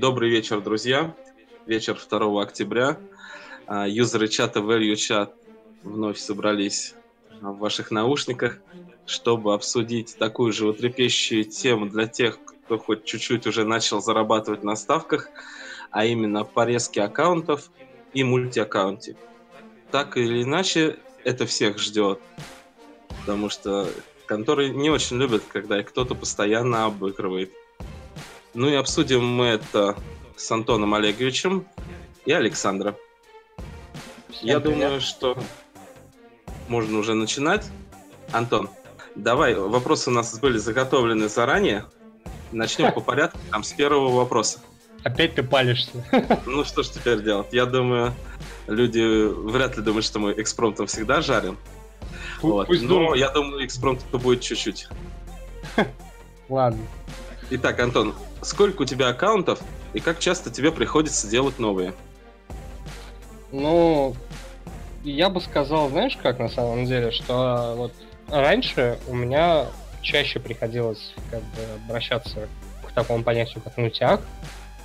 Добрый 0.00 0.30
вечер, 0.30 0.62
друзья. 0.62 1.14
Вечер 1.66 2.00
2 2.08 2.42
октября. 2.42 2.98
А, 3.66 3.86
юзеры 3.86 4.28
чата 4.28 4.60
Value 4.60 4.94
Chat 4.94 5.28
вновь 5.82 6.16
собрались 6.18 6.94
в 7.42 7.58
ваших 7.58 7.90
наушниках, 7.90 8.60
чтобы 9.04 9.52
обсудить 9.52 10.16
такую 10.16 10.54
же 10.54 10.72
тему 10.72 11.84
для 11.84 12.06
тех, 12.06 12.38
кто 12.64 12.78
хоть 12.78 13.04
чуть-чуть 13.04 13.46
уже 13.46 13.66
начал 13.66 14.00
зарабатывать 14.00 14.62
на 14.62 14.74
ставках, 14.74 15.28
а 15.90 16.06
именно 16.06 16.44
порезки 16.44 16.98
аккаунтов 16.98 17.70
и 18.14 18.24
мультиаккаунте. 18.24 19.18
Так 19.90 20.16
или 20.16 20.44
иначе, 20.44 20.98
это 21.24 21.44
всех 21.44 21.78
ждет, 21.78 22.20
потому 23.20 23.50
что 23.50 23.86
конторы 24.24 24.70
не 24.70 24.88
очень 24.88 25.18
любят, 25.18 25.42
когда 25.52 25.82
кто-то 25.82 26.14
постоянно 26.14 26.86
обыгрывает. 26.86 27.52
Ну 28.54 28.68
и 28.68 28.74
обсудим 28.74 29.24
мы 29.24 29.46
это 29.46 29.96
с 30.36 30.50
Антоном 30.50 30.94
Олеговичем 30.94 31.66
и 32.26 32.32
Александром. 32.32 32.96
Я 34.42 34.58
привет. 34.60 34.80
думаю, 34.80 35.00
что 35.00 35.38
можно 36.68 36.98
уже 36.98 37.14
начинать. 37.14 37.66
Антон, 38.32 38.70
давай, 39.14 39.54
вопросы 39.54 40.10
у 40.10 40.12
нас 40.12 40.38
были 40.38 40.58
заготовлены 40.58 41.28
заранее. 41.28 41.84
Начнем 42.52 42.92
по 42.92 43.00
порядку, 43.00 43.38
там, 43.50 43.62
с 43.62 43.72
первого 43.72 44.10
вопроса. 44.16 44.58
Опять 45.04 45.34
ты 45.36 45.42
палишься. 45.42 45.90
Ну 46.46 46.64
что 46.64 46.82
ж 46.82 46.88
теперь 46.88 47.22
делать? 47.22 47.48
Я 47.52 47.64
думаю, 47.66 48.12
люди 48.66 49.26
вряд 49.28 49.76
ли 49.76 49.82
думают, 49.82 50.04
что 50.04 50.18
мы 50.18 50.32
экспромтом 50.32 50.86
всегда 50.86 51.20
жарим. 51.20 51.56
Вот. 52.42 52.66
Пусть 52.66 52.82
Но 52.82 52.88
думают. 52.88 53.18
я 53.18 53.30
думаю, 53.30 53.64
экспромт 53.64 54.02
будет 54.12 54.40
чуть-чуть. 54.40 54.88
Ладно. 56.48 56.80
Итак, 57.52 57.80
Антон, 57.80 58.14
сколько 58.42 58.82
у 58.82 58.84
тебя 58.84 59.08
аккаунтов 59.08 59.58
и 59.92 59.98
как 59.98 60.20
часто 60.20 60.50
тебе 60.50 60.70
приходится 60.70 61.28
делать 61.28 61.58
новые? 61.58 61.94
Ну, 63.50 64.14
я 65.02 65.30
бы 65.30 65.40
сказал, 65.40 65.88
знаешь, 65.88 66.16
как 66.16 66.38
на 66.38 66.48
самом 66.48 66.84
деле, 66.84 67.10
что 67.10 67.74
вот 67.76 67.92
раньше 68.28 69.00
у 69.08 69.16
меня 69.16 69.66
чаще 70.00 70.38
приходилось 70.38 71.12
как 71.32 71.40
бы 71.40 71.84
обращаться 71.86 72.46
к 72.86 72.92
такому 72.92 73.24
понятию, 73.24 73.60
как 73.64 73.76
нутяк, 73.78 74.20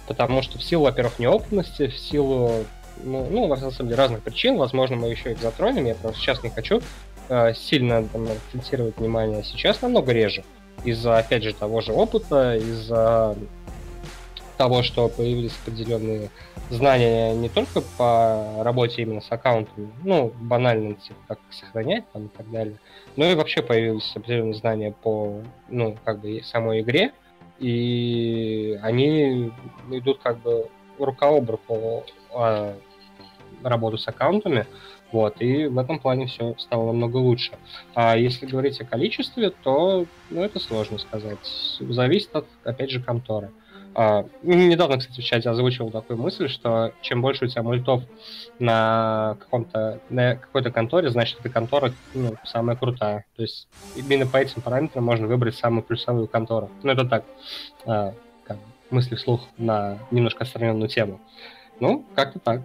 потому 0.08 0.42
что 0.42 0.58
в 0.58 0.64
силу, 0.64 0.86
во-первых, 0.86 1.20
неопытности, 1.20 1.86
в 1.86 1.98
силу, 2.00 2.66
ну, 3.04 3.28
ну, 3.30 3.48
на 3.48 3.58
самом 3.58 3.90
деле, 3.90 3.96
разных 3.96 4.24
причин, 4.24 4.58
возможно, 4.58 4.96
мы 4.96 5.10
еще 5.10 5.34
их 5.34 5.40
затронем, 5.40 5.86
я 5.86 5.94
просто 5.94 6.20
сейчас 6.20 6.42
не 6.42 6.50
хочу 6.50 6.82
э, 7.30 7.54
сильно 7.54 8.04
там, 8.08 8.24
акцентировать 8.24 8.98
внимание, 8.98 9.44
сейчас 9.44 9.84
намного 9.84 10.12
реже 10.12 10.44
из-за, 10.86 11.18
опять 11.18 11.44
же, 11.44 11.54
того 11.54 11.82
же 11.82 11.92
опыта, 11.94 12.56
из-за 12.56 13.36
того, 14.58 14.84
что 14.84 15.10
появились 15.10 15.54
определенные 15.66 16.30
знания 16.70 17.34
не 17.34 17.50
только 17.50 17.82
по 17.98 18.64
работе 18.64 19.02
именно 19.02 19.22
с 19.22 19.32
аккаунтом, 19.32 19.92
ну, 20.04 20.32
банально, 20.40 20.96
типа, 20.96 21.20
как 21.28 21.40
сохранять 21.52 22.06
там 22.14 22.28
и 22.28 22.30
так 22.30 22.50
далее, 22.50 22.78
но 23.16 23.26
и 23.26 23.36
вообще 23.36 23.62
появились 23.62 24.12
определенные 24.16 24.56
знания 24.56 24.92
по, 24.92 25.42
ну, 25.70 25.98
как 26.06 26.20
бы 26.20 26.42
самой 26.44 26.82
игре, 26.82 27.12
и 27.60 28.80
они 28.82 29.52
идут 29.92 30.20
как 30.22 30.40
бы 30.40 30.70
рука 31.00 31.28
об 31.28 31.50
руку 31.50 32.04
а, 32.34 32.76
работу 33.64 33.98
с 33.98 34.08
аккаунтами, 34.08 34.66
вот, 35.12 35.42
и 35.42 35.68
в 35.68 35.78
этом 35.78 36.00
плане 36.00 36.28
все 36.28 36.56
стало 36.58 36.88
намного 36.88 37.18
лучше. 37.18 37.54
А 37.94 38.18
если 38.18 38.46
говорить 38.46 38.82
о 38.82 38.86
количестве, 38.86 39.50
то 39.50 40.06
ну, 40.30 40.44
это 40.44 40.60
сложно 40.60 40.98
сказать. 40.98 41.38
Зависит 41.80 42.36
от, 42.36 42.46
опять 42.64 42.90
же, 42.92 43.02
конторы. 43.02 43.52
А, 43.98 44.26
недавно, 44.44 44.98
кстати, 44.98 45.22
в 45.22 45.24
чате 45.24 45.50
озвучивал 45.50 45.90
такую 45.90 46.20
мысль, 46.20 46.50
что 46.50 46.92
чем 47.02 47.22
больше 47.22 47.46
у 47.46 47.48
тебя 47.48 47.64
мультов 47.64 48.04
на 48.60 49.38
каком-то 49.40 50.02
на 50.10 50.36
какой-то 50.36 50.70
конторе, 50.70 51.10
значит, 51.10 51.40
эта 51.40 51.50
контора 51.50 51.94
ну, 52.14 52.36
самая 52.44 52.76
крутая. 52.76 53.26
То 53.38 53.44
есть 53.44 53.70
именно 53.96 54.28
по 54.28 54.36
этим 54.36 54.62
параметрам 54.62 55.04
можно 55.04 55.28
выбрать 55.28 55.56
самую 55.56 55.84
плюсовую 55.84 56.28
контору. 56.28 56.70
Ну, 56.84 56.92
это 56.92 57.06
так, 57.06 57.24
а, 57.86 58.14
как, 58.44 58.58
мысли 58.90 59.16
вслух 59.16 59.48
на 59.58 60.00
немножко 60.12 60.44
отстраненную 60.44 60.90
тему. 60.90 61.22
Ну, 61.80 62.06
как-то 62.16 62.40
так. 62.40 62.64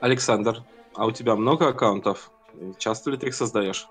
Александр, 0.00 0.62
а 0.94 1.06
у 1.06 1.10
тебя 1.10 1.36
много 1.36 1.68
аккаунтов? 1.68 2.30
Часто 2.78 3.10
ли 3.10 3.16
ты 3.16 3.28
их 3.28 3.34
создаешь? 3.34 3.88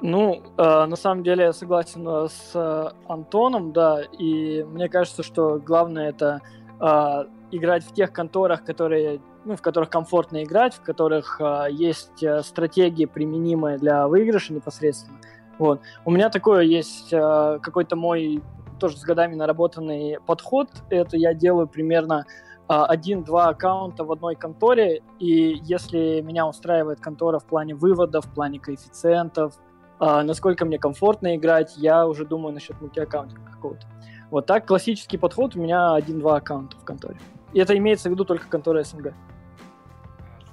Ну, 0.00 0.42
э, 0.58 0.84
на 0.86 0.96
самом 0.96 1.22
деле 1.22 1.44
я 1.44 1.52
согласен 1.52 2.06
э, 2.08 2.28
с 2.28 2.50
э, 2.54 2.90
Антоном, 3.06 3.72
да, 3.72 4.02
и 4.02 4.64
мне 4.64 4.88
кажется, 4.88 5.22
что 5.22 5.60
главное 5.64 6.08
это 6.08 6.40
э, 6.80 7.24
играть 7.52 7.84
в 7.84 7.94
тех 7.94 8.12
конторах, 8.12 8.64
которые, 8.64 9.20
ну, 9.44 9.54
в 9.54 9.62
которых 9.62 9.90
комфортно 9.90 10.42
играть, 10.42 10.74
в 10.74 10.82
которых 10.82 11.40
э, 11.40 11.68
есть 11.70 12.20
э, 12.20 12.42
стратегии, 12.42 13.04
применимые 13.04 13.78
для 13.78 14.08
выигрыша 14.08 14.52
непосредственно. 14.52 15.18
Вот. 15.58 15.80
У 16.04 16.10
меня 16.10 16.30
такое 16.30 16.62
есть 16.62 17.12
э, 17.12 17.60
какой-то 17.62 17.94
мой 17.94 18.42
тоже 18.80 18.96
с 18.96 19.04
годами 19.04 19.36
наработанный 19.36 20.18
подход. 20.26 20.68
Это 20.90 21.16
я 21.16 21.34
делаю 21.34 21.68
примерно 21.68 22.26
один-два 22.72 23.48
аккаунта 23.48 24.04
в 24.04 24.12
одной 24.12 24.34
конторе, 24.34 25.02
и 25.18 25.60
если 25.62 26.20
меня 26.22 26.46
устраивает 26.46 27.00
контора 27.00 27.38
в 27.38 27.44
плане 27.44 27.74
выводов, 27.74 28.24
в 28.24 28.32
плане 28.32 28.58
коэффициентов, 28.58 29.54
а, 29.98 30.22
насколько 30.22 30.64
мне 30.64 30.78
комфортно 30.78 31.36
играть, 31.36 31.74
я 31.76 32.06
уже 32.06 32.24
думаю 32.24 32.54
насчет 32.54 32.80
мультиаккаунтинга 32.80 33.50
какого-то. 33.50 33.86
Вот 34.30 34.46
так 34.46 34.66
классический 34.66 35.18
подход 35.18 35.54
у 35.54 35.60
меня 35.60 35.94
один-два 35.94 36.36
аккаунта 36.36 36.78
в 36.78 36.84
конторе. 36.84 37.18
И 37.52 37.60
это 37.60 37.76
имеется 37.76 38.08
в 38.08 38.12
виду 38.12 38.24
только 38.24 38.48
контора 38.48 38.82
СНГ. 38.82 39.12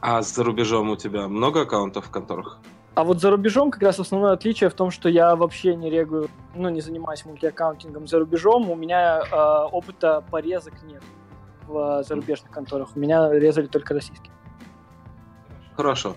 А 0.01 0.21
за 0.21 0.43
рубежом 0.43 0.89
у 0.89 0.97
тебя 0.97 1.27
много 1.27 1.61
аккаунтов 1.61 2.07
в 2.07 2.09
конторах? 2.11 2.59
А 2.95 3.05
вот 3.05 3.21
за 3.21 3.29
рубежом 3.29 3.71
как 3.71 3.81
раз 3.81 3.97
основное 3.97 4.33
отличие 4.33 4.69
в 4.69 4.73
том, 4.73 4.91
что 4.91 5.07
я 5.07 5.35
вообще 5.37 5.75
не 5.75 5.89
регую, 5.89 6.27
ну, 6.53 6.67
не 6.67 6.81
занимаюсь 6.81 7.23
мультиаккаунтингом 7.23 8.07
за 8.07 8.19
рубежом. 8.19 8.69
У 8.69 8.75
меня 8.75 9.21
э, 9.21 9.35
опыта 9.71 10.21
порезок 10.29 10.73
нет 10.83 11.01
в 11.69 12.03
зарубежных 12.03 12.51
конторах. 12.51 12.89
У 12.95 12.99
меня 12.99 13.31
резали 13.31 13.67
только 13.67 13.93
российские. 13.93 14.31
Хорошо. 15.75 16.15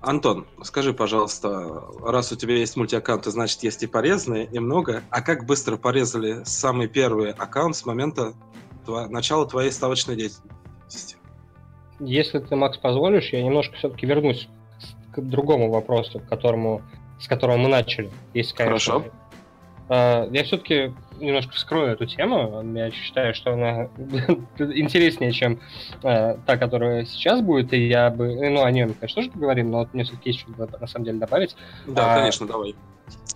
Антон, 0.00 0.46
скажи, 0.62 0.92
пожалуйста, 0.92 1.82
раз 2.02 2.32
у 2.32 2.36
тебя 2.36 2.54
есть 2.54 2.76
мультиаккаунты, 2.76 3.30
значит, 3.30 3.62
есть 3.62 3.82
и 3.82 3.86
порезанные, 3.86 4.46
немного. 4.46 5.02
А 5.10 5.22
как 5.22 5.44
быстро 5.44 5.76
порезали 5.76 6.42
самый 6.44 6.88
первый 6.88 7.32
аккаунт 7.32 7.76
с 7.76 7.84
момента 7.84 8.32
тво- 8.86 9.08
начала 9.08 9.46
твоей 9.46 9.72
ставочной 9.72 10.16
деятельности? 10.16 11.16
Если 12.00 12.38
ты, 12.38 12.54
Макс, 12.54 12.78
позволишь, 12.78 13.32
я 13.32 13.42
немножко 13.42 13.76
все-таки 13.76 14.06
вернусь 14.06 14.48
к 15.12 15.20
другому 15.20 15.70
вопросу, 15.70 16.20
к 16.20 16.28
которому, 16.28 16.82
с 17.20 17.26
которого 17.26 17.56
мы 17.56 17.68
начали. 17.68 18.10
Если, 18.34 18.54
конечно, 18.54 18.94
Хорошо. 18.94 19.10
А, 19.88 20.28
я 20.30 20.44
все-таки 20.44 20.92
немножко 21.20 21.52
вскрою 21.52 21.92
эту 21.92 22.06
тему. 22.06 22.62
Я 22.74 22.90
считаю, 22.90 23.34
что 23.34 23.52
она 23.52 23.88
интереснее, 24.58 25.32
чем 25.32 25.60
э, 26.02 26.36
та, 26.46 26.56
которая 26.56 27.04
сейчас 27.04 27.40
будет. 27.40 27.72
И 27.72 27.88
я 27.88 28.10
бы, 28.10 28.34
ну, 28.50 28.62
о 28.62 28.70
нем, 28.70 28.94
конечно, 28.94 29.22
тоже 29.22 29.30
поговорим, 29.30 29.70
но 29.70 29.78
вот 29.78 29.94
мне 29.94 30.04
все-таки 30.04 30.30
есть 30.30 30.40
что 30.40 30.50
на 30.80 30.86
самом 30.86 31.04
деле 31.04 31.18
добавить. 31.18 31.56
Да, 31.86 32.14
а, 32.14 32.18
конечно, 32.18 32.46
давай. 32.46 32.74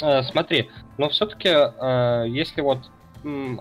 Э, 0.02 0.22
смотри, 0.22 0.70
но 0.98 1.08
все-таки, 1.08 1.48
э, 1.48 2.24
если 2.28 2.60
вот 2.60 2.78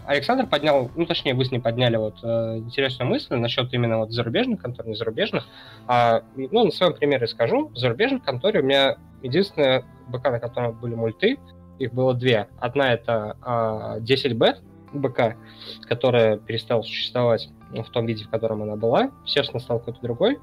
Александр 0.08 0.48
поднял, 0.48 0.90
ну 0.96 1.06
точнее 1.06 1.36
вы 1.36 1.46
с 1.46 1.52
ним 1.52 1.62
подняли 1.62 1.96
вот 1.96 2.16
э, 2.24 2.58
интересную 2.58 3.08
мысль 3.08 3.36
насчет 3.36 3.72
именно 3.74 4.00
вот 4.00 4.12
зарубежных 4.12 4.60
контор, 4.60 4.88
не 4.88 4.96
зарубежных. 4.96 5.48
А, 5.86 6.24
ну 6.36 6.66
на 6.66 6.72
своем 6.72 6.94
примере 6.94 7.28
скажу, 7.28 7.68
в 7.68 7.78
зарубежной 7.78 8.22
конторе 8.22 8.62
у 8.62 8.64
меня 8.64 8.98
единственное 9.22 9.86
БК, 10.08 10.32
на 10.32 10.40
котором 10.40 10.74
были 10.74 10.96
мульты, 10.96 11.38
их 11.82 11.94
было 11.94 12.14
две. 12.14 12.48
Одна 12.60 12.94
это 12.94 13.38
а, 13.42 14.00
10 14.00 14.34
бет 14.34 14.62
БК, 14.94 15.36
которая 15.82 16.38
перестала 16.38 16.82
существовать 16.82 17.50
в 17.72 17.90
том 17.92 18.06
виде, 18.06 18.24
в 18.24 18.30
котором 18.30 18.64
она 18.64 18.76
была. 18.76 19.12
Естественно, 19.26 19.60
стал 19.60 19.80
какой-то 19.80 20.02
другой. 20.02 20.40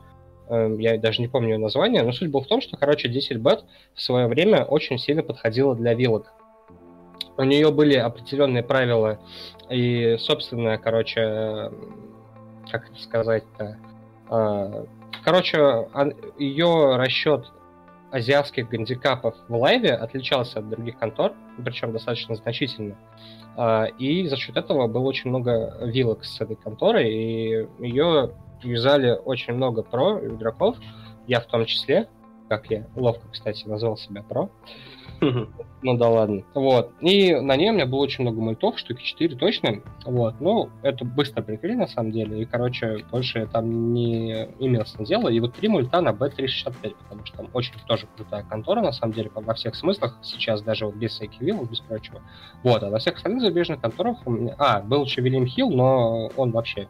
Эм, 0.49 0.79
я 0.79 0.99
даже 0.99 1.21
не 1.21 1.29
помню 1.29 1.55
ее 1.55 1.59
название, 1.59 2.03
но 2.03 2.13
суть 2.13 2.31
была 2.31 2.43
в 2.43 2.47
том, 2.47 2.61
что, 2.61 2.77
короче, 2.77 3.09
10 3.09 3.37
бет 3.39 3.65
в 3.95 4.01
свое 4.01 4.27
время 4.27 4.65
очень 4.65 4.99
сильно 4.99 5.23
подходила 5.23 5.75
для 5.75 5.95
вилок. 5.95 6.33
У 7.37 7.45
нее 7.45 7.71
были 7.71 7.95
определенные 7.95 8.63
правила 8.63 9.19
и 9.71 10.17
собственная, 10.19 10.79
короче, 10.79 11.71
как 12.71 12.91
это 12.91 13.01
сказать-то, 13.01 13.79
а, 14.31 14.87
Короче, 15.25 15.89
ее 16.39 16.97
расчет 16.97 17.53
азиатских 18.11 18.69
гандикапов 18.69 19.35
в 19.49 19.55
лайве 19.55 19.93
отличался 19.93 20.61
от 20.61 20.69
других 20.69 20.99
контор, 20.99 21.35
причем 21.63 21.93
достаточно 21.93 22.35
значительно. 22.35 22.97
А, 23.57 23.85
и 23.85 24.27
за 24.29 24.37
счет 24.37 24.57
этого 24.57 24.87
было 24.87 25.03
очень 25.03 25.31
много 25.31 25.77
вилок 25.83 26.25
с 26.25 26.41
этой 26.41 26.57
конторой, 26.57 27.11
и 27.11 27.67
ее 27.81 28.35
юзали 28.63 29.11
очень 29.25 29.55
много 29.55 29.83
про 29.83 30.25
игроков, 30.25 30.77
я 31.27 31.41
в 31.41 31.47
том 31.47 31.65
числе. 31.67 32.09
как 32.49 32.71
я 32.71 32.87
ловко, 32.97 33.29
кстати, 33.31 33.67
назвал 33.67 33.97
себя 33.97 34.23
про. 34.23 34.49
Ну 35.81 35.97
да 35.97 36.09
ладно. 36.09 36.43
Вот. 36.55 36.91
И 37.01 37.35
на 37.35 37.55
ней 37.57 37.71
у 37.71 37.73
меня 37.73 37.87
было 37.87 38.01
очень 38.01 38.23
много 38.23 38.41
мультов, 38.41 38.79
штуки 38.79 39.03
4 39.03 39.37
точно. 39.37 39.81
Вот. 40.05 40.35
Ну, 40.41 40.71
это 40.83 41.05
быстро 41.05 41.43
прикрыли 41.43 41.75
на 41.75 41.87
самом 41.87 42.11
деле. 42.11 42.43
И, 42.43 42.45
короче, 42.45 43.05
больше 43.11 43.47
там 43.47 43.93
не 43.93 44.49
имел 44.59 44.85
с 44.85 44.97
дело. 45.07 45.29
И 45.29 45.39
вот 45.39 45.55
три 45.55 45.69
мульта 45.69 46.01
на 46.01 46.11
B365, 46.11 46.95
потому 47.05 47.27
что 47.27 47.37
там 47.37 47.49
очень 47.53 47.75
тоже 47.87 48.07
крутая 48.17 48.43
контора, 48.43 48.81
на 48.81 48.93
самом 48.93 49.13
деле, 49.13 49.31
во 49.33 49.55
всех 49.55 49.77
смыслах. 49.77 50.19
Сейчас 50.23 50.63
даже 50.63 50.87
вот 50.87 50.97
без 50.97 51.13
всяких 51.13 51.41
виллов, 51.41 51.71
без 51.71 51.81
прочего. 51.81 52.21
Вот. 52.65 52.83
А 52.83 52.91
во 52.91 52.99
всех 52.99 53.17
остальных 53.17 53.43
зарубежных 53.43 53.81
конторах 53.81 54.19
у 54.27 54.31
меня... 54.31 54.55
А, 54.59 54.81
был 54.81 55.05
еще 55.05 55.21
Вильям 55.21 55.47
Хилл, 55.47 55.71
но 55.71 56.31
он 56.37 56.51
вообще 56.51 56.89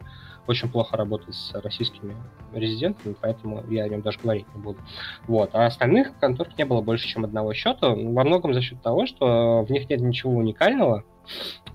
очень 0.49 0.69
плохо 0.69 0.97
работает 0.97 1.35
с 1.35 1.53
российскими 1.55 2.17
резидентами, 2.53 3.15
поэтому 3.21 3.65
я 3.69 3.85
о 3.85 3.89
нем 3.89 4.03
даже 4.03 4.19
говорить 4.19 4.47
не 4.55 4.61
буду. 4.61 4.79
Вот. 5.27 5.51
А 5.55 5.67
остальных 5.67 6.19
контор 6.19 6.49
не 6.57 6.65
было 6.65 6.81
больше, 6.81 7.07
чем 7.07 7.25
одного 7.25 7.53
счета, 7.55 7.91
во 7.91 8.25
многом 8.25 8.55
за 8.55 8.63
счет 8.63 8.81
того, 8.83 9.07
что 9.07 9.65
в 9.65 9.71
них 9.71 9.89
нет 9.89 10.01
ничего 10.01 10.33
уникального, 10.33 11.05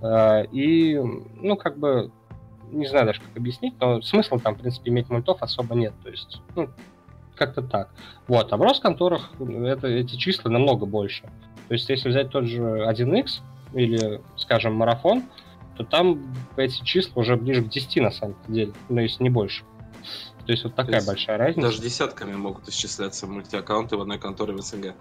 э, 0.02 0.46
и, 0.52 1.00
ну, 1.36 1.56
как 1.56 1.78
бы, 1.78 2.12
не 2.72 2.88
знаю 2.88 3.06
даже, 3.06 3.22
как 3.22 3.38
объяснить, 3.38 3.76
но 3.80 4.02
смысла 4.02 4.40
там, 4.40 4.56
в 4.56 4.60
принципе, 4.60 4.90
иметь 4.90 5.10
мультов 5.10 5.42
особо 5.42 5.76
нет, 5.76 5.94
то 6.04 6.10
есть, 6.10 6.42
ну, 6.56 6.70
как-то 7.36 7.62
так. 7.62 7.90
Вот, 8.28 8.52
а 8.52 8.58
в 8.58 8.62
Росконторах 8.62 9.32
это, 9.40 9.88
эти 9.88 10.16
числа 10.16 10.50
намного 10.50 10.86
больше. 10.86 11.24
То 11.68 11.74
есть, 11.74 11.90
если 11.90 12.10
взять 12.10 12.30
тот 12.30 12.46
же 12.46 12.62
1x 12.62 13.42
или, 13.74 14.22
скажем, 14.36 14.76
марафон, 14.76 15.24
то 15.78 15.84
там 15.84 16.34
эти 16.56 16.84
числа 16.84 17.22
уже 17.22 17.36
ближе 17.36 17.64
к 17.64 17.70
10 17.70 17.98
на 17.98 18.12
самом 18.12 18.36
деле, 18.48 18.74
но 18.90 19.02
если 19.02 19.24
не 19.24 19.30
больше. 19.30 19.64
То 20.46 20.52
есть 20.52 20.64
вот 20.64 20.76
такая 20.76 20.96
есть 20.96 21.08
большая 21.08 21.38
разница. 21.38 21.70
Даже 21.70 21.82
десятками 21.82 22.34
могут 22.34 22.68
исчисляться 22.68 23.28
мультиаккаунты 23.28 23.96
в 23.96 24.02
одной 24.02 24.20
конторе 24.20 24.54
в 24.54 24.62
СНГ. 24.62 24.94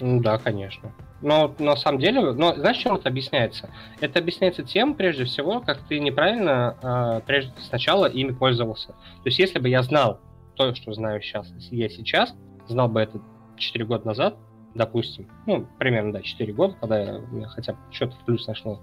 Ну 0.00 0.20
да, 0.20 0.38
конечно. 0.38 0.92
Но 1.22 1.54
на 1.58 1.76
самом 1.76 2.00
деле, 2.00 2.32
но 2.32 2.54
знаешь, 2.54 2.78
чем 2.78 2.94
это 2.96 3.08
объясняется? 3.08 3.70
Это 4.00 4.18
объясняется 4.18 4.62
тем, 4.62 4.94
прежде 4.94 5.24
всего, 5.24 5.60
как 5.60 5.78
ты 5.86 6.00
неправильно 6.00 6.76
э, 6.82 7.20
прежде 7.26 7.52
сначала 7.60 8.06
ими 8.06 8.32
пользовался. 8.32 8.88
То 8.88 9.26
есть 9.26 9.38
если 9.38 9.58
бы 9.58 9.68
я 9.68 9.82
знал 9.82 10.20
то, 10.56 10.74
что 10.74 10.92
знаю 10.92 11.20
сейчас, 11.20 11.48
если 11.50 11.76
я 11.76 11.88
сейчас, 11.88 12.34
знал 12.68 12.88
бы 12.88 13.00
это 13.00 13.20
4 13.56 13.84
года 13.84 14.06
назад, 14.06 14.36
допустим, 14.74 15.28
ну, 15.46 15.66
примерно, 15.78 16.12
да, 16.12 16.22
4 16.22 16.52
года, 16.52 16.76
когда 16.80 17.00
я, 17.00 17.20
хотя 17.48 17.72
бы 17.72 17.78
что-то 17.90 18.16
в 18.16 18.24
плюс 18.24 18.46
нашло 18.46 18.82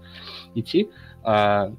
идти, 0.54 0.90
а, 1.22 1.72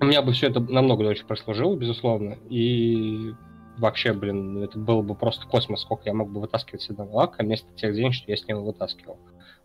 у 0.00 0.04
меня 0.04 0.22
бы 0.22 0.32
все 0.32 0.48
это 0.48 0.60
намного 0.60 1.04
дольше 1.04 1.24
прослужило, 1.26 1.74
безусловно, 1.74 2.36
и 2.50 3.32
вообще, 3.78 4.12
блин, 4.12 4.62
это 4.62 4.78
было 4.78 5.02
бы 5.02 5.14
просто 5.14 5.46
космос, 5.46 5.82
сколько 5.82 6.04
я 6.06 6.14
мог 6.14 6.30
бы 6.30 6.40
вытаскивать 6.40 6.82
с 6.82 6.90
одного 6.90 7.16
лака 7.16 7.42
вместо 7.42 7.72
тех 7.74 7.94
денег, 7.94 8.14
что 8.14 8.30
я 8.30 8.36
с 8.36 8.46
него 8.46 8.64
вытаскивал. 8.64 9.18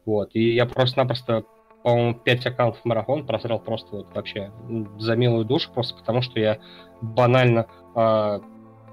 Вот, 0.06 0.32
и 0.34 0.54
я 0.54 0.66
просто-напросто, 0.66 1.44
по-моему, 1.84 2.16
5 2.16 2.46
аккаунтов 2.48 2.86
марафон 2.86 3.26
просрал 3.26 3.60
просто 3.60 3.98
вот 3.98 4.16
вообще 4.16 4.52
за 4.98 5.16
милую 5.16 5.46
душу, 5.46 5.72
просто 5.74 5.98
потому 5.98 6.22
что 6.22 6.40
я 6.40 6.60
банально 7.02 7.68
а, 7.96 8.42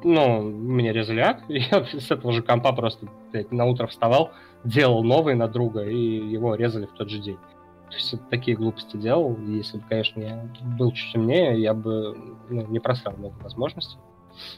ну, 0.05 0.43
мне 0.43 0.93
резали 0.93 1.37
и 1.49 1.61
я 1.61 1.85
с 1.85 2.11
этого 2.11 2.33
же 2.33 2.43
компа 2.43 2.73
просто 2.73 3.07
блядь, 3.33 3.53
на 3.53 3.65
утро 3.67 3.87
вставал, 3.87 4.33
делал 4.65 5.03
новый 5.03 5.35
на 5.35 5.49
друга, 5.49 5.85
и 5.85 5.97
его 5.97 6.55
резали 6.55 6.87
в 6.87 6.93
тот 6.93 7.09
же 7.11 7.19
день. 7.19 7.39
То 7.91 7.95
есть 7.95 8.13
вот 8.13 8.29
такие 8.29 8.57
глупости 8.57 8.97
делал. 8.97 9.37
Если 9.47 9.79
бы, 9.79 9.85
конечно, 9.89 10.21
я 10.21 10.49
был 10.79 10.93
чуть 10.93 11.15
умнее, 11.15 11.61
я 11.61 11.73
бы 11.73 12.17
ну, 12.51 12.67
не 12.67 12.81
просрал 12.81 13.17
много 13.17 13.35
возможностей. 13.43 13.99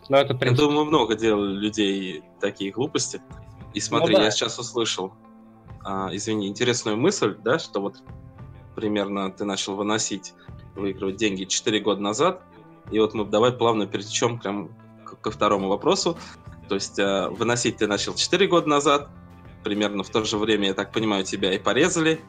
Но 0.08 0.16
это, 0.18 0.34
принципе... 0.34 0.62
Я 0.62 0.68
думаю, 0.68 0.86
много 0.86 1.14
делали 1.14 1.54
людей 1.54 2.22
такие 2.40 2.72
глупости. 2.72 3.22
И 3.72 3.80
смотри, 3.80 4.14
ну, 4.14 4.18
да. 4.18 4.24
я 4.24 4.30
сейчас 4.30 4.58
услышал, 4.58 5.12
а, 5.84 6.08
извини, 6.12 6.48
интересную 6.48 6.96
мысль, 6.96 7.36
да, 7.42 7.58
что 7.58 7.80
вот 7.80 8.02
примерно 8.74 9.30
ты 9.30 9.44
начал 9.44 9.76
выносить, 9.76 10.34
выигрывать 10.74 11.16
деньги 11.16 11.44
4 11.44 11.80
года 11.80 12.00
назад, 12.00 12.42
и 12.90 12.98
вот 12.98 13.14
мы 13.14 13.24
давай 13.24 13.52
плавно 13.52 13.86
перетечем 13.86 14.40
прям 14.40 14.70
ко 15.20 15.30
второму 15.30 15.68
вопросу. 15.68 16.16
То 16.68 16.74
есть 16.76 16.98
э, 16.98 17.28
выносить 17.30 17.76
ты 17.78 17.86
начал 17.86 18.14
4 18.14 18.46
года 18.46 18.68
назад, 18.68 19.08
примерно 19.64 20.02
в 20.02 20.10
то 20.10 20.24
же 20.24 20.38
время, 20.38 20.68
я 20.68 20.74
так 20.74 20.92
понимаю, 20.92 21.24
тебя 21.24 21.52
и 21.52 21.58
порезали. 21.58 22.20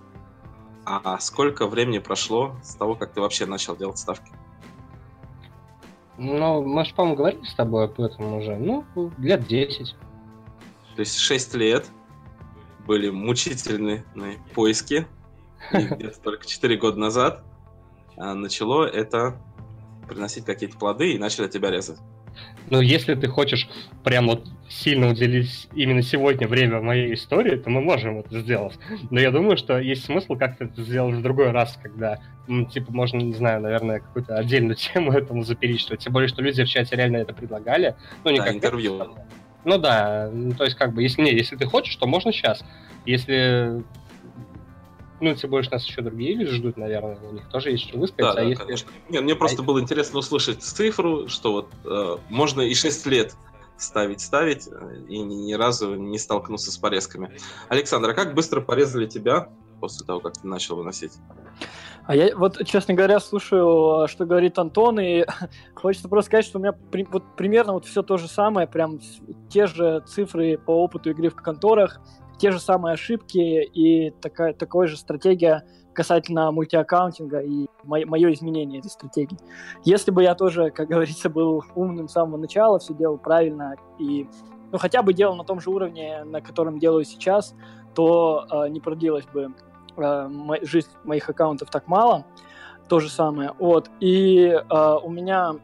А 0.84 1.20
сколько 1.20 1.68
времени 1.68 2.00
прошло 2.00 2.56
с 2.64 2.76
того, 2.76 2.96
как 2.96 3.14
ты 3.14 3.22
вообще 3.22 3.46
начал 3.46 3.76
делать 3.76 4.00
ставки? 4.00 4.32
Ну, 6.18 6.64
мы 6.64 6.86
же, 6.86 6.94
по-моему, 6.94 7.18
говорили 7.18 7.44
с 7.46 7.54
тобой 7.54 7.86
об 7.86 8.00
этом 8.00 8.34
уже. 8.34 8.56
Ну, 8.56 8.86
лет 9.18 9.48
10. 9.48 9.96
То 10.96 11.00
есть 11.00 11.18
6 11.18 11.56
лет 11.56 11.88
были 12.86 13.10
мучительные 13.10 14.04
поиски. 14.54 15.08
И 15.72 15.78
где-то 15.96 16.20
только 16.20 16.46
4 16.46 16.78
года 16.78 17.00
назад 17.00 17.44
а, 18.18 18.34
начало 18.34 18.86
это 18.86 19.42
приносить 20.08 20.46
какие-то 20.46 20.78
плоды 20.78 21.14
и 21.14 21.18
начали 21.18 21.48
тебя 21.48 21.72
резать. 21.72 22.00
Но 22.70 22.82
если 22.82 23.16
ты 23.16 23.28
хочешь 23.28 23.70
прям 24.04 24.28
вот 24.28 24.48
сильно 24.70 25.10
уделить 25.10 25.68
именно 25.76 26.02
сегодня 26.02 26.48
время 26.48 26.82
моей 26.82 27.14
истории, 27.14 27.58
то 27.58 27.70
мы 27.70 27.82
можем 27.82 28.20
это 28.20 28.40
сделать. 28.40 28.80
Но 29.10 29.20
я 29.20 29.32
думаю, 29.32 29.58
что 29.58 29.78
есть 29.80 30.06
смысл 30.06 30.36
как-то 30.36 30.66
это 30.66 30.82
сделать 30.82 31.16
в 31.16 31.22
другой 31.22 31.52
раз, 31.52 31.78
когда, 31.82 32.20
ну, 32.48 32.66
типа, 32.66 32.92
можно, 32.92 33.18
не 33.18 33.34
знаю, 33.34 33.62
наверное, 33.62 34.00
какую-то 34.00 34.36
отдельную 34.36 34.76
тему 34.94 35.12
этому 35.12 35.44
заперечивать. 35.44 36.02
Тем 36.02 36.14
более, 36.14 36.30
что 36.30 36.42
люди 36.42 36.64
в 36.64 36.70
чате 36.70 36.96
реально 36.96 37.18
это 37.18 37.34
предлагали. 37.34 37.96
Ну, 38.24 38.32
не 38.32 38.40
да, 38.40 38.46
как 38.46 38.56
интервью. 38.56 38.96
Это, 38.96 39.10
ну 39.64 39.78
да, 39.78 40.30
ну, 40.32 40.54
то 40.54 40.64
есть 40.64 40.76
как 40.76 40.94
бы, 40.94 41.04
если 41.04 41.22
не, 41.22 41.34
если 41.34 41.56
ты 41.56 41.66
хочешь, 41.66 41.96
то 41.96 42.08
можно 42.08 42.32
сейчас. 42.32 42.64
Если 43.06 43.84
ну, 45.22 45.36
тем 45.36 45.52
более, 45.52 45.70
нас 45.70 45.86
еще 45.86 46.02
другие 46.02 46.36
люди 46.36 46.52
ждут, 46.52 46.78
наверное, 46.78 47.18
у 47.30 47.34
них 47.34 47.48
тоже 47.50 47.72
есть 47.72 47.88
что 47.88 47.98
высказать. 47.98 48.26
Да, 48.26 48.32
а 48.32 48.36
да, 48.36 48.42
если... 48.42 48.64
конечно. 48.64 48.92
Нет, 49.10 49.24
мне 49.24 49.36
просто 49.36 49.62
а... 49.62 49.66
было 49.66 49.80
интересно 49.80 50.20
услышать 50.20 50.62
цифру, 50.64 51.28
что 51.28 51.52
вот 51.52 51.70
э, 51.86 52.18
можно 52.30 52.62
и 52.62 52.74
6 52.74 53.06
лет 53.06 53.36
ставить, 53.78 54.22
ставить, 54.22 54.68
и 55.08 55.20
ни, 55.20 55.36
ни 55.36 55.54
разу 55.54 55.96
не 55.96 56.18
столкнуться 56.18 56.72
с 56.72 56.78
порезками. 56.78 57.32
Александр, 57.70 58.10
а 58.10 58.14
как 58.14 58.34
быстро 58.34 58.62
порезали 58.62 59.08
тебя 59.08 59.50
после 59.80 60.06
того, 60.06 60.20
как 60.20 60.34
ты 60.34 60.48
начал 60.48 60.76
выносить? 60.76 61.14
А 62.06 62.16
я 62.16 62.36
вот, 62.36 62.66
честно 62.66 62.94
говоря, 62.94 63.20
слушаю, 63.20 64.08
что 64.08 64.26
говорит 64.26 64.58
Антон, 64.58 65.00
и 65.00 65.26
хочется 65.76 66.10
просто 66.10 66.28
сказать, 66.28 66.46
что 66.46 66.60
у 66.60 66.62
меня 66.62 66.74
при, 66.74 67.04
вот 67.04 67.24
примерно 67.36 67.74
вот 67.74 67.86
все 67.86 68.02
то 68.02 68.18
же 68.18 68.28
самое, 68.28 68.68
прям 68.68 69.00
те 69.50 69.68
же 69.68 70.04
цифры 70.08 70.58
по 70.58 70.72
опыту 70.72 71.12
игры 71.12 71.30
в 71.30 71.36
конторах, 71.36 72.00
те 72.42 72.50
же 72.52 72.60
самые 72.60 72.94
ошибки 72.94 73.38
и 73.38 74.10
такая, 74.20 74.54
такой 74.54 74.88
же 74.88 74.98
стратегия 74.98 75.64
касательно 75.94 76.52
мультиаккаунтинга 76.52 77.42
и 77.42 77.68
мо- 77.84 78.06
мое 78.08 78.34
изменение 78.34 78.80
этой 78.80 78.90
стратегии. 78.90 79.38
Если 79.84 80.10
бы 80.10 80.24
я 80.24 80.34
тоже, 80.34 80.72
как 80.72 80.88
говорится, 80.88 81.30
был 81.30 81.64
умным 81.76 82.08
с 82.08 82.14
самого 82.14 82.38
начала, 82.38 82.80
все 82.80 82.96
делал 82.96 83.20
правильно 83.20 83.76
и 84.00 84.28
ну, 84.72 84.80
хотя 84.80 85.04
бы 85.04 85.14
делал 85.14 85.36
на 85.36 85.44
том 85.44 85.60
же 85.60 85.70
уровне, 85.70 86.24
на 86.24 86.42
котором 86.42 86.80
делаю 86.80 87.04
сейчас, 87.04 87.54
то 87.94 88.48
э, 88.50 88.70
не 88.70 88.80
продлилась 88.80 89.26
бы 89.28 89.54
э, 89.98 90.28
мо- 90.28 90.64
жизнь 90.64 90.90
моих 91.04 91.30
аккаунтов 91.30 91.70
так 91.70 91.88
мало. 91.88 92.26
То 92.88 93.00
же 93.00 93.10
самое. 93.10 93.54
Вот. 93.60 93.92
И 94.00 94.46
э, 94.48 94.96
у 95.04 95.10
меня 95.10 95.56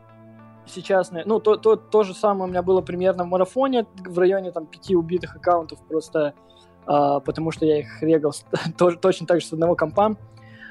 сейчас, 0.67 1.11
ну, 1.25 1.39
то, 1.39 1.55
то, 1.55 1.75
то 1.75 2.03
же 2.03 2.13
самое 2.13 2.43
у 2.43 2.51
меня 2.51 2.61
было 2.61 2.81
примерно 2.81 3.23
в 3.23 3.27
марафоне, 3.27 3.87
в 4.05 4.19
районе 4.19 4.51
там 4.51 4.67
пяти 4.67 4.95
убитых 4.95 5.35
аккаунтов, 5.35 5.79
просто 5.87 6.35
потому 6.87 7.51
что 7.51 7.65
я 7.65 7.79
их 7.79 8.01
регал 8.01 8.33
точно 9.01 9.27
так 9.27 9.41
же 9.41 9.47
с 9.47 9.53
одного 9.53 9.75
компа. 9.75 10.15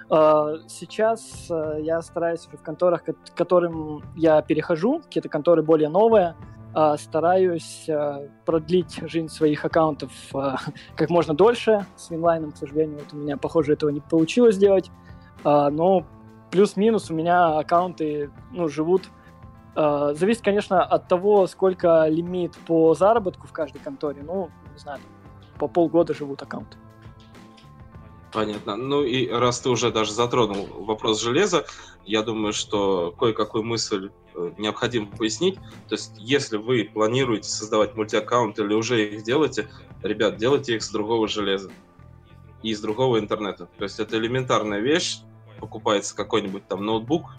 Uh, 0.09 0.61
сейчас 0.69 1.51
uh, 1.51 1.83
я 1.83 2.01
стараюсь 2.01 2.47
в 2.47 2.63
конторах, 2.63 3.03
к 3.03 3.15
которым 3.35 4.05
я 4.15 4.41
перехожу, 4.41 5.01
какие-то 5.01 5.29
конторы 5.29 5.63
более 5.63 5.89
новые, 5.89 6.37
стараюсь 6.99 7.89
продлить 8.45 9.01
жизнь 9.09 9.29
своих 9.29 9.65
аккаунтов 9.65 10.13
как 10.95 11.09
можно 11.09 11.33
дольше. 11.33 11.87
С 11.97 12.11
Винлайном, 12.11 12.53
к 12.53 12.59
сожалению, 12.59 12.99
вот 12.99 13.15
у 13.15 13.17
меня, 13.17 13.39
похоже, 13.39 13.73
этого 13.73 13.89
не 13.89 14.03
получилось 14.03 14.57
сделать. 14.57 14.91
но 15.43 16.05
плюс-минус 16.51 17.11
у 17.11 17.15
меня 17.15 17.57
аккаунты 17.57 18.31
ну, 18.53 18.69
живут. 18.69 19.09
зависит, 19.75 20.43
конечно, 20.43 20.85
от 20.85 21.09
того, 21.09 21.47
сколько 21.47 22.07
лимит 22.09 22.55
по 22.67 22.93
заработку 22.93 23.47
в 23.47 23.53
каждой 23.53 23.79
конторе. 23.79 24.23
Ну, 24.23 24.51
не 24.71 24.79
знаю, 24.79 25.01
по 25.59 25.69
полгода 25.69 26.15
живут 26.15 26.43
аккаунты. 26.43 26.77
Понятно. 28.33 28.77
Ну 28.77 29.03
и 29.03 29.29
раз 29.29 29.61
ты 29.61 29.71
уже 29.71 29.91
даже 29.91 30.13
затронул 30.13 30.67
вопрос 30.85 31.23
железа, 31.23 31.65
я 32.05 32.23
думаю, 32.23 32.53
что 32.53 33.13
кое-какую 33.19 33.65
мысль 33.65 34.11
э, 34.35 34.53
необходимо 34.59 35.07
пояснить. 35.07 35.57
То 35.89 35.95
есть, 35.95 36.13
если 36.19 36.57
вы 36.57 36.91
планируете 36.93 37.49
создавать 37.49 37.97
мультиаккаунт 37.97 38.59
или 38.59 38.75
уже 38.75 39.09
их 39.09 39.23
делаете, 39.23 39.69
ребят, 40.03 40.37
делайте 40.37 40.77
их 40.77 40.83
с 40.83 40.91
другого 40.91 41.29
железа 41.29 41.71
и 42.63 42.71
из 42.71 42.81
другого 42.81 43.19
интернета. 43.19 43.69
То 43.79 43.85
есть, 43.85 43.99
это 43.99 44.19
элементарная 44.19 44.81
вещь. 44.81 45.21
Покупается 45.59 46.15
какой-нибудь 46.15 46.69
там 46.69 46.85
ноутбук, 46.85 47.31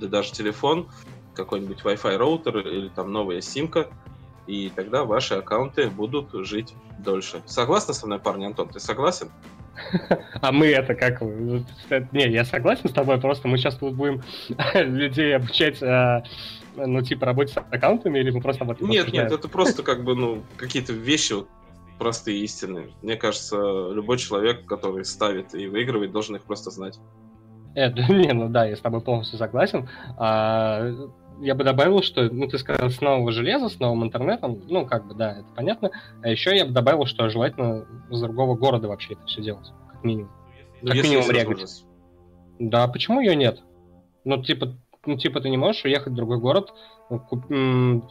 да 0.00 0.06
даже 0.06 0.32
телефон, 0.32 0.88
какой-нибудь 1.34 1.82
Wi-Fi 1.82 2.16
роутер 2.16 2.58
или 2.66 2.88
там 2.88 3.12
новая 3.12 3.42
симка– 3.42 3.90
и 4.46 4.70
тогда 4.74 5.04
ваши 5.04 5.34
аккаунты 5.34 5.88
будут 5.88 6.30
жить 6.46 6.74
дольше. 6.98 7.42
Согласны 7.46 7.94
со 7.94 8.06
мной, 8.06 8.18
парни, 8.18 8.46
Антон? 8.46 8.68
Ты 8.68 8.80
согласен? 8.80 9.30
А 10.40 10.52
мы 10.52 10.68
это 10.68 10.94
как... 10.94 11.20
Не, 11.20 12.28
я 12.28 12.44
согласен 12.44 12.88
с 12.88 12.92
тобой, 12.92 13.20
просто 13.20 13.46
мы 13.46 13.58
сейчас 13.58 13.76
тут 13.76 13.94
будем 13.94 14.22
людей 14.74 15.36
обучать, 15.36 15.82
а, 15.82 16.22
ну, 16.76 17.02
типа, 17.02 17.26
работать 17.26 17.52
с 17.52 17.58
аккаунтами, 17.58 18.18
или 18.18 18.30
мы 18.30 18.40
просто 18.40 18.64
об 18.64 18.70
этом 18.70 18.88
Нет, 18.88 19.12
нет, 19.12 19.30
это 19.30 19.48
просто 19.48 19.82
как 19.82 20.02
бы, 20.04 20.14
ну, 20.14 20.42
какие-то 20.56 20.92
вещи 20.94 21.34
простые 21.98 22.40
истины. 22.40 22.92
Мне 23.02 23.16
кажется, 23.16 23.56
любой 23.92 24.18
человек, 24.18 24.66
который 24.66 25.04
ставит 25.04 25.54
и 25.54 25.66
выигрывает, 25.66 26.12
должен 26.12 26.36
их 26.36 26.42
просто 26.42 26.70
знать. 26.70 26.98
Это, 27.74 28.00
не, 28.10 28.32
ну 28.32 28.48
да, 28.48 28.64
я 28.64 28.74
с 28.74 28.80
тобой 28.80 29.02
полностью 29.02 29.38
согласен. 29.38 29.86
А, 30.16 30.90
я 31.40 31.54
бы 31.54 31.64
добавил, 31.64 32.02
что, 32.02 32.28
ну, 32.30 32.48
ты 32.48 32.58
сказал, 32.58 32.90
с 32.90 33.00
нового 33.00 33.32
железа, 33.32 33.68
с 33.68 33.78
новым 33.78 34.04
интернетом, 34.04 34.62
ну, 34.68 34.86
как 34.86 35.06
бы, 35.06 35.14
да, 35.14 35.38
это 35.38 35.46
понятно. 35.54 35.90
А 36.22 36.28
еще 36.28 36.56
я 36.56 36.64
бы 36.64 36.72
добавил, 36.72 37.06
что 37.06 37.28
желательно 37.28 37.86
с 38.10 38.20
другого 38.20 38.54
города 38.54 38.88
вообще 38.88 39.14
это 39.14 39.26
все 39.26 39.42
делать, 39.42 39.72
как 39.90 40.02
минимум. 40.04 40.30
Ну, 40.82 40.92
как 40.92 41.02
минимум 41.02 41.30
регать. 41.30 41.84
Да, 42.58 42.88
почему 42.88 43.20
ее 43.20 43.36
нет? 43.36 43.60
Ну, 44.24 44.42
типа, 44.42 44.76
ну, 45.04 45.16
типа, 45.16 45.40
ты 45.40 45.50
не 45.50 45.56
можешь 45.56 45.84
уехать 45.84 46.12
в 46.12 46.16
другой 46.16 46.38
город, 46.38 46.72
куп, 47.08 47.44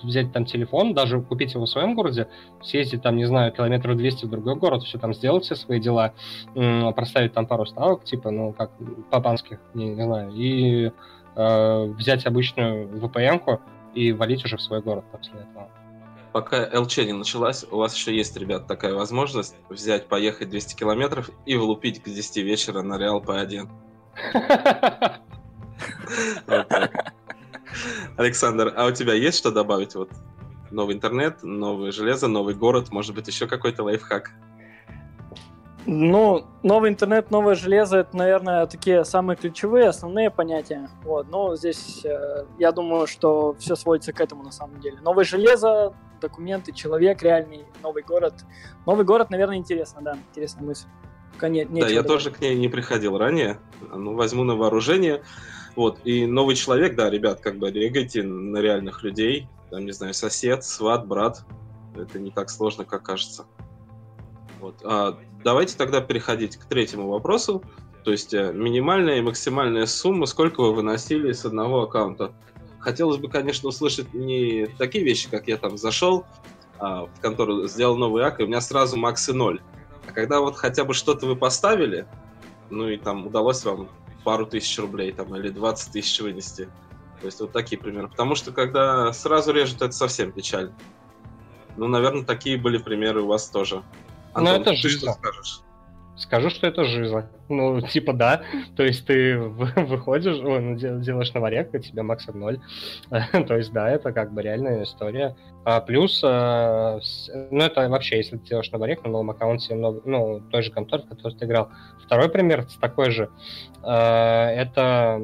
взять 0.03 0.31
там 0.31 0.45
телефон, 0.45 0.93
даже 0.93 1.21
купить 1.21 1.53
его 1.53 1.65
в 1.65 1.69
своем 1.69 1.95
городе, 1.95 2.29
съездить 2.61 3.01
там, 3.01 3.17
не 3.17 3.25
знаю, 3.25 3.51
километров 3.51 3.97
200 3.97 4.25
в 4.25 4.29
другой 4.29 4.55
город, 4.55 4.83
все 4.83 4.97
там 4.97 5.13
сделать, 5.13 5.43
все 5.43 5.55
свои 5.55 5.81
дела, 5.81 6.13
проставить 6.53 7.33
там 7.33 7.47
пару 7.47 7.65
ставок, 7.65 8.05
типа, 8.05 8.31
ну, 8.31 8.53
как 8.53 8.71
папанских, 9.11 9.59
не, 9.73 9.89
не 9.89 10.03
знаю, 10.03 10.31
и 10.33 10.91
э, 11.35 11.85
взять 11.97 12.25
обычную 12.25 12.87
VPN-ку 12.87 13.61
и 13.93 14.11
валить 14.11 14.43
уже 14.45 14.57
в 14.57 14.61
свой 14.61 14.81
город 14.81 15.05
после 15.11 15.33
этого. 15.33 15.69
Пока 16.31 16.67
ЛЧ 16.79 16.97
не 16.97 17.13
началась, 17.13 17.63
у 17.71 17.77
вас 17.77 17.95
еще 17.95 18.13
есть, 18.15 18.35
ребят, 18.35 18.67
такая 18.67 18.93
возможность 18.93 19.55
взять, 19.69 20.07
поехать 20.07 20.49
200 20.49 20.75
километров 20.75 21.29
и 21.45 21.55
влупить 21.55 22.03
к 22.03 22.09
10 22.09 22.37
вечера 22.37 22.81
на 22.81 22.97
Реал 22.97 23.21
П1. 23.21 23.69
Александр, 28.17 28.73
а 28.75 28.85
у 28.87 28.91
тебя 28.91 29.13
есть 29.13 29.37
что 29.37 29.51
добавить? 29.51 29.95
Вот 29.95 30.09
новый 30.71 30.95
интернет, 30.95 31.41
новое 31.43 31.91
железо, 31.91 32.27
новый 32.27 32.53
город, 32.53 32.91
может 32.91 33.15
быть, 33.15 33.27
еще 33.27 33.47
какой-то 33.47 33.83
лайфхак? 33.83 34.31
Ну, 35.87 36.45
новый 36.63 36.89
интернет, 36.89 37.29
новое 37.29 37.53
железо, 37.53 37.97
это, 37.97 38.17
наверное, 38.17 38.65
такие 38.65 39.05
самые 39.05 39.37
ключевые, 39.37 39.89
основные 39.89 40.31
понятия. 40.31 40.89
Вот, 41.03 41.29
но 41.29 41.55
здесь 41.55 42.03
э, 42.03 42.45
я 42.57 42.71
думаю, 42.71 43.05
что 43.05 43.55
все 43.59 43.75
сводится 43.75 44.11
к 44.11 44.19
этому 44.19 44.43
на 44.43 44.51
самом 44.51 44.79
деле. 44.81 44.97
Новое 45.01 45.25
железо, 45.25 45.93
документы, 46.19 46.71
человек 46.71 47.21
реальный, 47.21 47.65
новый 47.83 48.01
город. 48.01 48.33
Новый 48.87 49.05
город, 49.05 49.29
наверное, 49.29 49.57
интересно, 49.57 50.01
да, 50.01 50.17
интересная 50.31 50.65
мысль. 50.65 50.87
Пока 51.33 51.49
не, 51.49 51.65
да, 51.65 51.87
я 51.87 52.01
добавить. 52.01 52.07
тоже 52.07 52.31
к 52.31 52.41
ней 52.41 52.55
не 52.55 52.67
приходил 52.67 53.17
ранее. 53.17 53.59
Ну, 53.93 54.15
возьму 54.15 54.43
на 54.43 54.55
вооружение. 54.55 55.21
Вот, 55.75 55.99
и 56.03 56.25
новый 56.25 56.55
человек, 56.55 56.95
да, 56.95 57.11
ребят, 57.11 57.41
как 57.41 57.57
бы 57.57 57.69
регайте 57.69 58.23
на 58.23 58.57
реальных 58.57 59.03
людей, 59.03 59.49
там, 59.69 59.85
не 59.85 59.91
знаю, 59.91 60.13
сосед, 60.13 60.63
сват, 60.63 61.05
брат, 61.05 61.43
это 61.95 62.17
не 62.17 62.31
так 62.31 62.49
сложно, 62.49 62.85
как 62.85 63.03
кажется. 63.03 63.45
Вот. 64.61 64.75
А, 64.83 65.17
давайте 65.45 65.77
тогда 65.77 66.01
переходить 66.01 66.57
к 66.57 66.65
третьему 66.65 67.07
вопросу, 67.07 67.63
то 68.03 68.11
есть 68.11 68.33
э, 68.33 68.51
минимальная 68.51 69.19
и 69.19 69.21
максимальная 69.21 69.85
сумма, 69.85 70.25
сколько 70.25 70.61
вы 70.61 70.73
выносили 70.73 71.31
с 71.31 71.45
одного 71.45 71.83
аккаунта. 71.83 72.33
Хотелось 72.79 73.17
бы, 73.17 73.29
конечно, 73.29 73.69
услышать 73.69 74.13
не 74.13 74.65
такие 74.79 75.05
вещи, 75.05 75.29
как 75.29 75.47
я 75.47 75.57
там 75.57 75.77
зашел 75.77 76.25
а, 76.77 77.05
в 77.05 77.21
контору, 77.21 77.67
сделал 77.67 77.95
новый 77.95 78.23
ак, 78.23 78.39
и 78.39 78.43
у 78.43 78.47
меня 78.47 78.59
сразу 78.59 78.97
максы 78.97 79.33
ноль. 79.33 79.61
А 80.07 80.11
когда 80.11 80.39
вот 80.39 80.55
хотя 80.55 80.83
бы 80.83 80.93
что-то 80.93 81.27
вы 81.27 81.35
поставили, 81.35 82.07
ну 82.69 82.89
и 82.89 82.97
там 82.97 83.27
удалось 83.27 83.63
вам 83.65 83.89
пару 84.23 84.47
тысяч 84.47 84.77
рублей 84.79 85.11
там, 85.11 85.35
или 85.35 85.49
20 85.49 85.93
тысяч 85.93 86.19
вынести. 86.21 86.69
То 87.21 87.27
есть 87.27 87.39
вот 87.39 87.51
такие 87.51 87.79
примеры. 87.79 88.07
Потому 88.07 88.35
что 88.35 88.51
когда 88.51 89.13
сразу 89.13 89.51
режут, 89.51 89.81
это 89.81 89.91
совсем 89.91 90.31
печально. 90.31 90.73
Ну, 91.77 91.87
наверное, 91.87 92.23
такие 92.23 92.57
были 92.57 92.77
примеры 92.77 93.21
у 93.21 93.27
вас 93.27 93.47
тоже. 93.49 93.83
Антон, 94.35 94.55
ну, 94.55 94.61
это 94.61 94.71
ты 94.71 94.89
что 94.89 95.11
скажешь? 95.13 95.61
Скажу, 96.17 96.49
что 96.49 96.67
это 96.67 96.85
жиза. 96.85 97.29
Ну, 97.49 97.81
типа, 97.93 98.13
да. 98.13 98.43
То 98.75 98.83
есть 98.83 99.05
ты 99.05 99.37
выходишь, 99.37 100.37
ой, 100.37 100.59
ну, 100.61 100.75
делаешь 100.99 101.33
наварек, 101.33 101.73
и 101.73 101.79
тебе 101.79 102.03
макс 102.03 102.27
0. 102.27 102.59
То 103.47 103.57
есть, 103.57 103.71
да, 103.73 103.89
это 103.89 104.11
как 104.11 104.33
бы 104.33 104.41
реальная 104.41 104.83
история. 104.83 105.35
А 105.63 105.81
плюс, 105.81 106.21
э, 106.23 106.99
ну, 107.51 107.63
это 107.63 107.89
вообще, 107.89 108.17
если 108.17 108.37
ты 108.37 108.45
делаешь 108.45 108.71
наварек 108.71 109.03
на 109.03 109.11
новом 109.11 109.31
аккаунте, 109.31 109.75
ну, 109.75 110.41
той 110.51 110.63
же 110.63 110.71
конторы, 110.71 111.03
в 111.03 111.09
которой 111.09 111.35
ты 111.35 111.45
играл. 111.45 111.69
Второй 112.05 112.29
пример 112.29 112.65
такой 112.79 113.11
же. 113.11 113.29
Э, 113.83 114.47
это 114.47 115.21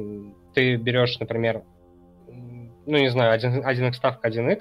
ты 0.54 0.76
берешь, 0.76 1.18
например, 1.18 1.62
ну, 2.86 2.98
не 2.98 3.08
знаю, 3.10 3.32
1, 3.32 3.66
1x 3.66 3.92
ставка 3.94 4.28
1x, 4.28 4.60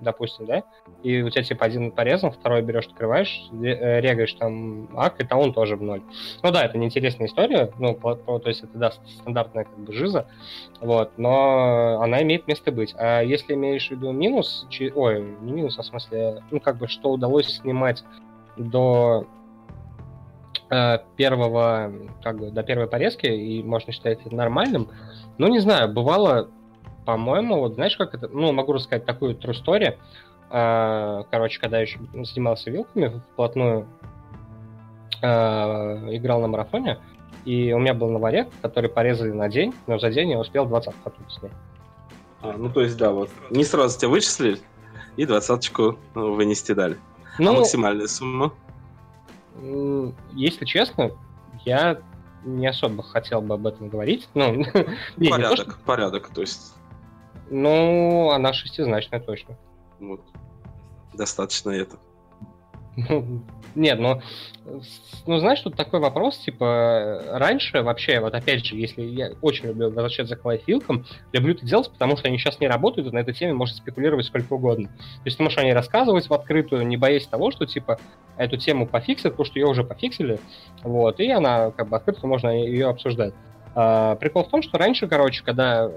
допустим, 0.00 0.46
да, 0.46 0.64
и 1.02 1.22
у 1.22 1.30
тебя 1.30 1.42
типа 1.42 1.66
один 1.66 1.90
порезан, 1.92 2.32
второй 2.32 2.62
берешь, 2.62 2.86
открываешь, 2.86 3.48
э, 3.52 4.00
регаешь 4.00 4.32
там 4.34 4.88
ак, 4.96 5.20
и 5.20 5.24
там 5.24 5.38
он 5.40 5.52
тоже 5.52 5.76
в 5.76 5.82
ноль. 5.82 6.02
Ну 6.42 6.50
да, 6.50 6.64
это 6.64 6.78
неинтересная 6.78 7.26
история, 7.26 7.70
ну, 7.78 7.94
по, 7.94 8.14
по, 8.14 8.38
то 8.38 8.48
есть 8.48 8.62
это, 8.62 8.76
да, 8.78 8.92
стандартная 9.20 9.64
как 9.64 9.78
бы 9.78 9.92
жиза, 9.92 10.26
вот, 10.80 11.12
но 11.16 12.00
она 12.02 12.22
имеет 12.22 12.46
место 12.48 12.72
быть. 12.72 12.94
А 12.98 13.20
если 13.20 13.54
имеешь 13.54 13.88
в 13.88 13.90
виду 13.92 14.12
минус, 14.12 14.66
чи, 14.70 14.90
ой, 14.94 15.36
не 15.40 15.52
минус, 15.52 15.78
а 15.78 15.82
в 15.82 15.86
смысле, 15.86 16.42
ну, 16.50 16.60
как 16.60 16.76
бы, 16.76 16.88
что 16.88 17.10
удалось 17.10 17.46
снимать 17.46 18.04
до 18.56 19.26
э, 20.70 20.98
первого, 21.16 21.92
как 22.22 22.38
бы, 22.38 22.50
до 22.50 22.62
первой 22.62 22.86
порезки, 22.86 23.26
и 23.26 23.62
можно 23.62 23.92
считать 23.92 24.20
это 24.24 24.34
нормальным, 24.34 24.88
ну, 25.38 25.48
не 25.48 25.60
знаю, 25.60 25.92
бывало 25.92 26.50
по-моему, 27.10 27.58
вот 27.58 27.74
знаешь, 27.74 27.96
как 27.96 28.14
это, 28.14 28.28
ну, 28.28 28.52
могу 28.52 28.72
рассказать 28.72 29.04
такую 29.04 29.34
true 29.34 29.52
story. 29.52 29.98
А, 30.48 31.24
короче, 31.30 31.58
когда 31.58 31.78
я 31.78 31.82
еще 31.82 31.98
занимался 32.12 32.70
вилками 32.70 33.20
вплотную, 33.32 33.88
а, 35.20 35.98
играл 36.12 36.40
на 36.40 36.46
марафоне, 36.46 36.98
и 37.44 37.72
у 37.72 37.80
меня 37.80 37.94
был 37.94 38.10
наварек, 38.10 38.48
который 38.62 38.88
порезали 38.88 39.32
на 39.32 39.48
день, 39.48 39.74
но 39.88 39.98
за 39.98 40.10
день 40.10 40.30
я 40.30 40.38
успел 40.38 40.66
20 40.66 40.94
оттуда 41.04 41.30
снять. 41.30 41.52
А, 42.42 42.54
ну, 42.56 42.70
то 42.70 42.80
есть, 42.80 42.96
да, 42.96 43.10
вот. 43.10 43.28
Не 43.50 43.64
сразу 43.64 43.98
тебя 43.98 44.10
вычислили, 44.10 44.58
и 45.16 45.26
двадцаточку 45.26 45.98
вынести 46.14 46.72
дали. 46.72 46.96
А 47.38 47.42
ну, 47.42 47.50
а 47.50 47.58
максимальная 47.58 48.06
сумма? 48.06 48.52
Если 50.32 50.64
честно, 50.64 51.10
я 51.64 52.00
не 52.44 52.68
особо 52.68 53.02
хотел 53.02 53.42
бы 53.42 53.54
об 53.54 53.66
этом 53.66 53.88
говорить. 53.88 54.28
Ну, 54.34 54.54
не, 55.16 55.28
порядок, 55.28 55.58
не 55.58 55.64
то, 55.64 55.70
что... 55.72 55.84
порядок, 55.84 56.30
то 56.32 56.40
есть 56.40 56.74
ну, 57.50 58.30
она 58.30 58.52
шестизначная 58.52 59.20
точно. 59.20 59.56
Вот. 59.98 60.20
Достаточно 61.12 61.70
это. 61.70 61.96
Нет, 63.74 64.00
ну, 64.00 64.20
ну, 65.26 65.38
знаешь, 65.38 65.60
тут 65.60 65.76
такой 65.76 66.00
вопрос, 66.00 66.38
типа, 66.38 67.22
раньше 67.28 67.82
вообще, 67.82 68.18
вот 68.20 68.34
опять 68.34 68.64
же, 68.64 68.74
если 68.74 69.02
я 69.02 69.30
очень 69.42 69.66
люблю 69.66 69.86
возвращаться 69.86 70.34
к 70.34 70.44
лайфилкам, 70.44 71.06
люблю 71.32 71.54
это 71.54 71.64
делать, 71.64 71.90
потому 71.90 72.16
что 72.16 72.28
они 72.28 72.38
сейчас 72.38 72.58
не 72.58 72.66
работают, 72.66 73.08
и 73.08 73.14
на 73.14 73.20
этой 73.20 73.32
теме 73.32 73.52
можно 73.54 73.76
спекулировать 73.76 74.26
сколько 74.26 74.54
угодно. 74.54 74.88
То 74.88 75.22
есть 75.24 75.36
ты 75.36 75.42
можешь 75.42 75.58
о 75.58 75.62
ней 75.62 75.72
рассказывать 75.72 76.28
в 76.28 76.34
открытую, 76.34 76.86
не 76.86 76.96
боясь 76.96 77.26
того, 77.26 77.52
что, 77.52 77.64
типа, 77.64 78.00
эту 78.36 78.56
тему 78.56 78.86
пофиксят, 78.86 79.32
потому 79.32 79.46
что 79.46 79.58
ее 79.58 79.66
уже 79.66 79.84
пофиксили, 79.84 80.40
вот, 80.82 81.20
и 81.20 81.30
она, 81.30 81.70
как 81.70 81.88
бы, 81.88 81.96
открыто 81.96 82.26
можно 82.26 82.48
ее 82.48 82.88
обсуждать. 82.88 83.34
А, 83.74 84.16
прикол 84.16 84.44
в 84.44 84.48
том, 84.48 84.62
что 84.62 84.78
раньше, 84.78 85.06
короче, 85.06 85.44
когда, 85.44 85.90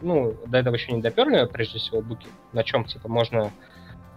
ну, 0.00 0.34
до 0.46 0.58
этого 0.58 0.74
еще 0.74 0.92
не 0.92 1.02
доперли, 1.02 1.46
прежде 1.46 1.78
всего, 1.78 2.00
буки, 2.00 2.28
на 2.52 2.64
чем, 2.64 2.84
типа, 2.84 3.08
можно, 3.08 3.50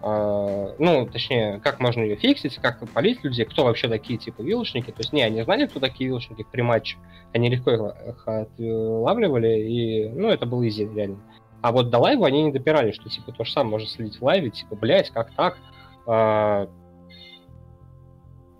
а, 0.02 0.74
ну, 0.78 1.06
точнее, 1.06 1.60
как 1.62 1.80
можно 1.80 2.02
ее 2.02 2.16
фиксить, 2.16 2.56
как 2.56 2.88
полить 2.90 3.22
людей, 3.22 3.44
кто 3.44 3.64
вообще 3.64 3.88
такие, 3.88 4.18
типа, 4.18 4.42
вилочники. 4.42 4.90
То 4.90 5.00
есть, 5.00 5.12
не, 5.12 5.22
они 5.22 5.42
знали, 5.42 5.66
кто 5.66 5.80
такие 5.80 6.08
вилочники 6.08 6.46
при 6.50 6.62
матче, 6.62 6.96
они 7.32 7.50
легко 7.50 7.70
их 7.70 8.26
отлавливали, 8.26 9.60
и, 9.60 10.08
ну, 10.08 10.28
это 10.28 10.46
было 10.46 10.66
easy, 10.66 10.88
реально. 10.88 11.18
А 11.60 11.72
вот 11.72 11.90
до 11.90 11.98
лайва 11.98 12.26
они 12.26 12.42
не 12.42 12.52
допирали, 12.52 12.92
что, 12.92 13.08
типа, 13.08 13.32
то 13.32 13.44
же 13.44 13.52
самое 13.52 13.72
можно 13.72 13.88
следить 13.88 14.18
в 14.20 14.24
лайве, 14.24 14.50
типа, 14.50 14.76
блядь, 14.76 15.10
как 15.10 15.30
так? 15.34 15.58
А, 16.06 16.68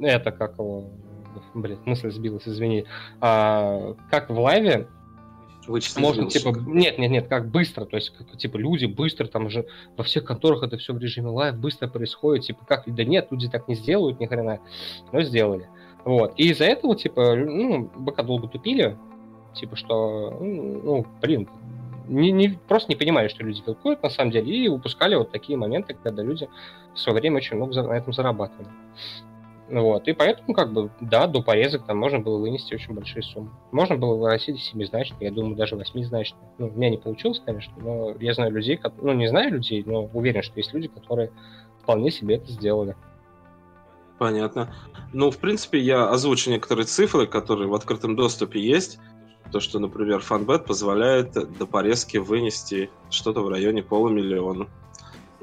это 0.00 0.32
как 0.32 0.58
его 0.58 0.90
блин, 1.54 1.78
мысль 1.84 2.10
сбилась, 2.10 2.46
извини. 2.46 2.86
А, 3.20 3.94
как 4.10 4.30
в 4.30 4.38
лайве 4.38 4.88
Вычислить 5.66 5.98
можно, 5.98 6.28
типа, 6.28 6.52
нет, 6.66 6.98
нет, 6.98 7.10
нет, 7.10 7.28
как 7.28 7.48
быстро, 7.48 7.84
то 7.84 7.96
есть, 7.96 8.10
как, 8.10 8.36
типа, 8.36 8.56
люди 8.56 8.86
быстро, 8.86 9.26
там 9.26 9.48
же 9.48 9.66
во 9.96 10.04
всех 10.04 10.24
конторах 10.24 10.62
это 10.62 10.76
все 10.76 10.92
в 10.92 10.98
режиме 10.98 11.28
live 11.28 11.56
быстро 11.56 11.88
происходит, 11.88 12.44
типа, 12.44 12.64
как, 12.66 12.82
да 12.86 13.04
нет, 13.04 13.28
люди 13.30 13.48
так 13.48 13.66
не 13.68 13.74
сделают 13.74 14.20
ни 14.20 14.26
хрена, 14.26 14.60
но 15.12 15.22
сделали. 15.22 15.68
Вот, 16.04 16.34
и 16.36 16.50
из-за 16.50 16.64
этого, 16.64 16.94
типа, 16.96 17.34
ну, 17.34 17.90
БК 17.96 18.22
долго 18.22 18.48
тупили, 18.48 18.96
типа, 19.54 19.76
что, 19.76 20.36
ну, 20.40 21.06
блин, 21.22 21.48
не, 22.08 22.30
не, 22.30 22.58
просто 22.68 22.90
не 22.90 22.96
понимали, 22.96 23.28
что 23.28 23.42
люди 23.42 23.62
вилкуют 23.66 24.02
на 24.02 24.10
самом 24.10 24.30
деле, 24.30 24.54
и 24.54 24.68
упускали 24.68 25.14
вот 25.14 25.30
такие 25.30 25.56
моменты, 25.56 25.96
когда 26.02 26.22
люди 26.22 26.48
в 26.94 26.98
свое 26.98 27.18
время 27.18 27.38
очень 27.38 27.56
много 27.56 27.82
на 27.82 27.94
этом 27.94 28.12
зарабатывали. 28.12 28.68
Вот. 29.70 30.06
И 30.08 30.12
поэтому, 30.12 30.52
как 30.54 30.72
бы, 30.72 30.90
да, 31.00 31.26
до 31.26 31.42
порезок 31.42 31.86
там 31.86 31.96
можно 31.98 32.18
было 32.18 32.38
вынести 32.38 32.74
очень 32.74 32.94
большие 32.94 33.22
суммы. 33.22 33.50
Можно 33.72 33.96
было 33.96 34.14
выносить 34.14 34.60
семизначные, 34.60 35.28
я 35.28 35.32
думаю, 35.32 35.56
даже 35.56 35.76
восьмизначные. 35.76 36.48
Ну, 36.58 36.68
у 36.68 36.72
меня 36.72 36.90
не 36.90 36.98
получилось, 36.98 37.40
конечно, 37.44 37.72
но 37.78 38.14
я 38.20 38.34
знаю 38.34 38.52
людей, 38.52 38.78
ну, 39.00 39.12
не 39.14 39.26
знаю 39.26 39.52
людей, 39.52 39.82
но 39.86 40.10
уверен, 40.12 40.42
что 40.42 40.58
есть 40.58 40.74
люди, 40.74 40.88
которые 40.88 41.30
вполне 41.82 42.10
себе 42.10 42.36
это 42.36 42.50
сделали. 42.52 42.94
Понятно. 44.18 44.74
Ну, 45.12 45.30
в 45.30 45.38
принципе, 45.38 45.78
я 45.78 46.08
озвучу 46.08 46.50
некоторые 46.50 46.86
цифры, 46.86 47.26
которые 47.26 47.68
в 47.68 47.74
открытом 47.74 48.16
доступе 48.16 48.60
есть. 48.60 48.98
То, 49.50 49.60
что, 49.60 49.78
например, 49.78 50.18
FunBet 50.18 50.60
позволяет 50.60 51.32
до 51.32 51.66
порезки 51.66 52.18
вынести 52.18 52.90
что-то 53.10 53.40
в 53.40 53.48
районе 53.48 53.82
полумиллиона. 53.82 54.68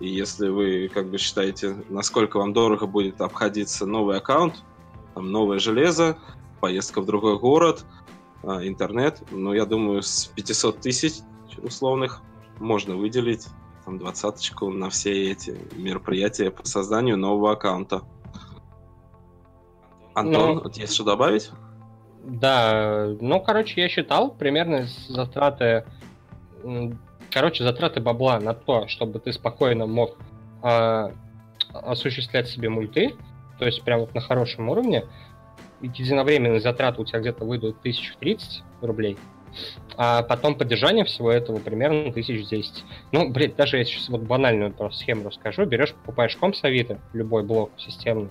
И 0.01 0.07
если 0.09 0.49
вы 0.49 0.89
как 0.91 1.11
бы 1.11 1.19
считаете, 1.19 1.75
насколько 1.87 2.37
вам 2.37 2.53
дорого 2.53 2.87
будет 2.87 3.21
обходиться 3.21 3.85
новый 3.85 4.17
аккаунт, 4.17 4.63
там, 5.13 5.31
новое 5.31 5.59
железо, 5.59 6.17
поездка 6.59 7.01
в 7.01 7.05
другой 7.05 7.37
город, 7.37 7.85
а, 8.41 8.65
интернет, 8.67 9.21
ну, 9.29 9.53
я 9.53 9.65
думаю, 9.65 10.01
с 10.01 10.25
500 10.25 10.79
тысяч 10.79 11.21
условных 11.61 12.23
можно 12.57 12.95
выделить 12.95 13.45
там 13.85 13.99
двадцаточку 13.99 14.71
на 14.71 14.89
все 14.89 15.31
эти 15.31 15.67
мероприятия 15.75 16.49
по 16.49 16.65
созданию 16.65 17.17
нового 17.17 17.51
аккаунта. 17.51 18.01
Антон, 20.15 20.55
ну, 20.55 20.61
вот 20.63 20.77
есть 20.77 20.95
что 20.95 21.03
добавить? 21.03 21.51
Да, 22.23 23.07
ну, 23.19 23.39
короче, 23.39 23.81
я 23.81 23.87
считал 23.87 24.33
примерно 24.33 24.87
затраты 25.09 25.85
короче, 27.31 27.63
затраты 27.63 28.01
бабла 28.01 28.39
на 28.39 28.53
то, 28.53 28.87
чтобы 28.87 29.19
ты 29.19 29.33
спокойно 29.33 29.87
мог 29.87 30.17
э, 30.63 31.11
осуществлять 31.73 32.47
себе 32.47 32.69
мульты, 32.69 33.15
то 33.57 33.65
есть 33.65 33.81
прям 33.83 34.01
вот 34.01 34.13
на 34.13 34.21
хорошем 34.21 34.69
уровне, 34.69 35.05
единовременные 35.81 36.61
затраты 36.61 37.01
у 37.01 37.05
тебя 37.05 37.19
где-то 37.19 37.45
выйдут 37.45 37.77
1030 37.79 38.63
рублей, 38.81 39.17
а 39.97 40.23
потом 40.23 40.55
поддержание 40.55 41.05
всего 41.05 41.31
этого 41.31 41.59
примерно 41.59 42.09
1010. 42.09 42.83
Ну, 43.11 43.29
блин, 43.29 43.53
даже 43.57 43.77
я 43.77 43.85
сейчас 43.85 44.09
вот 44.09 44.21
банальную 44.21 44.73
просто 44.73 44.99
схему 44.99 45.27
расскажу. 45.27 45.65
Берешь, 45.65 45.93
покупаешь 45.93 46.35
комп 46.37 46.55
с 46.55 46.63
Авито, 46.63 46.99
любой 47.13 47.43
блок 47.43 47.71
системный, 47.77 48.29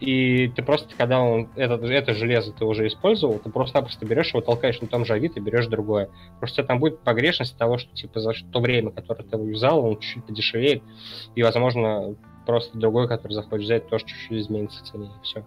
и 0.00 0.48
ты 0.48 0.62
просто, 0.62 0.88
когда 0.96 1.20
он, 1.20 1.48
это, 1.56 1.74
это 1.74 2.14
железо 2.14 2.52
ты 2.52 2.64
уже 2.64 2.86
использовал, 2.86 3.38
ты 3.38 3.50
просто-напросто 3.50 4.06
берешь 4.06 4.30
его, 4.30 4.40
толкаешь 4.40 4.80
на 4.80 4.88
том 4.88 5.04
же 5.04 5.12
Авито 5.12 5.40
и 5.40 5.42
берешь 5.42 5.66
другое. 5.66 6.08
Просто 6.38 6.64
там 6.64 6.78
будет 6.78 7.00
погрешность 7.00 7.56
того, 7.58 7.76
что 7.76 7.94
типа 7.94 8.20
за 8.20 8.32
то 8.50 8.60
время, 8.60 8.90
которое 8.90 9.24
ты 9.24 9.36
взял, 9.36 9.84
он 9.84 9.98
чуть-чуть 9.98 10.24
подешевеет, 10.24 10.82
и, 11.34 11.42
возможно, 11.42 12.16
просто 12.46 12.78
другой, 12.78 13.08
который 13.08 13.32
захочешь 13.32 13.66
взять, 13.66 13.88
тоже 13.88 14.06
чуть-чуть 14.06 14.40
изменится 14.40 14.82
в 14.82 14.86
цене, 14.88 15.10
и 15.20 15.24
все. 15.24 15.44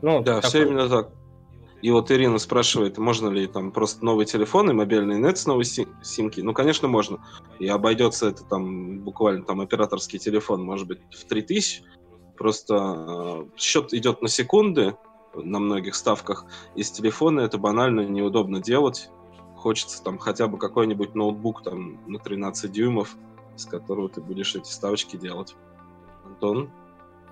Ну, 0.00 0.22
да, 0.22 0.36
такой... 0.36 0.48
все 0.48 0.62
именно 0.62 0.88
так. 0.88 1.10
И 1.82 1.90
вот 1.90 2.10
Ирина 2.10 2.38
спрашивает, 2.38 2.98
можно 2.98 3.28
ли 3.28 3.46
там 3.46 3.70
просто 3.70 4.04
новый 4.04 4.26
телефон 4.26 4.70
и 4.70 4.74
мобильный 4.74 5.18
нет 5.18 5.38
с 5.38 5.46
новой 5.46 5.64
симки. 5.64 6.40
Ну, 6.40 6.52
конечно, 6.52 6.88
можно. 6.88 7.18
И 7.58 7.68
обойдется 7.68 8.28
это 8.28 8.44
там 8.44 8.98
буквально 9.00 9.44
там 9.44 9.60
операторский 9.62 10.18
телефон, 10.18 10.62
может 10.62 10.86
быть, 10.86 11.00
в 11.10 11.24
3000, 11.24 11.82
Просто 12.40 12.74
э, 12.74 13.44
счет 13.58 13.92
идет 13.92 14.22
на 14.22 14.28
секунды 14.28 14.96
на 15.34 15.58
многих 15.58 15.94
ставках. 15.94 16.46
Из 16.74 16.90
телефона 16.90 17.40
это 17.40 17.58
банально 17.58 18.00
неудобно 18.00 18.62
делать. 18.62 19.10
Хочется 19.56 20.02
там 20.02 20.16
хотя 20.16 20.48
бы 20.48 20.56
какой-нибудь 20.56 21.14
ноутбук 21.14 21.62
там 21.62 22.00
на 22.10 22.18
13 22.18 22.72
дюймов, 22.72 23.14
с 23.56 23.66
которого 23.66 24.08
ты 24.08 24.22
будешь 24.22 24.54
эти 24.56 24.70
ставочки 24.70 25.16
делать. 25.16 25.54
Антон? 26.24 26.70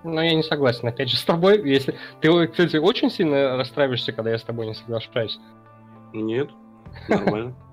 Ну, 0.03 0.21
я 0.21 0.35
не 0.35 0.43
согласен, 0.43 0.87
опять 0.87 1.09
же, 1.09 1.17
с 1.17 1.23
тобой. 1.23 1.67
Если 1.67 1.97
Ты, 2.21 2.47
кстати, 2.47 2.77
очень 2.77 3.09
сильно 3.09 3.57
расстраиваешься, 3.57 4.11
когда 4.11 4.29
я 4.29 4.37
с 4.37 4.43
тобой 4.43 4.67
не 4.67 4.75
соглашаюсь. 4.75 5.39
Нет, 6.13 6.51
нормально. 7.07 7.55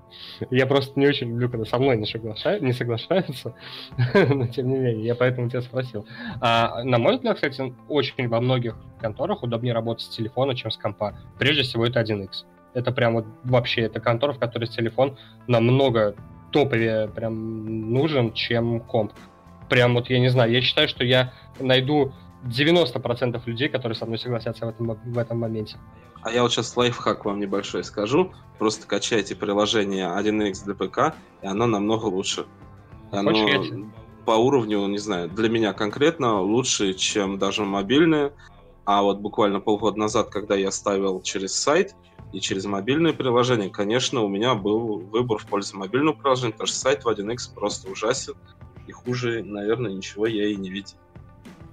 Я 0.49 0.65
просто 0.65 0.99
не 0.99 1.07
очень 1.07 1.29
люблю, 1.29 1.49
когда 1.49 1.65
со 1.65 1.77
мной 1.77 1.97
не, 1.97 2.05
соглашаю, 2.05 2.63
не 2.63 2.73
соглашаются, 2.73 3.55
но 4.13 4.47
тем 4.47 4.69
не 4.69 4.77
менее, 4.77 5.05
я 5.05 5.15
поэтому 5.15 5.49
тебя 5.49 5.61
спросил. 5.61 6.05
А, 6.41 6.83
на 6.83 6.97
мой 6.97 7.15
взгляд, 7.15 7.35
кстати, 7.35 7.73
очень 7.87 8.27
во 8.27 8.39
многих 8.41 8.77
конторах 8.99 9.43
удобнее 9.43 9.73
работать 9.73 10.05
с 10.05 10.09
телефона, 10.09 10.55
чем 10.55 10.71
с 10.71 10.77
компа. 10.77 11.17
Прежде 11.37 11.63
всего, 11.63 11.85
это 11.85 12.01
1X. 12.01 12.45
Это 12.73 12.91
прям 12.91 13.13
вот 13.13 13.25
вообще, 13.43 13.81
это 13.81 13.99
контора, 13.99 14.33
в 14.33 14.39
которой 14.39 14.65
телефон 14.65 15.17
намного 15.47 16.15
топовее 16.51 17.07
прям 17.07 17.91
нужен, 17.91 18.33
чем 18.33 18.79
комп. 18.79 19.13
Прям 19.69 19.95
вот, 19.95 20.09
я 20.09 20.19
не 20.19 20.29
знаю, 20.29 20.51
я 20.51 20.61
считаю, 20.61 20.87
что 20.87 21.03
я 21.03 21.33
найду 21.59 22.13
90% 22.43 23.41
людей, 23.45 23.69
которые 23.69 23.95
со 23.95 24.05
мной 24.05 24.17
согласятся 24.17 24.65
в 24.65 24.69
этом, 24.69 24.99
в 25.05 25.17
этом 25.17 25.39
моменте. 25.39 25.77
А 26.21 26.31
я 26.31 26.41
вот 26.41 26.51
сейчас 26.51 26.75
лайфхак 26.75 27.25
вам 27.25 27.39
небольшой 27.39 27.83
скажу. 27.83 28.33
Просто 28.57 28.87
качайте 28.87 29.35
приложение 29.35 30.07
1x 30.07 30.65
для 30.65 30.75
ПК, 30.75 31.15
и 31.41 31.47
оно 31.47 31.67
намного 31.67 32.05
лучше. 32.05 32.45
Оно 33.11 33.31
по 34.25 34.31
уровню, 34.31 34.85
не 34.87 34.97
знаю, 34.97 35.29
для 35.29 35.47
меня 35.47 35.71
конкретно 35.71 36.41
лучше, 36.41 36.93
чем 36.93 37.39
даже 37.39 37.63
мобильное. 37.63 38.33
А 38.83 39.01
вот 39.01 39.19
буквально 39.19 39.61
полгода 39.61 39.97
назад, 39.97 40.29
когда 40.29 40.55
я 40.55 40.71
ставил 40.71 41.21
через 41.21 41.53
сайт 41.53 41.95
и 42.33 42.41
через 42.41 42.65
мобильное 42.65 43.13
приложение, 43.13 43.69
конечно, 43.69 44.21
у 44.21 44.27
меня 44.27 44.53
был 44.53 44.99
выбор 44.99 45.37
в 45.37 45.45
пользу 45.45 45.77
мобильного 45.77 46.15
приложения, 46.15 46.51
потому 46.51 46.67
что 46.67 46.77
сайт 46.77 47.05
в 47.05 47.07
1x 47.07 47.53
просто 47.55 47.89
ужасен. 47.89 48.33
И 48.85 48.91
хуже, 48.91 49.43
наверное, 49.43 49.91
ничего 49.91 50.27
я 50.27 50.47
и 50.47 50.55
не 50.55 50.69
видел. 50.69 50.97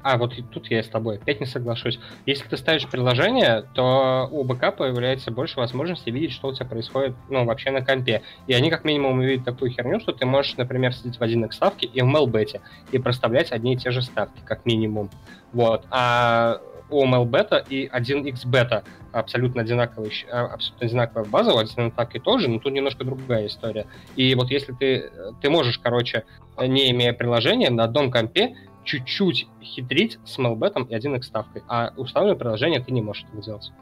А, 0.04 0.18
вот 0.18 0.34
тут 0.50 0.70
я 0.70 0.82
с 0.82 0.88
тобой 0.88 1.16
опять 1.16 1.40
не 1.40 1.46
соглашусь. 1.46 1.98
Если 2.26 2.46
ты 2.46 2.58
ставишь 2.58 2.86
приложение, 2.86 3.64
то 3.72 4.28
у 4.30 4.44
БК 4.44 4.70
появляется 4.70 5.30
больше 5.30 5.58
возможностей 5.58 6.10
видеть, 6.10 6.32
что 6.32 6.48
у 6.48 6.52
тебя 6.52 6.66
происходит, 6.66 7.16
ну, 7.30 7.46
вообще 7.46 7.70
на 7.70 7.82
компе. 7.82 8.20
И 8.46 8.52
они 8.52 8.68
как 8.68 8.84
минимум 8.84 9.22
видят 9.22 9.46
такую 9.46 9.70
херню, 9.70 10.00
что 10.00 10.12
ты 10.12 10.26
можешь, 10.26 10.58
например, 10.58 10.92
сидеть 10.92 11.16
в 11.16 11.22
1x 11.22 11.52
ставке 11.52 11.86
и 11.86 12.02
в 12.02 12.04
MLBet 12.04 12.60
и 12.92 12.98
проставлять 12.98 13.50
одни 13.50 13.72
и 13.72 13.76
те 13.78 13.92
же 13.92 14.02
ставки, 14.02 14.42
как 14.44 14.66
минимум. 14.66 15.08
Вот. 15.54 15.86
А 15.90 16.60
у 16.90 17.06
MLBet 17.06 17.64
и 17.70 17.88
1x 17.88 18.46
бета 18.46 18.84
абсолютно 19.10 19.62
одинаковый, 19.62 20.12
а, 20.30 20.46
абсолютно 20.52 20.86
одинаковая 20.86 21.24
база, 21.24 21.58
один 21.58 21.90
так 21.90 22.14
и 22.14 22.18
тоже, 22.18 22.50
но 22.50 22.58
тут 22.58 22.74
немножко 22.74 23.04
другая 23.04 23.46
история. 23.46 23.86
И 24.16 24.34
вот 24.34 24.50
если 24.50 24.72
ты, 24.72 25.10
ты 25.40 25.48
можешь, 25.48 25.78
короче, 25.78 26.24
не 26.58 26.90
имея 26.90 27.14
приложения, 27.14 27.70
на 27.70 27.84
одном 27.84 28.10
компе 28.10 28.54
чуть-чуть 28.84 29.48
хитрить 29.62 30.18
с 30.24 30.38
MLBet 30.38 30.88
и 30.88 30.94
1x 30.94 31.22
ставкой, 31.22 31.62
а 31.68 31.92
установленное 31.96 32.38
приложение 32.38 32.80
ты 32.80 32.92
не 32.92 33.02
можешь 33.02 33.24
этого 33.24 33.42
делать. 33.42 33.72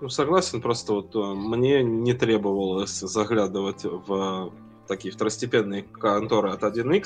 Ну, 0.00 0.08
согласен, 0.08 0.60
просто 0.60 0.92
вот 0.92 1.14
э, 1.14 1.18
мне 1.18 1.82
не 1.82 2.14
требовалось 2.14 2.98
заглядывать 3.00 3.84
в 3.84 4.52
такие 4.88 5.12
второстепенные 5.12 5.82
конторы 5.82 6.50
от 6.50 6.62
1x, 6.62 7.04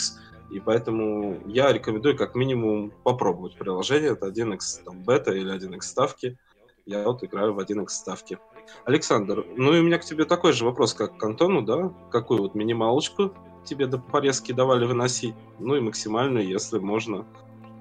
и 0.50 0.60
поэтому 0.60 1.38
я 1.46 1.72
рекомендую 1.72 2.16
как 2.16 2.34
минимум 2.34 2.92
попробовать 3.04 3.56
приложение 3.56 4.12
от 4.12 4.22
1x 4.22 4.84
там, 4.84 5.02
бета 5.02 5.32
или 5.32 5.54
1x 5.54 5.82
ставки. 5.82 6.38
Я 6.86 7.04
вот 7.04 7.22
играю 7.22 7.52
в 7.52 7.60
1x 7.60 7.88
ставки. 7.88 8.38
Александр, 8.84 9.46
ну 9.56 9.74
и 9.74 9.80
у 9.80 9.82
меня 9.82 9.98
к 9.98 10.04
тебе 10.04 10.24
такой 10.24 10.52
же 10.52 10.64
вопрос, 10.64 10.94
как 10.94 11.18
к 11.18 11.22
Антону, 11.22 11.62
да? 11.62 11.92
Какую 12.10 12.40
вот 12.40 12.54
минималочку 12.54 13.34
тебе 13.68 13.86
до 13.86 13.98
порезки 13.98 14.52
давали 14.52 14.84
выносить, 14.84 15.34
ну 15.58 15.76
и 15.76 15.80
максимальную, 15.80 16.46
если 16.46 16.78
можно, 16.78 17.24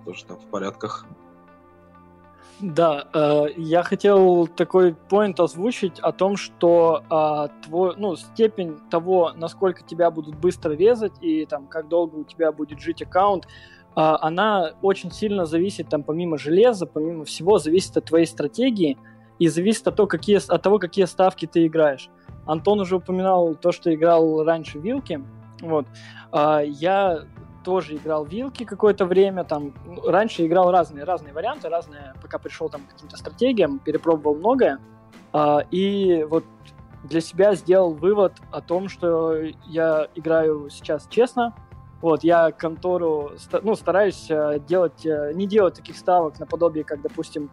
тоже 0.05 0.25
там 0.25 0.37
в 0.37 0.45
порядках. 0.45 1.05
Да, 2.59 3.07
э, 3.13 3.45
я 3.55 3.83
хотел 3.83 4.47
такой 4.47 4.95
поинт 4.95 5.39
озвучить 5.39 5.99
о 5.99 6.11
том, 6.11 6.37
что 6.37 7.03
э, 7.09 7.65
твой, 7.65 7.93
ну, 7.97 8.15
степень 8.15 8.79
того, 8.89 9.31
насколько 9.35 9.83
тебя 9.83 10.09
будут 10.09 10.35
быстро 10.35 10.71
резать 10.73 11.13
и 11.21 11.45
там 11.45 11.67
как 11.67 11.87
долго 11.87 12.15
у 12.15 12.23
тебя 12.23 12.51
будет 12.51 12.79
жить 12.79 13.03
аккаунт, 13.03 13.45
э, 13.45 13.47
она 13.95 14.71
очень 14.81 15.11
сильно 15.11 15.45
зависит, 15.45 15.89
там, 15.89 16.01
помимо 16.01 16.39
железа, 16.39 16.87
помимо 16.87 17.25
всего, 17.25 17.59
зависит 17.59 17.95
от 17.95 18.05
твоей 18.05 18.25
стратегии 18.25 18.97
и 19.37 19.47
зависит 19.49 19.87
от 19.87 19.95
того, 19.95 20.07
какие, 20.07 20.39
от 20.51 20.61
того, 20.61 20.79
какие 20.79 21.05
ставки 21.05 21.45
ты 21.45 21.67
играешь. 21.67 22.09
Антон 22.47 22.79
уже 22.79 22.95
упоминал 22.95 23.53
то, 23.53 23.71
что 23.71 23.93
играл 23.93 24.43
раньше 24.43 24.79
вилки. 24.79 25.23
Вот. 25.61 25.87
А, 26.31 26.61
я 26.61 27.25
тоже 27.63 27.95
играл 27.95 28.23
вилки 28.23 28.63
какое-то 28.63 29.05
время, 29.05 29.43
там, 29.43 29.73
ну, 29.85 30.09
раньше 30.09 30.45
играл 30.45 30.71
разные, 30.71 31.03
разные 31.03 31.33
варианты, 31.33 31.67
разные, 31.67 32.13
пока 32.21 32.39
пришел 32.39 32.69
там 32.69 32.81
к 32.83 32.91
каким-то 32.93 33.17
стратегиям, 33.17 33.79
перепробовал 33.79 34.35
многое, 34.35 34.79
а, 35.33 35.63
и 35.71 36.25
вот 36.29 36.45
для 37.03 37.21
себя 37.21 37.55
сделал 37.55 37.93
вывод 37.93 38.33
о 38.51 38.61
том, 38.61 38.89
что 38.89 39.35
я 39.65 40.07
играю 40.15 40.69
сейчас 40.69 41.07
честно, 41.09 41.53
вот, 42.01 42.23
я 42.23 42.51
контору, 42.51 43.31
ну, 43.63 43.75
стараюсь 43.75 44.27
э, 44.29 44.59
делать, 44.67 45.03
э, 45.05 45.31
не 45.33 45.47
делать 45.47 45.73
таких 45.73 45.97
ставок 45.97 46.39
наподобие, 46.39 46.83
как, 46.83 47.01
допустим, 47.01 47.49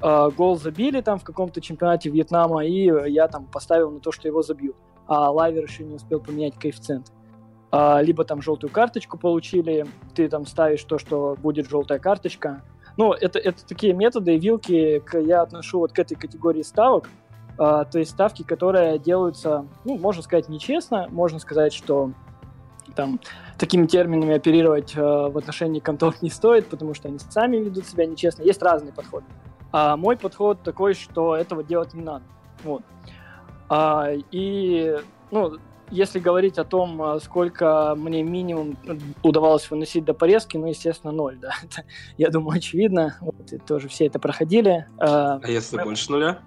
э, 0.00 0.30
гол 0.36 0.56
забили 0.56 1.00
там 1.00 1.18
в 1.18 1.24
каком-то 1.24 1.60
чемпионате 1.60 2.08
Вьетнама, 2.08 2.64
и 2.64 2.84
я 3.10 3.26
там 3.26 3.46
поставил 3.46 3.90
на 3.90 3.98
то, 3.98 4.12
что 4.12 4.28
его 4.28 4.42
забьют, 4.42 4.76
а 5.06 5.30
лайвер 5.30 5.64
еще 5.64 5.84
не 5.84 5.96
успел 5.96 6.20
поменять 6.20 6.54
коэффициент. 6.54 7.12
А, 7.70 8.00
либо 8.00 8.24
там 8.24 8.42
желтую 8.42 8.72
карточку 8.72 9.18
получили, 9.18 9.86
ты 10.14 10.28
там 10.28 10.46
ставишь 10.46 10.82
то, 10.84 10.98
что 10.98 11.36
будет 11.40 11.68
желтая 11.68 11.98
карточка. 11.98 12.62
Ну, 12.96 13.12
это, 13.12 13.38
это 13.38 13.66
такие 13.66 13.92
методы 13.92 14.34
и 14.34 14.38
вилки 14.38 15.02
я 15.18 15.42
отношу 15.42 15.80
вот 15.80 15.92
к 15.92 15.98
этой 15.98 16.16
категории 16.16 16.62
ставок, 16.62 17.08
а, 17.58 17.84
то 17.84 17.98
есть 17.98 18.12
ставки, 18.12 18.42
которые 18.42 18.98
делаются, 18.98 19.66
ну, 19.84 19.98
можно 19.98 20.22
сказать, 20.22 20.48
нечестно, 20.48 21.08
можно 21.10 21.38
сказать, 21.38 21.72
что 21.72 22.12
там 22.94 23.20
такими 23.58 23.86
терминами 23.86 24.34
оперировать 24.34 24.96
э, 24.96 25.00
в 25.00 25.36
отношении 25.36 25.78
контор 25.78 26.14
не 26.22 26.30
стоит, 26.30 26.66
потому 26.68 26.94
что 26.94 27.08
они 27.08 27.18
сами 27.18 27.58
ведут 27.58 27.86
себя 27.86 28.06
нечестно. 28.06 28.42
Есть 28.42 28.62
разные 28.62 28.92
подходы. 28.92 29.26
А 29.72 29.96
мой 29.96 30.16
подход 30.16 30.62
такой, 30.62 30.94
что 30.94 31.36
этого 31.36 31.62
делать 31.62 31.94
не 31.94 32.02
надо. 32.02 32.24
Вот. 32.64 32.82
А, 33.68 34.08
и, 34.30 34.96
ну, 35.30 35.58
если 35.90 36.18
говорить 36.18 36.58
о 36.58 36.64
том, 36.64 37.00
а, 37.02 37.20
сколько 37.20 37.94
мне 37.96 38.22
минимум 38.22 38.76
удавалось 39.22 39.70
выносить 39.70 40.04
до 40.04 40.14
порезки, 40.14 40.56
ну, 40.56 40.66
естественно, 40.66 41.12
ноль, 41.12 41.38
да. 41.38 41.52
Это, 41.62 41.84
я 42.16 42.30
думаю, 42.30 42.58
очевидно. 42.58 43.16
Вот, 43.20 43.52
и 43.52 43.58
тоже 43.58 43.88
все 43.88 44.06
это 44.06 44.18
проходили. 44.18 44.86
А, 44.98 45.40
а 45.42 45.50
если 45.50 45.76
мы... 45.76 45.84
больше 45.84 46.12
нуля? 46.12 46.38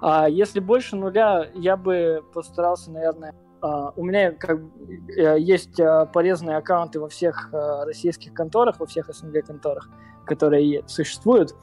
А 0.00 0.28
если 0.28 0.60
больше 0.60 0.96
нуля, 0.96 1.48
я 1.54 1.76
бы 1.76 2.24
постарался, 2.32 2.90
наверное, 2.90 3.34
Uh, 3.62 3.92
у 3.94 4.04
меня 4.04 4.32
как 4.32 4.58
uh, 4.58 5.38
есть 5.38 5.78
uh, 5.78 6.10
полезные 6.12 6.56
аккаунты 6.56 6.98
во 6.98 7.08
всех 7.08 7.48
российских 7.52 8.34
конторах, 8.34 8.80
во 8.80 8.86
всех 8.86 9.06
СНГ 9.14 9.46
конторах, 9.46 9.88
которые 10.26 10.82
существуют. 10.88 11.54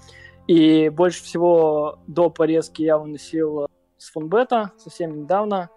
И 0.48 0.88
больше 0.88 1.22
всего 1.22 2.00
до 2.08 2.30
порезки 2.30 2.84
я 2.84 2.98
выносил 2.98 3.67
с 3.98 4.12
фонбета 4.12 4.72
совсем 4.78 5.24
недавно. 5.24 5.69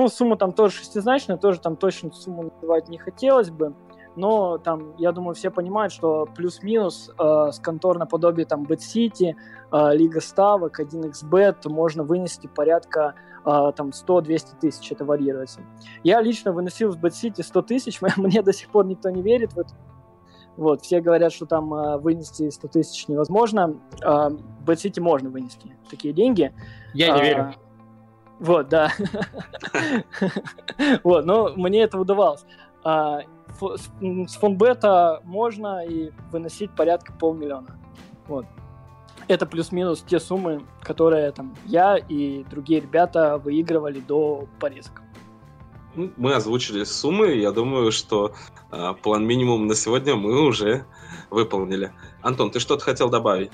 Ну, 0.00 0.08
сумма 0.08 0.38
там 0.38 0.52
тоже 0.52 0.76
шестизначная, 0.76 1.36
тоже 1.36 1.60
там 1.60 1.76
точно 1.76 2.10
сумму 2.10 2.44
называть 2.44 2.88
не 2.88 2.96
хотелось 2.96 3.50
бы. 3.50 3.74
Но 4.16 4.56
там, 4.56 4.96
я 4.96 5.12
думаю, 5.12 5.34
все 5.34 5.50
понимают, 5.50 5.92
что 5.92 6.26
плюс-минус 6.34 7.10
э, 7.18 7.50
с 7.52 7.58
контор 7.58 7.98
наподобие 7.98 8.46
там 8.46 8.62
BetCity, 8.62 9.34
э, 9.70 9.94
Лига 9.94 10.22
Ставок, 10.22 10.80
1xBet 10.80 11.68
можно 11.68 12.02
вынести 12.02 12.46
порядка 12.46 13.14
э, 13.44 13.72
там 13.76 13.90
100-200 13.90 14.46
тысяч, 14.58 14.90
это 14.90 15.04
варьируется. 15.04 15.60
Я 16.02 16.22
лично 16.22 16.52
выносил 16.52 16.92
с 16.92 16.96
BetCity 16.96 17.42
100 17.42 17.62
тысяч, 17.62 18.00
мне 18.16 18.40
до 18.40 18.54
сих 18.54 18.70
пор 18.70 18.86
никто 18.86 19.10
не 19.10 19.20
верит 19.20 19.52
в 19.52 19.58
это. 19.58 19.74
Вот, 20.56 20.80
все 20.80 21.02
говорят, 21.02 21.30
что 21.34 21.44
там 21.44 21.74
э, 21.74 21.98
вынести 21.98 22.48
100 22.48 22.68
тысяч 22.68 23.06
невозможно. 23.06 23.76
Э, 24.02 24.30
BetCity 24.64 25.02
можно 25.02 25.28
вынести 25.28 25.76
такие 25.90 26.14
деньги. 26.14 26.54
Я 26.94 27.14
не 27.14 27.20
а, 27.20 27.22
верю. 27.22 27.54
Вот, 28.40 28.68
да. 28.68 28.90
Вот, 31.04 31.26
но 31.26 31.52
мне 31.56 31.82
это 31.82 31.98
удавалось. 31.98 32.44
А, 32.82 33.20
с 33.60 34.36
фонбета 34.36 35.20
можно 35.24 35.84
и 35.84 36.10
выносить 36.32 36.74
порядка 36.74 37.12
полмиллиона. 37.12 37.78
Вот. 38.26 38.46
Это 39.28 39.44
плюс-минус 39.44 40.02
те 40.06 40.18
суммы, 40.18 40.62
которые 40.80 41.30
там 41.32 41.54
я 41.66 41.96
и 41.96 42.42
другие 42.44 42.80
ребята 42.80 43.36
выигрывали 43.36 44.00
до 44.00 44.48
порезок. 44.58 45.02
Ну, 45.94 46.10
мы 46.16 46.34
озвучили 46.34 46.84
суммы, 46.84 47.32
я 47.34 47.52
думаю, 47.52 47.92
что 47.92 48.32
э, 48.72 48.94
план 49.02 49.26
минимум 49.26 49.66
на 49.66 49.74
сегодня 49.74 50.16
мы 50.16 50.46
уже 50.46 50.86
выполнили. 51.28 51.92
Антон, 52.22 52.50
ты 52.50 52.60
что-то 52.60 52.84
хотел 52.84 53.10
добавить? 53.10 53.50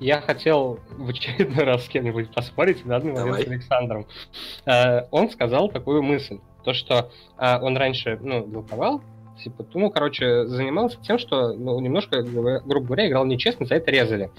Я 0.00 0.22
хотел 0.22 0.80
в 0.96 1.08
очередной 1.10 1.64
раз 1.64 1.84
с 1.84 1.88
кем-нибудь 1.88 2.32
поспорить, 2.32 2.84
на 2.86 2.98
данный 2.98 3.12
момент 3.12 3.26
Давай. 3.26 3.44
с 3.44 3.48
Александром. 3.48 4.06
Э, 4.64 5.02
он 5.10 5.30
сказал 5.30 5.68
такую 5.68 6.02
мысль, 6.02 6.38
то, 6.64 6.72
что 6.72 7.10
э, 7.38 7.58
он 7.60 7.76
раньше, 7.76 8.18
ну, 8.22 8.44
блоковал, 8.44 9.02
типа, 9.42 9.66
ну, 9.74 9.90
короче, 9.90 10.46
занимался 10.46 10.98
тем, 11.02 11.18
что, 11.18 11.52
ну, 11.52 11.78
немножко, 11.80 12.22
грубо 12.22 12.86
говоря, 12.86 13.08
играл 13.08 13.26
нечестно, 13.26 13.66
за 13.66 13.76
это 13.76 13.90
резали. 13.90 14.30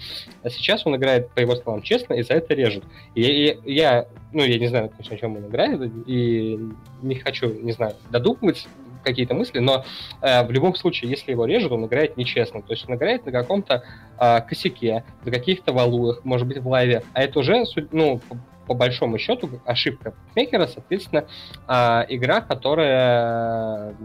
А 0.43 0.49
сейчас 0.49 0.85
он 0.85 0.95
играет, 0.95 1.29
по 1.29 1.39
его 1.39 1.55
словам, 1.55 1.81
честно, 1.81 2.15
и 2.15 2.23
за 2.23 2.33
это 2.33 2.53
режут. 2.53 2.83
И, 3.13 3.21
и 3.21 3.73
я, 3.73 4.07
ну, 4.33 4.43
я 4.43 4.57
не 4.57 4.67
знаю, 4.67 4.89
конечно, 4.89 5.15
о 5.15 5.19
чем 5.19 5.37
он 5.37 5.47
играет, 5.47 5.91
и 6.07 6.59
не 7.01 7.15
хочу, 7.15 7.53
не 7.53 7.71
знаю, 7.71 7.95
додумывать, 8.09 8.67
какие-то 9.03 9.33
мысли, 9.33 9.59
но 9.59 9.85
э, 10.21 10.45
в 10.45 10.51
любом 10.51 10.75
случае, 10.75 11.11
если 11.11 11.31
его 11.31 11.45
режут, 11.45 11.71
он 11.71 11.85
играет 11.85 12.17
нечестно. 12.17 12.61
То 12.61 12.73
есть 12.73 12.87
он 12.87 12.95
играет 12.95 13.25
на 13.25 13.31
каком-то 13.31 13.83
э, 14.19 14.41
косяке, 14.41 15.03
на 15.25 15.31
каких-то 15.31 15.73
валуях, 15.73 16.23
может 16.23 16.47
быть, 16.47 16.59
в 16.59 16.67
лайве. 16.67 17.03
А 17.13 17.23
это 17.23 17.39
уже, 17.39 17.63
ну, 17.91 18.21
по, 18.67 18.73
большому 18.73 19.17
счету, 19.17 19.49
ошибка 19.65 20.13
мейкера, 20.35 20.67
соответственно, 20.67 21.25
э, 21.67 22.05
игра, 22.09 22.41
которая, 22.41 23.95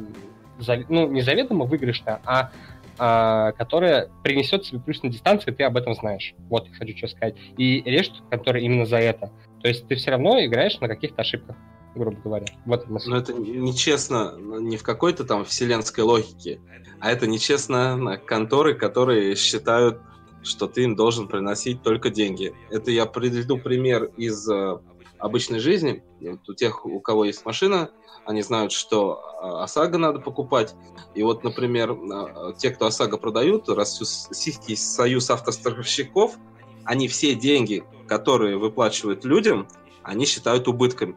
ну, 0.89 1.09
не 1.09 1.21
заведомо 1.21 1.65
выигрышная, 1.65 2.21
а 2.25 2.51
а, 2.99 3.53
которая 3.53 4.09
принесет 4.23 4.65
себе 4.65 4.81
плюс 4.81 5.03
на 5.03 5.11
дистанции, 5.11 5.51
ты 5.51 5.65
об 5.65 5.77
этом 5.77 5.95
знаешь. 5.95 6.35
Вот, 6.49 6.67
я 6.69 6.75
хочу 6.75 6.97
что 6.97 7.09
сказать. 7.09 7.35
И 7.59 7.83
режут, 7.83 8.23
которые 8.31 8.65
именно 8.65 8.87
за 8.87 8.97
это. 8.97 9.31
То 9.61 9.69
есть 9.69 9.87
ты 9.87 9.97
все 9.97 10.13
равно 10.13 10.43
играешь 10.43 10.81
на 10.81 10.89
каких-то 10.89 11.21
ошибках 11.21 11.57
грубо 11.97 12.17
говоря. 12.23 12.47
Вот 12.65 12.89
Но 12.89 13.17
это 13.17 13.33
нечестно 13.35 14.37
не 14.39 14.77
в 14.77 14.83
какой-то 14.83 15.25
там 15.25 15.45
вселенской 15.45 16.05
логике, 16.05 16.61
а 17.01 17.11
это 17.11 17.27
нечестно 17.27 17.97
на 17.97 18.17
конторы, 18.17 18.75
которые 18.75 19.35
считают, 19.37 20.01
что 20.43 20.67
ты 20.67 20.85
им 20.85 20.95
должен 20.95 21.29
приносить 21.29 21.83
только 21.83 22.11
деньги. 22.11 22.55
Это 22.71 22.91
я 22.91 23.07
приведу 23.07 23.59
пример 23.59 24.05
из 24.17 24.49
э, 24.49 24.79
обычной 25.19 25.59
жизни. 25.59 26.05
Вот 26.21 26.49
у 26.49 26.55
тех, 26.55 26.87
у 26.87 27.01
кого 27.01 27.25
есть 27.25 27.45
машина, 27.45 27.91
они 28.25 28.43
знают, 28.43 28.73
что 28.73 29.21
э, 29.43 29.47
ОСАГО 29.65 29.99
надо 29.99 30.21
покупать. 30.21 30.75
И 31.15 31.23
вот, 31.23 31.43
например, 31.43 31.93
э, 31.93 32.53
те, 32.59 32.71
кто 32.71 32.87
ОСАГО 32.87 33.19
продают, 33.19 33.69
Российский 33.69 34.77
союз 34.77 35.31
автостраховщиков, 35.31 36.37
они 36.85 37.09
все 37.09 37.35
деньги, 37.35 37.85
которые 38.07 38.57
выплачивают 38.57 39.25
людям, 39.25 39.69
они 40.03 40.25
считают 40.25 40.69
убытками. 40.69 41.17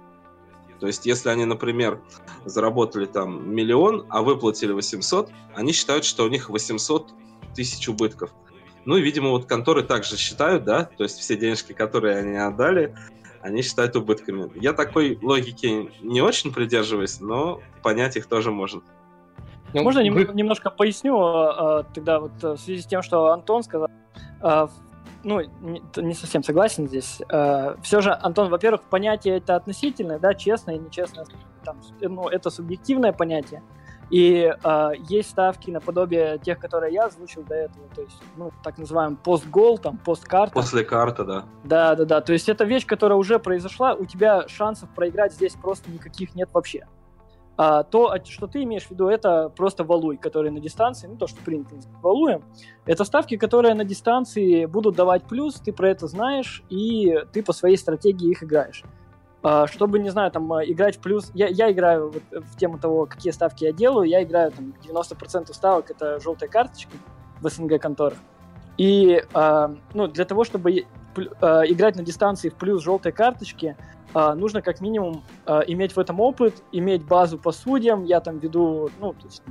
То 0.80 0.88
есть, 0.88 1.06
если 1.06 1.30
они, 1.30 1.46
например, 1.46 2.02
заработали 2.46 3.06
там 3.06 3.54
миллион, 3.54 4.06
а 4.10 4.22
выплатили 4.22 4.72
800, 4.72 5.30
они 5.56 5.74
считают, 5.74 6.06
что 6.06 6.24
у 6.24 6.30
них 6.30 6.50
800 6.50 7.14
тысяч 7.54 7.88
убытков. 7.90 8.32
Ну 8.86 8.98
и, 8.98 9.02
видимо, 9.02 9.30
вот 9.30 9.46
конторы 9.46 9.84
также 9.84 10.18
считают, 10.18 10.64
да, 10.64 10.86
то 10.86 11.04
есть 11.04 11.20
все 11.20 11.36
денежки, 11.36 11.74
которые 11.74 12.18
они 12.18 12.38
отдали, 12.38 12.96
они 13.42 13.62
считают 13.62 13.96
убытками. 13.96 14.52
Я 14.56 14.74
такой 14.74 15.20
логики 15.22 15.92
не 16.02 16.22
очень 16.22 16.54
придерживаюсь, 16.54 17.20
но 17.20 17.62
понять 17.84 18.16
их 18.16 18.28
тоже 18.28 18.52
можно. 18.52 18.82
Ну, 19.74 19.84
можно 19.84 20.02
вы... 20.02 20.28
немножко 20.34 20.70
поясню 20.70 21.18
а, 21.20 21.80
а, 21.80 21.84
тогда 21.84 22.20
вот 22.20 22.32
в 22.42 22.58
связи 22.58 22.82
с 22.82 22.86
тем, 22.86 23.02
что 23.02 23.28
Антон 23.28 23.64
сказал. 23.64 23.90
А, 24.42 24.70
ну, 25.24 25.42
не, 25.62 25.82
не 25.98 26.14
совсем 26.14 26.44
согласен 26.44 26.88
здесь. 26.88 27.22
Э, 27.30 27.76
все 27.82 28.02
же, 28.02 28.12
Антон, 28.12 28.50
во-первых, 28.50 28.84
понятие 28.84 29.38
это 29.38 29.56
относительное, 29.56 30.20
да, 30.20 30.34
честное 30.34 30.76
и 30.76 30.80
нечестное. 30.80 31.26
Там, 31.64 31.78
ну, 32.02 32.28
это 32.28 32.50
субъективное 32.50 33.12
понятие. 33.12 33.62
И 34.10 34.52
э, 34.64 34.90
есть 35.08 35.30
ставки 35.30 35.70
наподобие 35.70 36.40
тех, 36.40 36.58
которые 36.58 36.94
я 36.94 37.06
озвучил 37.06 37.44
до 37.44 37.54
этого, 37.54 37.88
то 37.94 38.02
есть, 38.02 38.18
ну, 38.38 38.52
так 38.64 38.78
называемый 38.80 39.18
постгол, 39.18 39.78
там, 39.78 39.98
посткарта. 39.98 40.54
После 40.54 40.84
карта, 40.84 41.24
да. 41.24 41.46
Да, 41.64 41.96
да, 41.96 42.06
да. 42.06 42.22
То 42.22 42.34
есть 42.34 42.50
это 42.50 42.64
вещь, 42.64 42.88
которая 42.88 43.20
уже 43.20 43.38
произошла, 43.38 43.94
у 43.94 44.06
тебя 44.06 44.48
шансов 44.48 44.90
проиграть 44.90 45.34
здесь 45.34 45.54
просто 45.54 45.92
никаких 45.92 46.34
нет 46.34 46.50
вообще. 46.54 46.88
А 47.62 47.84
то, 47.84 48.16
что 48.24 48.48
ты 48.48 48.64
имеешь 48.64 48.86
в 48.86 48.92
виду, 48.92 49.10
это 49.10 49.50
просто 49.50 49.84
валуй, 49.84 50.16
который 50.16 50.50
на 50.50 50.62
дистанции, 50.62 51.08
ну 51.08 51.18
то, 51.18 51.28
что 51.28 51.42
принято 51.44 51.76
валуем. 52.02 52.42
Это 52.86 53.04
ставки, 53.04 53.36
которые 53.36 53.74
на 53.74 53.84
дистанции 53.84 54.64
будут 54.64 54.96
давать 54.96 55.24
плюс, 55.24 55.56
ты 55.56 55.74
про 55.74 55.90
это 55.90 56.08
знаешь, 56.08 56.64
и 56.70 57.22
ты 57.34 57.44
по 57.44 57.52
своей 57.52 57.76
стратегии 57.76 58.32
их 58.32 58.44
играешь. 58.44 58.86
А, 59.44 59.68
чтобы, 59.68 60.00
не 60.00 60.10
знаю, 60.10 60.32
там, 60.32 60.50
играть 60.64 60.96
в 60.96 61.02
плюс... 61.02 61.32
Я, 61.34 61.48
я 61.48 61.70
играю 61.70 62.12
вот 62.12 62.24
в 62.32 62.56
тему 62.56 62.80
того, 62.80 63.06
какие 63.08 63.34
ставки 63.34 63.66
я 63.66 63.74
делаю, 63.74 64.08
я 64.08 64.24
играю 64.24 64.54
там 64.54 64.74
90% 64.88 65.54
ставок, 65.54 65.92
это 65.92 66.22
желтая 66.22 66.50
карточка 66.50 66.94
в 67.42 67.50
СНГ 67.50 67.78
конторах. 67.82 68.20
И 68.78 69.22
а, 69.34 69.76
ну, 69.94 70.08
для 70.08 70.24
того, 70.24 70.46
чтобы 70.46 70.72
а, 70.80 70.99
играть 71.18 71.96
на 71.96 72.04
дистанции 72.04 72.50
в 72.50 72.56
плюс 72.56 72.84
желтой 72.84 73.12
карточки, 73.12 73.76
а, 74.14 74.34
нужно 74.36 74.62
как 74.62 74.82
минимум 74.82 75.24
а, 75.46 75.62
иметь 75.62 75.96
в 75.96 76.00
этом 76.00 76.20
опыт, 76.20 76.64
иметь 76.72 77.06
базу 77.06 77.38
по 77.38 77.52
судьям. 77.52 78.04
Я 78.06 78.20
там 78.22 78.40
веду, 78.40 78.90
ну, 79.00 79.14
то 79.14 79.26
есть, 79.26 79.44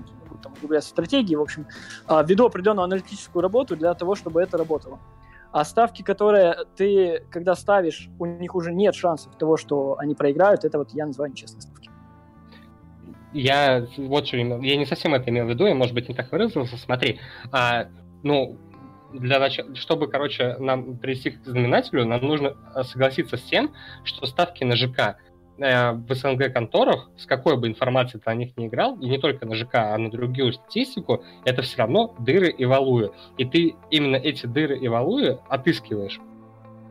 там, 0.43 0.53
углубляться 0.55 0.89
в 0.89 0.91
стратегии, 0.91 1.35
в 1.35 1.43
общем, 1.43 1.67
веду 2.09 2.47
определенную 2.47 2.85
аналитическую 2.85 3.43
работу 3.43 3.77
для 3.77 3.93
того, 3.95 4.15
чтобы 4.15 4.41
это 4.41 4.57
работало. 4.57 4.99
А 5.51 5.65
ставки, 5.65 6.03
которые 6.03 6.57
ты, 6.77 7.25
когда 7.31 7.55
ставишь, 7.55 8.09
у 8.19 8.27
них 8.27 8.55
уже 8.55 8.73
нет 8.73 8.95
шансов 8.95 9.35
того, 9.37 9.57
что 9.57 9.97
они 9.99 10.15
проиграют, 10.15 10.65
это 10.65 10.79
вот 10.79 10.91
я 10.93 11.07
называю 11.07 11.33
нечестные 11.33 11.63
ставки. 11.63 11.91
Я 13.33 13.87
вот 13.97 14.27
что 14.27 14.37
я 14.37 14.77
не 14.77 14.87
совсем 14.87 15.15
это 15.15 15.31
имел 15.31 15.47
в 15.47 15.49
виду, 15.49 15.67
я, 15.67 15.75
может 15.75 15.95
быть, 15.95 16.09
не 16.09 16.15
так 16.15 16.31
выразился. 16.31 16.77
Смотри, 16.77 17.19
а, 17.51 17.89
ну, 18.23 18.59
для 19.13 19.39
начала, 19.39 19.75
чтобы, 19.75 20.09
короче, 20.09 20.57
нам 20.59 20.97
привести 20.97 21.31
к 21.31 21.45
знаменателю, 21.45 22.05
нам 22.05 22.21
нужно 22.23 22.57
э, 22.75 22.83
согласиться 22.83 23.37
с 23.37 23.43
тем, 23.43 23.73
что 24.05 24.27
ставки 24.27 24.65
на 24.65 24.77
ЖК 24.77 25.17
э, 25.59 25.93
в 25.93 26.15
СНГ 26.15 26.53
конторах, 26.53 27.11
с 27.17 27.27
какой 27.27 27.57
бы 27.57 27.69
информацией 27.69 28.21
ты 28.23 28.31
на 28.31 28.35
них 28.35 28.57
не 28.57 28.67
играл, 28.67 28.97
и 28.99 29.09
не 29.09 29.19
только 29.19 29.47
на 29.47 29.55
ЖК, 29.55 29.75
а 29.75 29.99
на 29.99 30.11
другую 30.11 30.53
статистику, 30.53 31.25
это 31.45 31.63
все 31.63 31.79
равно 31.79 32.15
дыры 32.19 32.51
и 32.51 32.65
валуи. 32.65 33.11
И 33.37 33.45
ты 33.45 33.75
именно 33.91 34.17
эти 34.17 34.47
дыры 34.47 34.79
и 34.79 34.89
валуи 34.89 35.39
отыскиваешь. 35.49 36.21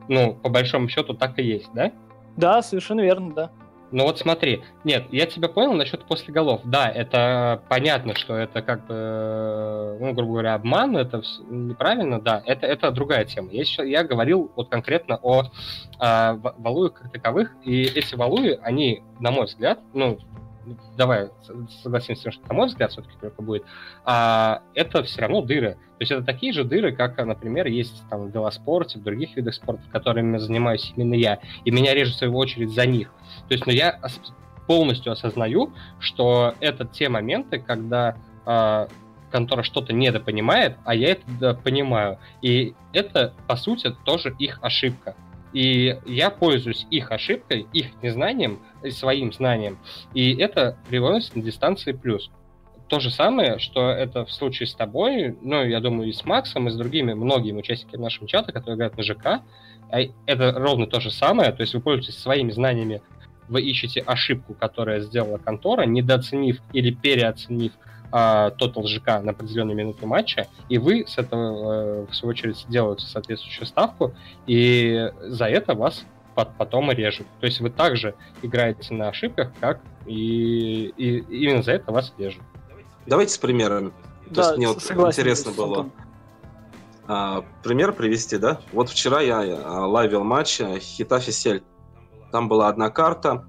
Ну, 0.07 0.35
по 0.35 0.49
большому 0.49 0.87
счету 0.87 1.13
так 1.13 1.37
и 1.39 1.43
есть, 1.43 1.69
да? 1.73 1.91
Да, 2.37 2.61
совершенно 2.61 3.01
верно, 3.01 3.33
да. 3.33 3.51
Ну 3.91 4.03
вот 4.03 4.19
смотри, 4.19 4.63
нет, 4.83 5.05
я 5.11 5.25
тебя 5.25 5.47
понял 5.47 5.73
насчет 5.73 6.03
после 6.05 6.33
голов. 6.33 6.61
Да, 6.65 6.89
это 6.89 7.61
понятно, 7.69 8.15
что 8.15 8.35
это 8.35 8.61
как 8.61 8.85
бы, 8.85 9.97
ну, 9.99 10.13
грубо 10.13 10.33
говоря, 10.33 10.55
обман, 10.55 10.97
это 10.97 11.21
неправильно, 11.49 12.19
да, 12.19 12.43
это, 12.45 12.67
это 12.67 12.91
другая 12.91 13.23
тема. 13.25 13.49
Я, 13.51 13.63
сейчас, 13.63 13.85
я 13.85 14.03
говорил 14.03 14.51
вот 14.55 14.69
конкретно 14.69 15.19
о, 15.21 15.43
о 15.99 16.33
валуях 16.57 16.93
как 16.95 17.11
таковых, 17.11 17.55
и 17.63 17.83
эти 17.83 18.15
валуи, 18.15 18.59
они, 18.61 19.03
на 19.19 19.31
мой 19.31 19.45
взгляд, 19.45 19.79
ну, 19.93 20.19
давай 20.97 21.29
согласимся, 21.83 22.31
что, 22.31 22.47
на 22.47 22.53
мой 22.53 22.67
взгляд, 22.67 22.91
все-таки 22.91 23.15
только 23.19 23.41
будет, 23.41 23.63
а, 24.05 24.61
это 24.73 25.03
все 25.03 25.21
равно 25.21 25.41
дыры. 25.41 25.73
То 25.73 26.01
есть 26.01 26.11
это 26.11 26.23
такие 26.23 26.53
же 26.53 26.63
дыры, 26.63 26.91
как, 26.91 27.17
например, 27.17 27.67
есть 27.67 28.03
там 28.09 28.27
в 28.27 28.33
велоспорте, 28.33 28.99
в 28.99 29.03
других 29.03 29.35
видах 29.35 29.55
спорта, 29.55 29.83
которыми 29.91 30.37
занимаюсь 30.37 30.93
именно 30.95 31.15
я, 31.15 31.39
и 31.65 31.71
меня 31.71 31.93
режет 31.93 32.15
в 32.15 32.17
свою 32.17 32.35
очередь 32.37 32.71
за 32.71 32.85
них. 32.85 33.11
То 33.47 33.53
есть, 33.53 33.65
ну, 33.65 33.73
я 33.73 33.99
полностью 34.67 35.11
осознаю, 35.11 35.73
что 35.99 36.53
это 36.59 36.85
те 36.85 37.09
моменты, 37.09 37.59
когда 37.59 38.17
э, 38.45 38.87
контора 39.31 39.63
что-то 39.63 39.93
недопонимает, 39.93 40.77
а 40.85 40.93
я 40.93 41.11
это 41.11 41.53
понимаю. 41.55 42.19
И 42.41 42.73
это, 42.93 43.33
по 43.47 43.55
сути, 43.55 43.95
тоже 44.05 44.35
их 44.37 44.59
ошибка. 44.61 45.15
И 45.57 45.97
я 46.05 46.29
пользуюсь 46.29 46.85
их 46.91 47.11
ошибкой, 47.11 47.65
их 47.73 47.87
незнанием, 48.03 48.59
своим 48.91 49.33
знанием, 49.33 49.79
и 50.13 50.35
это 50.35 50.77
приводит 50.87 51.35
на 51.35 51.41
дистанции 51.41 51.93
плюс. 51.93 52.29
То 52.87 52.99
же 52.99 53.09
самое, 53.09 53.57
что 53.57 53.89
это 53.89 54.23
в 54.23 54.31
случае 54.31 54.67
с 54.67 54.75
тобой, 54.75 55.35
ну, 55.41 55.65
я 55.65 55.79
думаю, 55.79 56.09
и 56.09 56.13
с 56.13 56.23
Максом, 56.25 56.67
и 56.67 56.69
с 56.69 56.75
другими 56.75 57.15
многими 57.15 57.57
участниками 57.57 58.03
нашего 58.03 58.27
чата, 58.27 58.51
которые 58.51 58.75
играют 58.75 58.97
на 58.97 59.03
ЖК, 59.03 59.25
а 59.89 60.01
это 60.27 60.51
ровно 60.51 60.85
то 60.85 60.99
же 60.99 61.09
самое, 61.09 61.51
то 61.51 61.61
есть 61.61 61.73
вы 61.73 61.81
пользуетесь 61.81 62.19
своими 62.19 62.51
знаниями 62.51 63.01
вы 63.47 63.61
ищете 63.61 64.01
ошибку, 64.01 64.53
которая 64.53 64.99
сделала 64.99 65.39
контора, 65.39 65.87
недооценив 65.87 66.61
или 66.73 66.91
переоценив 66.91 67.71
тотал 68.09 68.87
ЖК 68.87 69.21
на 69.21 69.31
определенные 69.31 69.75
минуты 69.75 70.05
матча, 70.05 70.47
и 70.69 70.77
вы 70.77 71.05
с 71.07 71.17
этого, 71.17 72.03
э, 72.03 72.05
в 72.09 72.15
свою 72.15 72.31
очередь, 72.31 72.65
делаете 72.69 73.05
соответствующую 73.05 73.67
ставку, 73.67 74.13
и 74.45 75.11
за 75.23 75.45
это 75.45 75.73
вас 75.73 76.05
потом 76.35 76.91
режут. 76.91 77.25
То 77.39 77.47
есть 77.47 77.59
вы 77.59 77.69
также 77.69 78.13
играете 78.41 78.93
на 78.93 79.09
ошибках, 79.09 79.51
как 79.59 79.81
и, 80.05 80.93
и 80.95 81.17
именно 81.17 81.63
за 81.63 81.73
это 81.73 81.91
вас 81.91 82.13
режут. 82.17 82.43
Давайте 83.07 83.33
с 83.33 83.37
примерами. 83.37 83.91
То 84.29 84.35
да, 84.35 84.41
есть 84.43 84.57
мне 84.57 84.67
вот 84.67 84.77
интересно 84.77 85.51
было 85.51 85.89
а, 87.07 87.43
пример 87.63 87.93
привести, 87.93 88.37
да? 88.37 88.59
Вот 88.71 88.89
вчера 88.89 89.21
я 89.21 89.39
а, 89.39 89.87
лайвил 89.87 90.23
матч 90.23 90.61
Хетафе — 90.79 91.31
Сельта, 91.31 91.63
там 92.31 92.47
была 92.47 92.67
одна 92.67 92.89
карта 92.89 93.45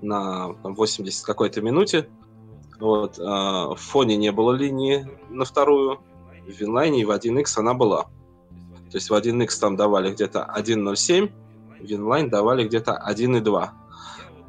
на 0.00 0.54
там, 0.62 0.74
80 0.74 1.24
какой-то 1.24 1.60
минуте. 1.60 2.08
Вот, 2.82 3.16
э, 3.16 3.22
в 3.22 3.76
фоне 3.76 4.16
не 4.16 4.32
было 4.32 4.52
линии 4.52 5.08
на 5.30 5.44
вторую. 5.44 6.00
В 6.44 6.50
Винлайне 6.50 7.02
и 7.02 7.04
в 7.04 7.12
1x 7.12 7.44
она 7.58 7.74
была. 7.74 8.06
То 8.90 8.94
есть 8.96 9.08
в 9.08 9.14
1x 9.14 9.60
там 9.60 9.76
давали 9.76 10.10
где-то 10.10 10.52
1.07, 10.52 11.30
в 11.78 11.84
Винлайн 11.84 12.28
давали 12.28 12.66
где-то 12.66 13.00
1.2. 13.08 13.68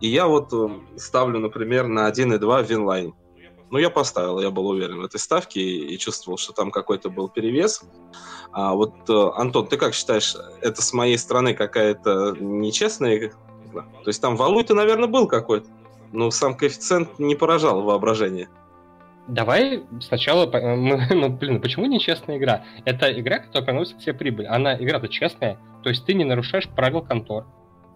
И 0.02 0.08
я 0.08 0.26
вот 0.26 0.52
э, 0.52 0.67
ставлю, 0.98 1.38
например, 1.38 1.86
на 1.86 2.10
1.2 2.10 2.65
Винлайн. 2.65 3.13
Ну, 3.69 3.78
я 3.78 3.91
поставил, 3.91 4.39
я 4.39 4.50
был 4.50 4.67
уверен 4.67 5.00
в 5.00 5.06
этой 5.06 5.19
ставке 5.19 5.62
и, 5.62 5.93
и 5.93 5.98
чувствовал, 6.00 6.39
что 6.39 6.54
там 6.54 6.72
какой-то 6.72 7.12
был 7.12 7.30
перевес. 7.30 7.84
А 8.52 8.74
вот, 8.74 8.96
э, 9.10 9.30
Антон, 9.36 9.67
ты 9.67 9.78
как 9.78 9.93
считаешь, 9.93 10.36
это 10.60 10.82
с 10.82 10.91
моей 10.91 11.19
стороны 11.19 11.54
какая-то 11.54 12.36
нечестная. 12.39 13.32
То 13.72 14.08
есть 14.08 14.22
там 14.22 14.38
валуй-то, 14.38 14.74
наверное, 14.74 15.08
был 15.08 15.28
какой-то, 15.28 15.69
но 16.13 16.32
сам 16.32 16.56
коэффициент 16.56 17.19
не 17.19 17.36
поражал 17.36 17.82
воображение. 17.82 18.47
Давай 19.28 19.84
сначала, 20.02 20.45
ну, 20.52 21.30
блин, 21.30 21.62
почему 21.62 21.86
нечестная 21.86 22.38
игра? 22.38 22.63
Это 22.86 23.12
игра, 23.19 23.39
которая 23.39 23.65
приносит 23.65 23.99
тебе 23.99 24.13
прибыль. 24.13 24.47
Она, 24.47 24.76
игра-то 24.76 25.08
честная, 25.08 25.58
то 25.82 25.89
есть 25.89 26.06
ты 26.06 26.13
не 26.13 26.23
нарушаешь 26.23 26.69
правил 26.69 27.02
контор, 27.02 27.45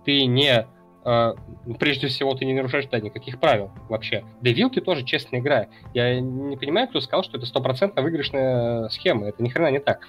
ты 0.05 0.25
не, 0.25 0.67
э, 1.05 1.33
прежде 1.79 2.07
всего, 2.07 2.33
ты 2.33 2.45
не 2.45 2.53
нарушаешь, 2.53 2.87
да, 2.89 2.99
никаких 2.99 3.39
правил 3.39 3.71
вообще. 3.89 4.23
Для 4.41 4.53
вилки 4.53 4.79
тоже 4.79 5.03
честная 5.03 5.41
игра. 5.41 5.67
Я 5.93 6.19
не 6.19 6.57
понимаю, 6.57 6.87
кто 6.87 7.01
сказал, 7.01 7.23
что 7.23 7.37
это 7.37 7.45
стопроцентно 7.45 8.01
выигрышная 8.01 8.89
схема, 8.89 9.27
это 9.27 9.43
ни 9.43 9.49
хрена 9.49 9.71
не 9.71 9.79
так. 9.79 9.99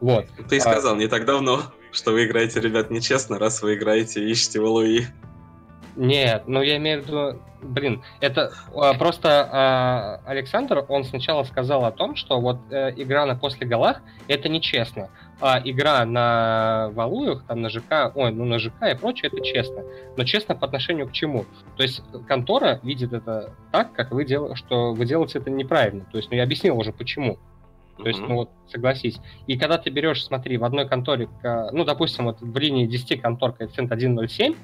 Вот. 0.00 0.26
Ты 0.48 0.58
а... 0.58 0.60
сказал 0.60 0.96
не 0.96 1.08
так 1.08 1.24
давно 1.24 1.62
что 1.90 2.12
вы 2.12 2.26
играете, 2.26 2.60
ребят, 2.60 2.90
нечестно, 2.90 3.38
раз 3.38 3.62
вы 3.62 3.74
играете 3.74 4.22
и 4.22 4.30
ищете 4.30 4.60
Валуи. 4.60 5.06
Нет, 5.98 6.44
ну 6.46 6.62
я 6.62 6.76
имею 6.76 7.02
в 7.02 7.06
виду, 7.06 7.42
блин, 7.60 8.04
это 8.20 8.52
а, 8.72 8.94
просто 8.94 9.48
а, 9.50 10.20
Александр, 10.26 10.84
он 10.88 11.02
сначала 11.02 11.42
сказал 11.42 11.84
о 11.84 11.90
том, 11.90 12.14
что 12.14 12.40
вот 12.40 12.58
э, 12.70 12.92
игра 12.96 13.26
на 13.26 13.34
после 13.34 13.66
голах 13.66 14.00
это 14.28 14.48
нечестно, 14.48 15.10
а 15.40 15.60
игра 15.64 16.04
на 16.04 16.90
валуях, 16.92 17.42
там 17.48 17.62
на 17.62 17.68
ЖК, 17.68 18.12
ой, 18.14 18.30
ну 18.30 18.44
на 18.44 18.60
ЖК 18.60 18.92
и 18.92 18.94
прочее, 18.94 19.28
это 19.32 19.44
честно. 19.44 19.82
Но 20.16 20.22
честно 20.22 20.54
по 20.54 20.66
отношению 20.66 21.08
к 21.08 21.12
чему? 21.12 21.46
То 21.76 21.82
есть 21.82 22.00
контора 22.28 22.78
видит 22.84 23.12
это 23.12 23.50
так, 23.72 23.92
как 23.92 24.12
вы 24.12 24.24
делаете, 24.24 24.54
что 24.54 24.94
вы 24.94 25.04
делаете 25.04 25.40
это 25.40 25.50
неправильно. 25.50 26.04
То 26.12 26.18
есть, 26.18 26.30
ну 26.30 26.36
я 26.36 26.44
объяснил 26.44 26.78
уже 26.78 26.92
почему. 26.92 27.38
То 27.96 28.06
есть, 28.06 28.20
ну 28.20 28.36
вот, 28.36 28.50
согласись. 28.68 29.18
И 29.48 29.58
когда 29.58 29.76
ты 29.76 29.90
берешь, 29.90 30.24
смотри, 30.24 30.56
в 30.56 30.62
одной 30.62 30.88
конторе, 30.88 31.28
ну, 31.42 31.84
допустим, 31.84 32.26
вот 32.26 32.40
в 32.40 32.56
линии 32.56 32.86
10 32.86 33.20
контор 33.20 33.52
коэффициент 33.52 33.90
1.07, 33.90 34.56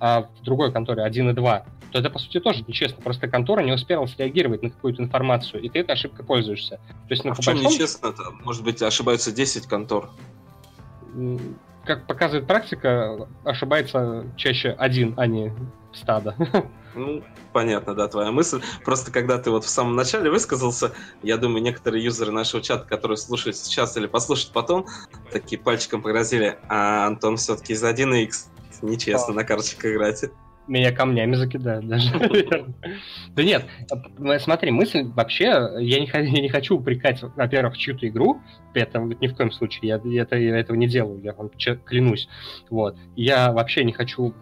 а 0.00 0.22
в 0.22 0.42
другой 0.42 0.72
конторе 0.72 1.06
1.2, 1.06 1.62
то 1.90 1.98
это, 1.98 2.10
по 2.10 2.18
сути, 2.18 2.40
тоже 2.40 2.64
нечестно. 2.66 3.02
Просто 3.02 3.28
контора 3.28 3.62
не 3.62 3.72
успела 3.72 4.06
среагировать 4.06 4.62
на 4.62 4.70
какую-то 4.70 5.02
информацию, 5.02 5.62
и 5.62 5.68
ты 5.68 5.80
этой 5.80 5.92
ошибкой 5.92 6.24
пользуешься. 6.24 6.76
То 6.76 7.10
есть, 7.10 7.24
ну, 7.24 7.30
а 7.30 7.34
в 7.34 7.40
чем 7.40 7.54
большому... 7.54 7.74
нечестно-то? 7.74 8.22
Может 8.44 8.64
быть, 8.64 8.82
ошибаются 8.82 9.32
10 9.32 9.66
контор? 9.66 10.10
Как 11.84 12.06
показывает 12.06 12.46
практика, 12.46 13.26
ошибается 13.44 14.26
чаще 14.36 14.70
один, 14.78 15.14
а 15.16 15.26
не 15.26 15.52
стадо. 15.94 16.34
Ну, 16.94 17.22
понятно, 17.52 17.94
да, 17.94 18.08
твоя 18.08 18.32
мысль. 18.32 18.60
Просто 18.84 19.12
когда 19.12 19.38
ты 19.38 19.50
вот 19.50 19.64
в 19.64 19.68
самом 19.68 19.94
начале 19.94 20.30
высказался, 20.30 20.92
я 21.22 21.36
думаю, 21.36 21.62
некоторые 21.62 22.02
юзеры 22.02 22.32
нашего 22.32 22.60
чата, 22.60 22.84
которые 22.86 23.16
слушают 23.18 23.56
сейчас 23.56 23.96
или 23.96 24.06
послушают 24.06 24.52
потом, 24.52 24.86
такие 25.30 25.60
пальчиком 25.60 26.02
погрозили, 26.02 26.58
а 26.68 27.06
Антон 27.06 27.36
все-таки 27.36 27.74
из 27.74 27.84
1x. 27.84 28.48
Нечестно 28.82 29.34
на 29.34 29.44
карточках 29.44 29.92
играть 29.92 30.24
меня 30.68 30.92
камнями 30.92 31.34
закидают 31.34 31.88
даже. 31.88 32.10
Да 33.30 33.42
нет, 33.42 33.64
смотри, 34.40 34.70
мысль 34.70 35.04
вообще, 35.04 35.46
я 35.78 36.00
не, 36.00 36.06
я 36.12 36.42
не 36.42 36.48
хочу 36.48 36.76
упрекать, 36.76 37.22
во-первых, 37.22 37.76
чью-то 37.76 38.08
игру, 38.08 38.40
это 38.74 38.98
ни 38.98 39.28
в 39.28 39.36
коем 39.36 39.52
случае, 39.52 39.88
я, 39.88 40.00
я, 40.04 40.22
это, 40.22 40.36
я 40.36 40.56
этого 40.58 40.76
не 40.76 40.88
делаю, 40.88 41.20
я 41.22 41.32
вам 41.34 41.50
клянусь. 41.84 42.28
Вот. 42.68 42.96
Я 43.16 43.52
вообще 43.52 43.84
не 43.84 43.92
хочу 43.92 44.34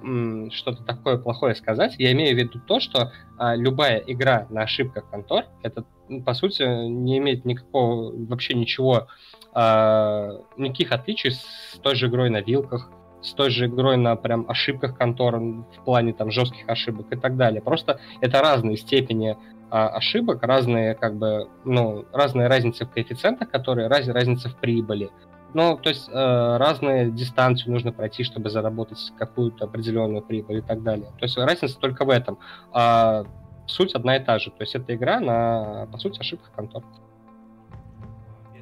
что-то 0.52 0.82
такое 0.84 1.18
плохое 1.18 1.54
сказать, 1.54 1.94
я 1.98 2.12
имею 2.12 2.34
в 2.34 2.38
виду 2.38 2.60
то, 2.66 2.80
что 2.80 3.12
а, 3.38 3.54
любая 3.54 3.98
игра 3.98 4.46
на 4.50 4.62
ошибках 4.62 5.08
контор, 5.10 5.44
это, 5.62 5.84
по 6.24 6.34
сути, 6.34 6.62
не 6.88 7.18
имеет 7.18 7.44
никакого, 7.44 8.12
вообще 8.26 8.54
ничего, 8.54 9.08
а, 9.52 10.40
никаких 10.56 10.92
отличий 10.92 11.32
с 11.32 11.78
той 11.82 11.94
же 11.96 12.06
игрой 12.06 12.30
на 12.30 12.40
вилках, 12.40 12.90
с 13.26 13.34
той 13.34 13.50
же 13.50 13.66
игрой 13.66 13.96
на 13.96 14.16
прям 14.16 14.48
ошибках 14.48 14.96
контор 14.96 15.38
в 15.38 15.84
плане 15.84 16.12
там 16.12 16.30
жестких 16.30 16.68
ошибок 16.68 17.06
и 17.10 17.16
так 17.16 17.36
далее. 17.36 17.60
Просто 17.60 17.98
это 18.20 18.40
разные 18.40 18.76
степени 18.76 19.36
а, 19.68 19.88
ошибок, 19.88 20.42
разные 20.42 20.94
как 20.94 21.16
бы, 21.16 21.48
ну, 21.64 22.04
разные 22.12 22.46
разницы 22.46 22.86
в 22.86 22.90
коэффициентах, 22.90 23.50
которые 23.50 23.88
раз, 23.88 24.06
разница 24.06 24.48
в 24.48 24.56
прибыли. 24.56 25.10
Ну, 25.54 25.76
то 25.76 25.88
есть 25.88 26.08
э, 26.08 26.56
разные 26.58 27.10
дистанции 27.10 27.70
нужно 27.70 27.90
пройти, 27.90 28.24
чтобы 28.24 28.50
заработать 28.50 29.12
какую-то 29.18 29.64
определенную 29.64 30.22
прибыль 30.22 30.58
и 30.58 30.60
так 30.60 30.82
далее. 30.82 31.06
То 31.18 31.24
есть 31.24 31.38
разница 31.38 31.78
только 31.78 32.04
в 32.04 32.10
этом. 32.10 32.38
А 32.72 33.24
суть 33.66 33.94
одна 33.94 34.16
и 34.16 34.24
та 34.24 34.38
же. 34.38 34.50
То 34.50 34.60
есть 34.60 34.74
это 34.74 34.94
игра 34.94 35.18
на, 35.18 35.88
по 35.90 35.98
сути, 35.98 36.20
ошибках 36.20 36.52
контор. 36.52 36.84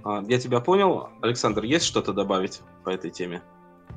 А, 0.04 0.22
я 0.28 0.38
тебя 0.38 0.60
понял. 0.60 1.08
Александр, 1.20 1.64
есть 1.64 1.84
что-то 1.84 2.12
добавить 2.12 2.60
по 2.84 2.90
этой 2.90 3.10
теме? 3.10 3.42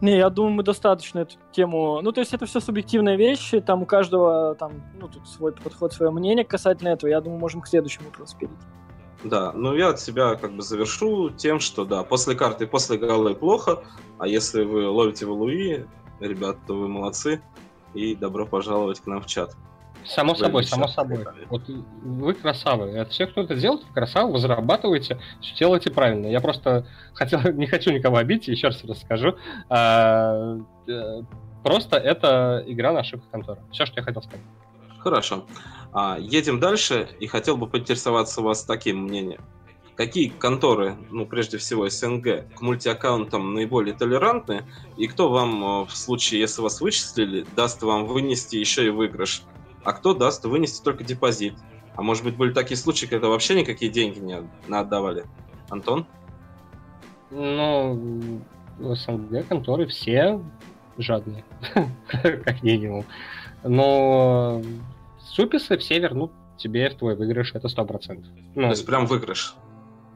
Не, 0.02 0.18
я 0.18 0.30
думаю, 0.30 0.54
мы 0.54 0.64
достаточно 0.64 1.20
эту 1.20 1.36
тему... 1.52 2.02
Ну, 2.02 2.12
то 2.12 2.22
есть 2.22 2.34
это 2.34 2.46
все 2.46 2.60
субъективные 2.60 3.18
вещи, 3.18 3.62
там 3.62 3.82
у 3.82 3.86
каждого 3.86 4.56
там, 4.56 4.84
ну, 5.00 5.08
тут 5.08 5.28
свой 5.28 5.52
подход, 5.52 5.92
свое 5.92 6.12
мнение 6.12 6.46
касательно 6.46 6.90
этого. 6.90 7.10
Я 7.10 7.20
думаю, 7.20 7.40
можем 7.40 7.62
к 7.62 7.68
следующему 7.68 8.06
вопросу 8.06 8.38
перейти. 8.38 8.56
Да, 9.24 9.52
ну 9.54 9.74
я 9.74 9.90
от 9.90 10.00
себя 10.00 10.36
как 10.36 10.54
бы 10.54 10.62
завершу 10.62 11.32
тем, 11.32 11.60
что 11.60 11.86
да, 11.86 12.04
после 12.04 12.36
карты, 12.36 12.68
после 12.68 13.00
голы 13.00 13.34
плохо, 13.34 13.84
а 14.20 14.28
если 14.28 14.64
вы 14.64 14.88
ловите 14.88 15.26
в 15.26 15.32
Луи, 15.32 15.86
ребят, 16.20 16.58
то 16.68 16.76
вы 16.76 16.88
молодцы. 16.88 17.42
и 17.94 18.16
добро 18.16 18.46
пожаловать 18.46 19.00
к 19.00 19.08
нам 19.08 19.22
в 19.22 19.26
чат. 19.26 19.56
Само 20.06 20.34
вы 20.34 20.40
собой, 20.40 20.64
само 20.64 20.88
собой. 20.88 21.26
Вот 21.50 21.64
вы 21.68 22.34
красавы. 22.34 22.98
От 22.98 23.12
всех, 23.12 23.32
кто 23.32 23.42
это 23.42 23.56
делает, 23.56 23.84
вы 23.84 23.94
красавы, 23.94 24.32
вы 24.32 24.40
зарабатываете, 24.40 25.20
делаете 25.60 25.92
правильно. 25.92 26.28
Я 26.28 26.40
просто 26.40 26.88
хотел, 27.14 27.42
не 27.54 27.68
хочу 27.68 27.92
никого 27.92 28.18
обидеть, 28.18 28.48
еще 28.48 28.68
раз 28.68 28.84
расскажу. 28.84 29.36
А, 29.70 30.58
э, 30.88 31.22
просто 31.64 31.98
это 31.98 32.64
игра 32.68 32.94
на 32.94 33.02
ошибках 33.02 33.30
конторы. 33.32 33.60
Все, 33.72 33.86
что 33.86 34.00
я 34.00 34.04
хотел 34.04 34.22
сказать. 34.22 34.46
Хорошо. 35.00 35.46
А, 35.94 36.18
едем 36.20 36.60
дальше, 36.60 37.10
и 37.20 37.28
хотел 37.28 37.58
бы 37.58 37.68
поинтересоваться 37.68 38.42
у 38.42 38.44
вас 38.44 38.64
таким 38.64 39.04
мнением. 39.04 39.42
Какие 39.96 40.28
конторы, 40.28 40.96
ну, 41.10 41.26
прежде 41.26 41.58
всего 41.58 41.90
СНГ, 41.90 42.54
к 42.54 42.62
мультиаккаунтам 42.62 43.56
наиболее 43.56 43.96
толерантны, 43.96 44.64
и 44.96 45.08
кто 45.08 45.30
вам, 45.30 45.64
э, 45.64 45.86
в 45.86 45.98
случае, 45.98 46.40
если 46.42 46.62
вас 46.62 46.82
вычислили, 46.82 47.48
даст 47.56 47.82
вам 47.82 48.06
вынести 48.06 48.58
еще 48.58 48.86
и 48.86 48.90
выигрыш 48.90 49.42
а 49.88 49.94
кто 49.94 50.14
даст 50.14 50.44
вынести 50.44 50.84
только 50.84 51.06
депозит. 51.06 51.54
А 51.96 52.02
может 52.02 52.26
быть, 52.26 52.36
были 52.36 52.52
такие 52.52 52.76
случаи, 52.76 53.06
когда 53.06 53.30
вообще 53.30 53.58
никакие 53.58 53.90
деньги 53.90 54.20
не 54.20 54.44
отдавали? 54.78 55.24
Антон? 55.70 56.06
Ну, 57.32 58.42
в 58.80 58.96
СНГ 58.96 59.48
конторы 59.48 59.88
все 59.88 60.42
жадные, 60.98 61.46
как 62.12 62.64
минимум. 62.64 63.06
Но 63.64 64.62
суписы 65.22 65.78
все 65.78 66.00
вернут 66.00 66.34
тебе 66.58 66.90
в 66.90 66.96
твой 66.96 67.16
выигрыш, 67.16 67.56
это 67.56 67.70
сто 67.70 67.86
процентов. 67.86 68.30
Ну, 68.56 68.64
То 68.64 68.70
есть 68.72 68.86
прям 68.86 69.06
выигрыш? 69.06 69.56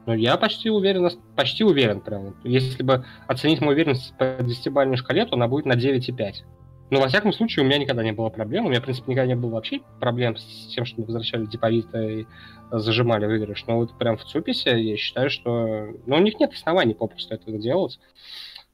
Ну, 0.04 0.12
я 0.12 0.36
почти 0.36 0.68
уверен, 0.68 1.08
почти 1.34 1.64
уверен 1.64 2.02
прям. 2.02 2.34
Если 2.44 2.82
бы 2.82 3.06
оценить 3.26 3.62
мою 3.62 3.72
уверенность 3.72 4.14
по 4.18 4.24
10-бальной 4.24 4.96
шкале, 4.96 5.24
то 5.24 5.36
она 5.36 5.48
будет 5.48 5.64
на 5.64 5.72
9,5. 5.72 6.44
Но, 6.92 7.00
во 7.00 7.08
всяком 7.08 7.32
случае, 7.32 7.64
у 7.64 7.66
меня 7.66 7.78
никогда 7.78 8.04
не 8.04 8.12
было 8.12 8.28
проблем. 8.28 8.66
У 8.66 8.68
меня, 8.68 8.82
в 8.82 8.84
принципе, 8.84 9.12
никогда 9.12 9.26
не 9.26 9.34
было 9.34 9.52
вообще 9.52 9.80
проблем 9.98 10.36
с 10.36 10.66
тем, 10.74 10.84
что 10.84 11.00
мы 11.00 11.06
возвращали 11.06 11.46
депозиты 11.46 12.20
и 12.20 12.26
зажимали 12.70 13.24
выигрыш. 13.24 13.64
Но 13.66 13.78
вот 13.78 13.96
прям 13.96 14.18
в 14.18 14.24
Цуписе 14.24 14.78
я 14.78 14.98
считаю, 14.98 15.30
что... 15.30 15.88
Ну, 16.04 16.16
у 16.16 16.18
них 16.18 16.38
нет 16.38 16.52
оснований 16.52 16.92
попросту 16.92 17.32
этого 17.32 17.56
делать. 17.56 17.98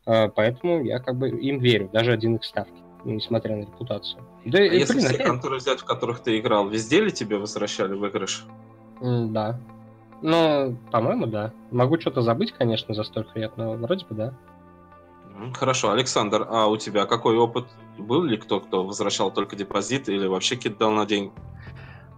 А, 0.04 0.26
поэтому 0.30 0.82
я 0.82 0.98
как 0.98 1.16
бы 1.16 1.28
им 1.28 1.60
верю, 1.60 1.90
даже 1.92 2.16
1x 2.16 2.42
ставки, 2.42 2.82
несмотря 3.04 3.54
на 3.54 3.60
репутацию. 3.60 4.20
Да, 4.44 4.58
а 4.58 4.62
и, 4.62 4.80
если 4.80 4.94
блин, 4.94 5.06
все 5.06 5.18
конторы 5.22 5.58
взять, 5.58 5.78
в 5.78 5.84
которых 5.84 6.18
ты 6.18 6.40
играл, 6.40 6.68
везде 6.68 7.00
ли 7.00 7.12
тебе 7.12 7.36
возвращали 7.38 7.94
выигрыш? 7.94 8.44
Да. 9.00 9.60
Ну, 10.22 10.76
по-моему, 10.90 11.26
да. 11.26 11.52
Могу 11.70 12.00
что-то 12.00 12.22
забыть, 12.22 12.50
конечно, 12.50 12.94
за 12.94 13.04
столько 13.04 13.38
лет, 13.38 13.52
но 13.56 13.74
вроде 13.74 14.04
бы 14.06 14.16
да. 14.16 14.34
Хорошо, 15.54 15.92
Александр, 15.92 16.44
а 16.50 16.66
у 16.66 16.76
тебя 16.76 17.06
какой 17.06 17.36
опыт? 17.36 17.68
Был 17.98 18.22
ли 18.22 18.36
кто, 18.36 18.60
кто 18.60 18.84
возвращал 18.84 19.30
только 19.30 19.56
депозит 19.56 20.08
или 20.08 20.26
вообще 20.26 20.56
кидал 20.56 20.90
на 20.90 21.06
деньги? 21.06 21.32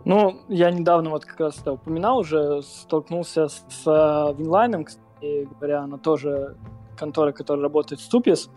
Ну, 0.05 0.41
я 0.49 0.71
недавно 0.71 1.11
вот 1.11 1.25
как 1.25 1.41
раз 1.41 1.59
это 1.61 1.73
упоминал 1.73 2.19
уже, 2.19 2.63
столкнулся 2.63 3.49
с, 3.49 3.85
Винлайном, 3.87 4.85
кстати 4.85 5.49
говоря, 5.59 5.83
она 5.83 5.99
тоже 5.99 6.57
контора, 6.97 7.33
которая 7.33 7.63
работает 7.63 8.01
в 8.01 8.05
Ступис. 8.05 8.51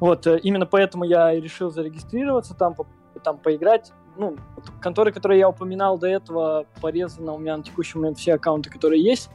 Вот, 0.00 0.26
э, 0.26 0.38
именно 0.42 0.66
поэтому 0.66 1.04
я 1.04 1.32
и 1.32 1.40
решил 1.40 1.70
зарегистрироваться 1.70 2.54
там, 2.54 2.74
там 3.22 3.38
поиграть. 3.38 3.92
Ну, 4.16 4.36
конторы, 4.80 5.12
которые 5.12 5.40
я 5.40 5.48
упоминал 5.48 5.98
до 5.98 6.06
этого, 6.06 6.66
порезаны 6.80 7.32
у 7.32 7.38
меня 7.38 7.56
на 7.56 7.62
текущий 7.62 7.98
момент 7.98 8.18
все 8.18 8.34
аккаунты, 8.34 8.70
которые 8.70 9.02
есть. 9.02 9.30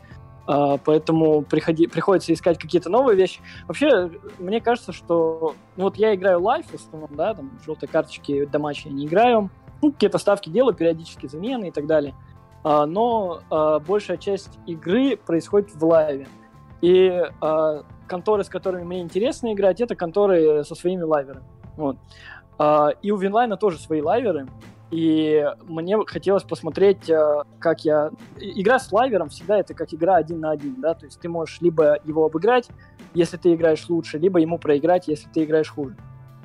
Uh, 0.49 0.81
поэтому 0.83 1.43
приходи, 1.43 1.85
приходится 1.85 2.33
искать 2.33 2.57
какие-то 2.57 2.89
новые 2.89 3.15
вещи. 3.15 3.39
Вообще, 3.67 4.09
мне 4.39 4.59
кажется, 4.59 4.91
что 4.91 5.53
ну, 5.77 5.83
вот 5.83 5.95
я 5.97 6.15
играю 6.15 6.41
лайф 6.41 6.65
в 6.65 6.73
основном, 6.73 7.15
да, 7.15 7.35
там 7.35 7.51
желтые 7.63 7.87
карточки 7.87 8.45
до 8.45 8.57
матча 8.57 8.89
я 8.89 8.95
не 8.95 9.05
играю. 9.05 9.51
Ну, 9.83 9.91
какие-то 9.91 10.17
ставки 10.17 10.49
делаю, 10.49 10.73
периодически 10.73 11.27
замены 11.27 11.67
и 11.67 11.71
так 11.71 11.85
далее. 11.85 12.15
Uh, 12.63 12.85
но 12.85 13.41
uh, 13.51 13.79
большая 13.85 14.17
часть 14.17 14.57
игры 14.65 15.17
происходит 15.17 15.75
в 15.75 15.85
лайве. 15.85 16.27
И 16.81 17.21
конторы, 18.07 18.43
с 18.43 18.49
которыми 18.49 18.85
мне 18.85 19.01
интересно 19.01 19.53
играть, 19.53 19.81
это 19.81 19.95
конторы 19.95 20.63
со 20.63 20.73
своими 20.73 21.03
лайверами. 21.03 21.45
Вот. 21.75 21.97
И 23.01 23.11
у 23.11 23.17
Винлайна 23.17 23.57
тоже 23.57 23.77
свои 23.77 24.01
лайверы. 24.01 24.47
И 24.91 25.45
мне 25.67 25.97
хотелось 26.05 26.43
посмотреть, 26.43 27.09
э, 27.09 27.43
как 27.59 27.85
я... 27.85 28.09
Игра 28.39 28.79
с 28.79 28.91
лайвером 28.91 29.29
всегда 29.29 29.59
это 29.59 29.73
как 29.75 29.93
игра 29.93 30.15
один 30.15 30.39
на 30.39 30.51
один, 30.51 30.81
да, 30.81 30.95
то 30.95 31.05
есть 31.05 31.19
ты 31.19 31.29
можешь 31.29 31.61
либо 31.61 31.99
его 32.05 32.25
обыграть, 32.25 32.69
если 33.13 33.37
ты 33.37 33.53
играешь 33.53 33.87
лучше, 33.87 34.17
либо 34.17 34.39
ему 34.39 34.57
проиграть, 34.57 35.07
если 35.07 35.29
ты 35.29 35.43
играешь 35.43 35.69
хуже. 35.69 35.95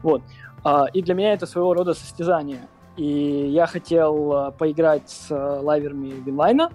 Вот. 0.03 0.23
А, 0.63 0.87
и 0.93 1.01
для 1.01 1.15
меня 1.15 1.33
это 1.33 1.47
своего 1.47 1.73
рода 1.73 1.95
состязание. 1.95 2.69
И 2.97 3.05
я 3.07 3.67
хотел 3.67 4.33
э, 4.33 4.53
поиграть 4.53 5.09
с 5.09 5.31
э, 5.31 5.35
лайверами 5.35 6.09
Винлайна. 6.09 6.71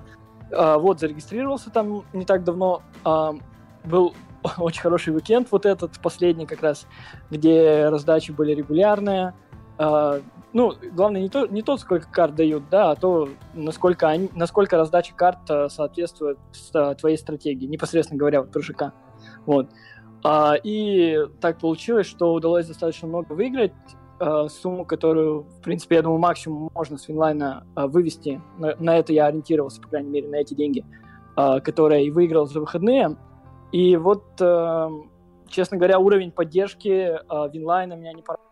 А, 0.51 0.79
вот, 0.79 0.99
зарегистрировался 0.99 1.69
там 1.69 2.03
не 2.13 2.25
так 2.25 2.43
давно. 2.43 2.81
А, 3.03 3.35
был 3.85 4.15
очень 4.57 4.81
хороший 4.81 5.13
уикенд, 5.13 5.47
вот 5.51 5.65
этот 5.67 5.99
последний 6.01 6.45
как 6.47 6.63
раз, 6.63 6.87
где 7.29 7.89
раздачи 7.89 8.31
были 8.31 8.53
регулярные 8.53 9.33
ну, 9.79 10.73
главное 10.93 11.21
не 11.21 11.29
то, 11.29 11.45
не 11.47 11.61
то, 11.61 11.77
сколько 11.77 12.09
карт 12.11 12.35
дают, 12.35 12.63
да, 12.69 12.91
а 12.91 12.95
то, 12.95 13.29
насколько, 13.53 14.07
они, 14.07 14.29
насколько 14.35 14.77
раздача 14.77 15.13
карт 15.15 15.49
э, 15.49 15.69
соответствует 15.69 16.39
э, 16.73 16.95
твоей 16.95 17.17
стратегии, 17.17 17.65
непосредственно 17.65 18.19
говоря, 18.19 18.41
вот 18.41 18.51
про 18.51 18.61
ЖК. 18.61 18.93
Вот. 19.45 19.69
А, 20.23 20.55
и 20.61 21.17
так 21.39 21.59
получилось, 21.59 22.07
что 22.07 22.33
удалось 22.33 22.67
достаточно 22.67 23.07
много 23.07 23.33
выиграть. 23.33 23.73
А, 24.19 24.49
сумму, 24.49 24.85
которую, 24.85 25.43
в 25.43 25.61
принципе, 25.61 25.95
я 25.95 26.01
думаю, 26.01 26.19
максимум 26.19 26.69
можно 26.73 26.97
с 26.97 27.03
Финлайна 27.03 27.65
а, 27.75 27.87
вывести. 27.87 28.41
На, 28.57 28.75
на 28.79 28.97
это 28.97 29.13
я 29.13 29.27
ориентировался, 29.27 29.81
по 29.81 29.87
крайней 29.87 30.09
мере, 30.09 30.27
на 30.27 30.35
эти 30.37 30.55
деньги, 30.55 30.83
а, 31.35 31.59
которые 31.59 32.05
и 32.05 32.11
выиграл 32.11 32.47
за 32.47 32.59
выходные. 32.59 33.15
И 33.71 33.95
вот, 33.95 34.25
а, 34.41 34.89
честно 35.47 35.77
говоря, 35.77 35.99
уровень 35.99 36.31
поддержки 36.31 37.17
а, 37.29 37.47
Винлайна 37.47 37.93
меня 37.93 38.13
не 38.13 38.21
порадовал 38.21 38.48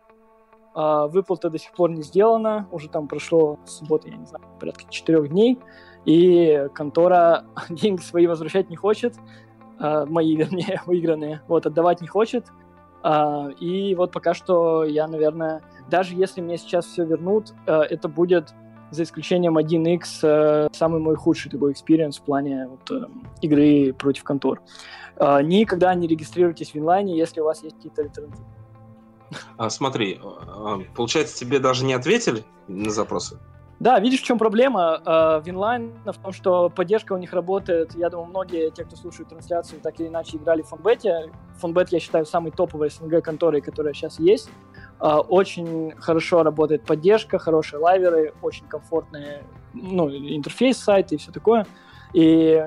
а, 0.80 1.08
выплата 1.08 1.50
до 1.50 1.58
сих 1.58 1.72
пор 1.72 1.90
не 1.90 2.02
сделана, 2.02 2.68
уже 2.70 2.88
там 2.88 3.08
прошло 3.08 3.58
суббота, 3.64 4.08
я 4.08 4.16
не 4.16 4.26
знаю, 4.26 4.44
порядка 4.60 4.84
четырех 4.88 5.28
дней, 5.28 5.58
и 6.04 6.68
контора 6.72 7.46
деньги 7.68 8.00
свои 8.00 8.28
возвращать 8.28 8.70
не 8.70 8.76
хочет, 8.76 9.16
а, 9.80 10.06
мои, 10.06 10.36
вернее, 10.36 10.80
выигранные, 10.86 11.42
вот, 11.48 11.66
отдавать 11.66 12.00
не 12.00 12.06
хочет, 12.06 12.46
а, 13.02 13.48
и 13.58 13.96
вот 13.96 14.12
пока 14.12 14.34
что 14.34 14.84
я, 14.84 15.08
наверное, 15.08 15.62
даже 15.90 16.14
если 16.14 16.40
мне 16.42 16.56
сейчас 16.58 16.86
все 16.86 17.04
вернут, 17.04 17.54
а, 17.66 17.82
это 17.82 18.08
будет 18.08 18.54
за 18.92 19.02
исключением 19.02 19.58
1x 19.58 20.02
а, 20.22 20.68
самый 20.72 21.00
мой 21.00 21.16
худший 21.16 21.50
такой 21.50 21.72
experience 21.72 22.18
в 22.18 22.22
плане 22.22 22.68
вот, 22.68 22.90
а, 22.92 23.10
игры 23.40 23.92
против 23.94 24.22
контор. 24.22 24.62
А, 25.16 25.42
никогда 25.42 25.92
не 25.94 26.06
регистрируйтесь 26.06 26.72
в 26.72 26.76
Винлайне, 26.76 27.18
если 27.18 27.40
у 27.40 27.44
вас 27.46 27.64
есть 27.64 27.74
какие-то 27.74 28.02
альтернативы. 28.02 28.46
А, 29.56 29.70
смотри, 29.70 30.20
а, 30.22 30.80
получается, 30.94 31.38
тебе 31.38 31.58
даже 31.58 31.84
не 31.84 31.94
ответили 31.94 32.44
на 32.66 32.90
запросы? 32.90 33.38
Да, 33.80 34.00
видишь, 34.00 34.22
в 34.22 34.24
чем 34.24 34.38
проблема 34.38 35.00
э, 35.04 35.40
Винлайн 35.44 35.92
в 36.04 36.18
том, 36.18 36.32
что 36.32 36.68
поддержка 36.68 37.12
у 37.12 37.16
них 37.16 37.32
работает. 37.32 37.94
Я 37.94 38.10
думаю, 38.10 38.28
многие, 38.28 38.70
те, 38.70 38.84
кто 38.84 38.96
слушают 38.96 39.28
трансляцию, 39.28 39.80
так 39.80 40.00
или 40.00 40.08
иначе 40.08 40.36
играли 40.36 40.62
в 40.62 40.66
Фонбете. 40.66 41.32
Фонбет, 41.58 41.90
я 41.90 42.00
считаю, 42.00 42.26
самый 42.26 42.50
топовый 42.50 42.90
СНГ 42.90 43.22
конторой, 43.22 43.60
которая 43.60 43.94
сейчас 43.94 44.18
есть. 44.18 44.50
Э, 45.00 45.18
очень 45.18 45.92
хорошо 45.96 46.42
работает 46.42 46.84
поддержка, 46.84 47.38
хорошие 47.38 47.78
лайверы, 47.78 48.34
очень 48.42 48.66
комфортный 48.66 49.44
ну, 49.74 50.10
интерфейс 50.10 50.76
сайта 50.76 51.14
и 51.14 51.18
все 51.18 51.30
такое. 51.30 51.64
И 52.14 52.60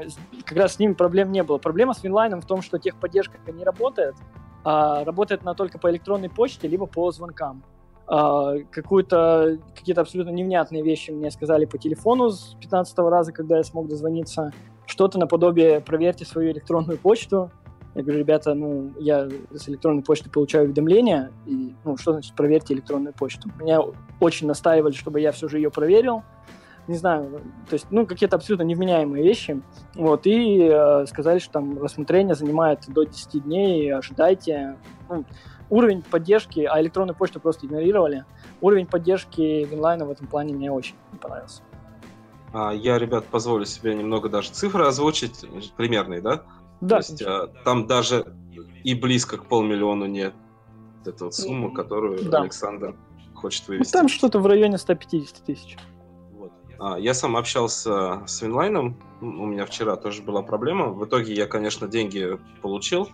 как 0.46 0.58
раз 0.58 0.76
с 0.76 0.80
ними 0.80 0.94
проблем 0.94 1.34
не 1.34 1.44
было. 1.44 1.58
Проблема 1.58 1.94
с 1.94 2.04
Винлайном 2.04 2.40
в 2.40 2.46
том, 2.46 2.62
что 2.62 2.78
техподдержка 2.78 3.38
не 3.52 3.66
работает, 3.66 4.16
а, 4.64 5.04
работает 5.04 5.42
она 5.42 5.54
только 5.54 5.78
по 5.80 5.90
электронной 5.90 6.30
почте, 6.30 6.68
либо 6.68 6.86
по 6.86 7.12
звонкам. 7.12 7.64
А, 8.08 8.56
какую-то, 8.72 9.58
какие-то 9.76 10.02
абсолютно 10.02 10.32
невнятные 10.32 10.84
вещи 10.84 11.12
мне 11.12 11.32
сказали 11.32 11.66
по 11.66 11.78
телефону 11.78 12.30
с 12.30 12.56
15 12.60 12.98
раза, 13.00 13.32
когда 13.32 13.58
я 13.58 13.64
смог 13.64 13.88
дозвониться. 13.88 14.52
Что-то 14.86 15.20
наподобие 15.20 15.80
«проверьте 15.80 16.26
свою 16.26 16.52
электронную 16.52 16.98
почту». 16.98 17.52
Я 17.94 18.04
говорю, 18.04 18.20
ребята, 18.20 18.54
ну, 18.54 18.94
я 19.00 19.28
с 19.54 19.68
электронной 19.68 20.02
почты 20.02 20.30
получаю 20.30 20.66
уведомления, 20.66 21.32
и, 21.46 21.76
ну, 21.84 21.98
что 21.98 22.14
значит 22.14 22.36
проверьте 22.36 22.74
электронную 22.74 23.14
почту? 23.14 23.50
Меня 23.60 23.82
очень 24.22 24.48
настаивали, 24.48 24.94
чтобы 24.94 25.20
я 25.20 25.34
все 25.34 25.50
же 25.50 25.58
ее 25.58 25.72
проверил 25.72 26.24
не 26.92 26.98
знаю, 26.98 27.42
то 27.70 27.74
есть, 27.74 27.88
ну, 27.90 28.06
какие-то 28.06 28.36
абсолютно 28.36 28.64
невменяемые 28.64 29.24
вещи, 29.24 29.62
вот, 29.96 30.26
и 30.26 30.70
э, 30.72 31.06
сказали, 31.08 31.40
что 31.40 31.54
там 31.54 31.82
рассмотрение 31.82 32.36
занимает 32.36 32.84
до 32.88 33.04
10 33.04 33.44
дней, 33.44 33.94
ожидайте, 33.94 34.78
ну, 35.10 35.26
уровень 35.70 36.02
поддержки, 36.02 36.60
а 36.62 36.80
электронную 36.82 37.16
почту 37.16 37.40
просто 37.40 37.66
игнорировали, 37.66 38.26
уровень 38.60 38.86
поддержки 38.86 39.66
Винлайна 39.66 40.06
в 40.06 40.12
этом 40.12 40.28
плане 40.28 40.54
мне 40.54 40.72
очень 40.72 40.96
не 41.12 41.18
понравился. 41.18 41.64
А, 42.54 42.72
я, 42.72 43.00
ребят, 43.00 43.26
позволю 43.26 43.66
себе 43.66 43.96
немного 43.96 44.30
даже 44.30 44.52
цифры 44.52 44.86
озвучить, 44.86 45.46
примерные, 45.78 46.22
да? 46.22 46.44
Да. 46.82 47.02
То 47.02 47.12
есть, 47.12 47.22
а, 47.22 47.48
там 47.64 47.88
даже 47.88 48.26
и 48.84 48.94
близко 48.94 49.38
к 49.38 49.46
полмиллиону 49.46 50.06
нет 50.06 50.34
эта 51.06 51.26
вот 51.26 51.34
сумма, 51.34 51.74
которую 51.74 52.30
да. 52.30 52.42
Александр 52.42 52.96
хочет 53.34 53.64
Ну, 53.68 53.74
вывести. 53.74 53.92
там 53.94 54.08
что-то 54.08 54.40
в 54.40 54.46
районе 54.46 54.78
150 54.78 55.44
тысяч. 55.46 55.78
А, 56.82 56.98
я 56.98 57.14
сам 57.14 57.38
общался 57.38 58.24
с 58.26 58.42
Винлайном, 58.42 58.98
у 59.22 59.46
меня 59.46 59.68
вчера 59.68 59.96
тоже 59.98 60.24
была 60.24 60.42
проблема. 60.42 60.88
В 60.88 61.06
итоге 61.06 61.32
я, 61.36 61.46
конечно, 61.46 61.88
деньги 61.88 62.40
получил, 62.64 63.08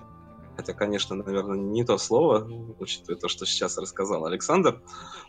хотя, 0.56 0.72
конечно, 0.72 1.18
наверное, 1.18 1.58
не 1.58 1.84
то 1.84 1.98
слово, 1.98 2.50
учитывая 2.80 3.20
то, 3.20 3.28
что 3.28 3.46
сейчас 3.46 3.78
рассказал 3.78 4.26
Александр, 4.26 4.82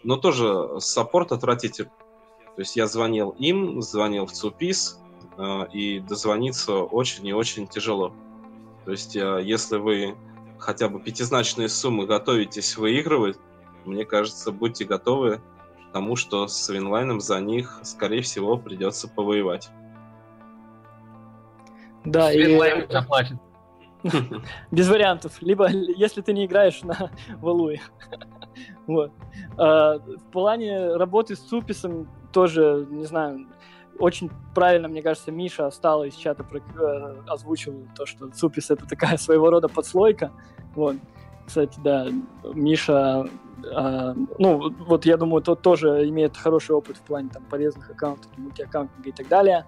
но 0.05 0.17
тоже 0.17 0.79
саппорт 0.79 1.33
отвратительный. 1.33 1.91
То 2.55 2.61
есть 2.63 2.77
я 2.77 2.87
звонил 2.87 3.31
им, 3.41 3.83
звонил 3.83 4.27
в 4.27 4.33
ЦУПИС, 4.33 5.01
э, 5.37 5.67
и 5.73 5.99
дозвониться 5.99 6.75
очень 6.75 7.27
и 7.27 7.33
очень 7.33 7.67
тяжело. 7.67 8.15
То 8.85 8.93
есть 8.93 9.17
э, 9.17 9.41
если 9.43 9.79
вы 9.79 10.17
хотя 10.61 10.89
бы 10.89 11.01
пятизначные 11.01 11.69
суммы 11.69 12.07
готовитесь 12.07 12.77
выигрывать, 12.77 13.37
мне 13.85 14.05
кажется, 14.05 14.53
будьте 14.53 14.85
готовы 14.85 15.41
тому, 15.93 16.17
что 16.17 16.47
с 16.49 16.69
Винлайном 16.69 17.21
за 17.21 17.41
них, 17.41 17.81
скорее 17.83 18.23
всего, 18.23 18.57
придется 18.57 19.09
повоевать. 19.09 19.71
Да, 22.05 22.33
и 22.33 22.57
заплатит. 22.91 23.37
без 24.71 24.89
вариантов. 24.89 25.43
Либо 25.43 25.69
если 25.69 26.21
ты 26.23 26.33
не 26.33 26.47
играешь 26.47 26.83
на 26.83 27.11
Валуе. 27.41 27.81
Вот. 28.87 29.13
А, 29.59 29.99
В 29.99 30.31
плане 30.33 30.95
работы 30.97 31.37
с 31.37 31.41
Цуписом 31.41 32.09
тоже, 32.33 32.87
не 32.91 33.05
знаю, 33.05 33.47
очень 33.99 34.31
правильно, 34.55 34.89
мне 34.89 35.03
кажется, 35.03 35.31
Миша 35.31 35.67
Остала 35.67 36.05
из 36.05 36.15
чата 36.15 36.43
про- 36.43 36.59
э, 36.61 37.23
озвучил 37.27 37.87
то, 37.95 38.07
что 38.07 38.29
Цупис 38.31 38.71
это 38.71 38.87
такая 38.87 39.17
своего 39.19 39.51
рода 39.51 39.69
подслойка. 39.69 40.33
Вот. 40.75 40.97
Кстати, 41.49 41.81
да, 41.83 42.09
Миша, 42.53 43.27
а, 43.75 44.15
ну, 44.39 44.71
вот 44.87 45.07
я 45.07 45.17
думаю, 45.17 45.43
тот 45.43 45.63
тоже 45.63 46.07
имеет 46.11 46.37
хороший 46.37 46.77
опыт 46.77 46.99
в 46.99 47.01
плане 47.01 47.31
там 47.33 47.43
полезных 47.45 47.91
аккаунтов, 47.91 48.31
мультиаккаунтинга 48.37 49.09
и 49.09 49.13
так 49.13 49.29
далее. 49.29 49.65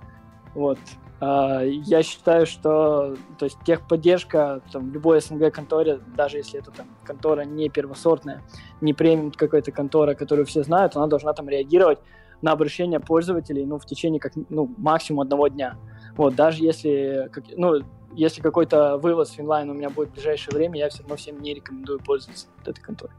Вот. 0.54 0.78
А, 1.20 1.62
Я 1.62 2.02
считаю, 2.02 2.44
что 2.44 3.16
то 3.38 3.46
есть 3.46 3.56
техподдержка 3.64 4.60
там, 4.70 4.90
в 4.90 4.92
любой 4.92 5.22
СНГ 5.22 5.50
конторе, 5.54 6.00
даже 6.14 6.36
если 6.36 6.60
это 6.60 6.70
там 6.70 6.86
контора 7.02 7.46
не 7.46 7.70
первосортная, 7.70 8.42
не 8.82 8.92
премиум 8.92 9.30
какая-то 9.30 9.72
контора, 9.72 10.12
которую 10.12 10.44
все 10.44 10.62
знают, 10.62 10.96
она 10.96 11.06
должна 11.06 11.32
там 11.32 11.48
реагировать 11.48 12.00
на 12.42 12.52
обращения 12.52 13.00
пользователей 13.00 13.64
ну, 13.64 13.78
в 13.78 13.86
течение 13.86 14.20
как, 14.20 14.32
ну, 14.50 14.70
максимум 14.76 15.20
одного 15.20 15.48
дня. 15.48 15.78
Вот, 16.16 16.34
даже 16.34 16.62
если, 16.62 17.28
как, 17.32 17.44
ну, 17.56 17.82
если 18.14 18.40
какой-то 18.40 18.98
вывод 18.98 19.28
с 19.28 19.32
Винлайн 19.32 19.70
у 19.70 19.74
меня 19.74 19.90
будет 19.90 20.10
в 20.10 20.12
ближайшее 20.14 20.54
время, 20.54 20.78
я 20.78 20.88
все 20.88 21.00
равно 21.02 21.16
всем 21.16 21.40
не 21.40 21.54
рекомендую 21.54 22.00
пользоваться 22.00 22.46
вот 22.58 22.68
этой 22.68 22.80
конторой. 22.80 23.14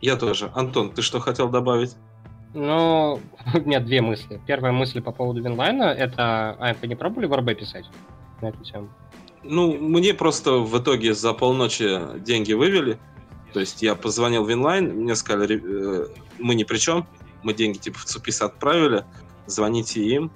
Я 0.00 0.16
тоже. 0.16 0.50
Антон, 0.54 0.92
ты 0.92 1.02
что 1.02 1.20
хотел 1.20 1.48
добавить? 1.48 1.96
Ну, 2.54 3.20
у 3.54 3.60
меня 3.60 3.80
две 3.80 4.00
мысли. 4.00 4.40
Первая 4.46 4.72
мысль 4.72 5.00
по 5.00 5.12
поводу 5.12 5.42
Винлайна, 5.42 5.84
это... 5.84 6.56
А, 6.58 6.74
вы 6.80 6.88
не 6.88 6.94
пробовали 6.94 7.26
в 7.26 7.34
РБ 7.34 7.58
писать 7.58 7.86
на 8.40 8.48
эту 8.48 8.64
тему? 8.64 8.88
Ну, 9.42 9.72
мне 9.78 10.14
просто 10.14 10.58
в 10.58 10.78
итоге 10.80 11.14
за 11.14 11.32
полночи 11.32 12.18
деньги 12.20 12.52
вывели. 12.52 12.98
То 13.52 13.60
есть 13.60 13.82
я 13.82 13.94
позвонил 13.94 14.44
в 14.44 14.50
Винлайн, 14.50 14.90
мне 14.90 15.14
сказали, 15.14 15.54
«Ре- 15.54 15.62
э, 15.64 16.06
мы 16.38 16.54
ни 16.54 16.64
при 16.64 16.76
чем, 16.76 17.06
мы 17.42 17.54
деньги 17.54 17.78
типа 17.78 17.98
в 17.98 18.04
ЦУПИС 18.04 18.42
отправили, 18.42 19.04
звоните 19.46 20.02
им. 20.04 20.30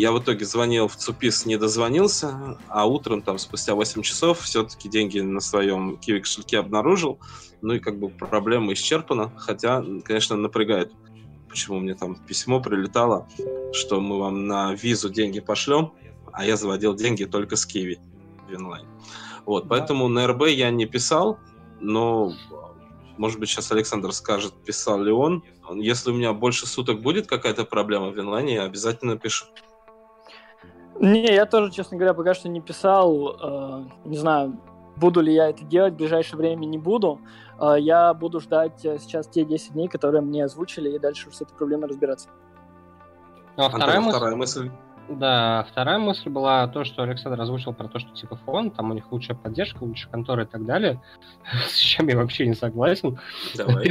Я 0.00 0.12
в 0.12 0.18
итоге 0.18 0.46
звонил 0.46 0.88
в 0.88 0.96
ЦУПИС, 0.96 1.44
не 1.44 1.58
дозвонился, 1.58 2.56
а 2.68 2.86
утром, 2.86 3.20
там, 3.20 3.36
спустя 3.36 3.74
8 3.74 4.00
часов, 4.00 4.40
все-таки 4.40 4.88
деньги 4.88 5.20
на 5.20 5.40
своем 5.40 5.98
киви 5.98 6.20
кошельке 6.20 6.58
обнаружил. 6.58 7.20
Ну 7.60 7.74
и 7.74 7.80
как 7.80 7.98
бы 7.98 8.08
проблема 8.08 8.72
исчерпана, 8.72 9.30
хотя, 9.36 9.84
конечно, 10.02 10.36
напрягает. 10.36 10.90
Почему 11.50 11.80
мне 11.80 11.94
там 11.94 12.14
письмо 12.14 12.62
прилетало, 12.62 13.28
что 13.74 14.00
мы 14.00 14.18
вам 14.18 14.46
на 14.46 14.72
визу 14.72 15.10
деньги 15.10 15.38
пошлем, 15.40 15.92
а 16.32 16.46
я 16.46 16.56
заводил 16.56 16.94
деньги 16.94 17.24
только 17.24 17.56
с 17.56 17.66
киви 17.66 17.98
Винлайн. 18.48 18.86
Вот, 19.44 19.64
Да. 19.64 19.68
поэтому 19.68 20.08
на 20.08 20.26
РБ 20.26 20.46
я 20.46 20.70
не 20.70 20.86
писал, 20.86 21.38
но, 21.78 22.32
может 23.18 23.38
быть, 23.38 23.50
сейчас 23.50 23.70
Александр 23.70 24.14
скажет, 24.14 24.54
писал 24.64 25.02
ли 25.02 25.12
он. 25.12 25.44
Если 25.74 26.10
у 26.10 26.14
меня 26.14 26.32
больше 26.32 26.66
суток 26.66 27.02
будет 27.02 27.26
какая-то 27.26 27.66
проблема 27.66 28.08
в 28.08 28.16
Винлайне, 28.16 28.54
я 28.54 28.62
обязательно 28.62 29.18
пишу. 29.18 29.44
Не, 31.00 31.34
я 31.34 31.46
тоже, 31.46 31.72
честно 31.72 31.96
говоря, 31.96 32.14
пока 32.14 32.34
что 32.34 32.48
не 32.48 32.60
писал. 32.60 33.36
э, 33.40 33.84
не 34.04 34.18
знаю, 34.18 34.60
буду 34.96 35.22
ли 35.22 35.32
я 35.32 35.48
это 35.48 35.64
делать, 35.64 35.94
в 35.94 35.96
ближайшее 35.96 36.36
время 36.36 36.66
не 36.66 36.76
буду. 36.76 37.20
Э, 37.58 37.76
я 37.78 38.12
буду 38.12 38.38
ждать 38.38 38.84
э, 38.84 38.98
сейчас 38.98 39.26
те 39.26 39.44
10 39.44 39.72
дней, 39.72 39.88
которые 39.88 40.20
мне 40.20 40.44
озвучили, 40.44 40.90
и 40.90 40.98
дальше 40.98 41.28
уже 41.28 41.38
с 41.38 41.40
этой 41.40 41.54
проблемой 41.56 41.88
разбираться. 41.88 42.28
Ну, 43.56 43.62
а 43.62 43.66
Антон, 43.66 43.80
вторая 43.80 44.00
мысль... 44.00 44.16
вторая 44.16 44.36
мысль. 44.36 44.70
Да, 45.08 45.66
вторая 45.70 45.98
мысль 45.98 46.28
была 46.28 46.68
то, 46.68 46.84
что 46.84 47.02
Александр 47.02 47.40
озвучил 47.40 47.72
про 47.72 47.88
то, 47.88 47.98
что 47.98 48.14
типа 48.14 48.36
фон, 48.36 48.70
там 48.70 48.90
у 48.90 48.94
них 48.94 49.10
лучшая 49.10 49.36
поддержка, 49.36 49.82
лучшая 49.82 50.12
контора 50.12 50.44
и 50.44 50.46
так 50.46 50.66
далее, 50.66 51.00
с 51.66 51.76
чем 51.76 52.08
я 52.08 52.16
вообще 52.16 52.46
не 52.46 52.54
согласен. 52.54 53.18
Давай. 53.56 53.90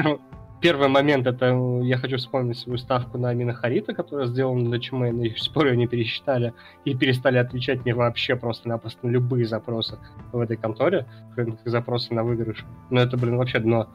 Первый, 0.62 0.90
момент 0.90 1.26
это 1.26 1.46
э, 1.46 1.82
я 1.84 1.98
хочу 1.98 2.18
вспомнить 2.18 2.58
свою 2.58 2.78
ставку 2.78 3.18
на 3.18 3.34
Минохарита, 3.34 3.94
которая 3.94 4.28
сделана 4.28 4.70
для 4.70 4.80
ЧМ, 4.80 5.06
и 5.22 5.34
пор 5.54 5.68
ее 5.68 5.78
не 5.78 5.88
пересчитали 5.88 6.54
и 6.84 6.94
перестали 6.94 7.38
отвечать 7.38 7.86
мне 7.86 7.94
вообще 7.94 8.36
просто-напросто 8.36 9.08
на 9.08 9.12
любые 9.12 9.46
запросы 9.48 9.98
в 10.34 10.40
этой 10.40 10.58
конторе, 10.58 11.06
кроме 11.34 11.54
как 11.54 11.68
запросы 11.70 12.14
на 12.14 12.24
выигрыш. 12.24 12.66
Ну 12.90 13.00
это, 13.00 13.16
блин, 13.16 13.38
вообще 13.38 13.60
дно. 13.60 13.88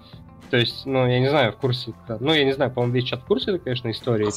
То 0.50 0.56
есть, 0.56 0.86
ну, 0.86 1.06
я 1.06 1.20
не 1.20 1.28
знаю, 1.28 1.52
в 1.52 1.56
курсе... 1.56 1.92
Ну, 2.20 2.32
я 2.32 2.44
не 2.44 2.52
знаю, 2.52 2.70
по-моему, 2.70 2.94
весь 2.94 3.04
чат 3.04 3.20
в 3.22 3.26
курсе, 3.26 3.52
это, 3.52 3.58
конечно, 3.58 3.90
история. 3.90 4.30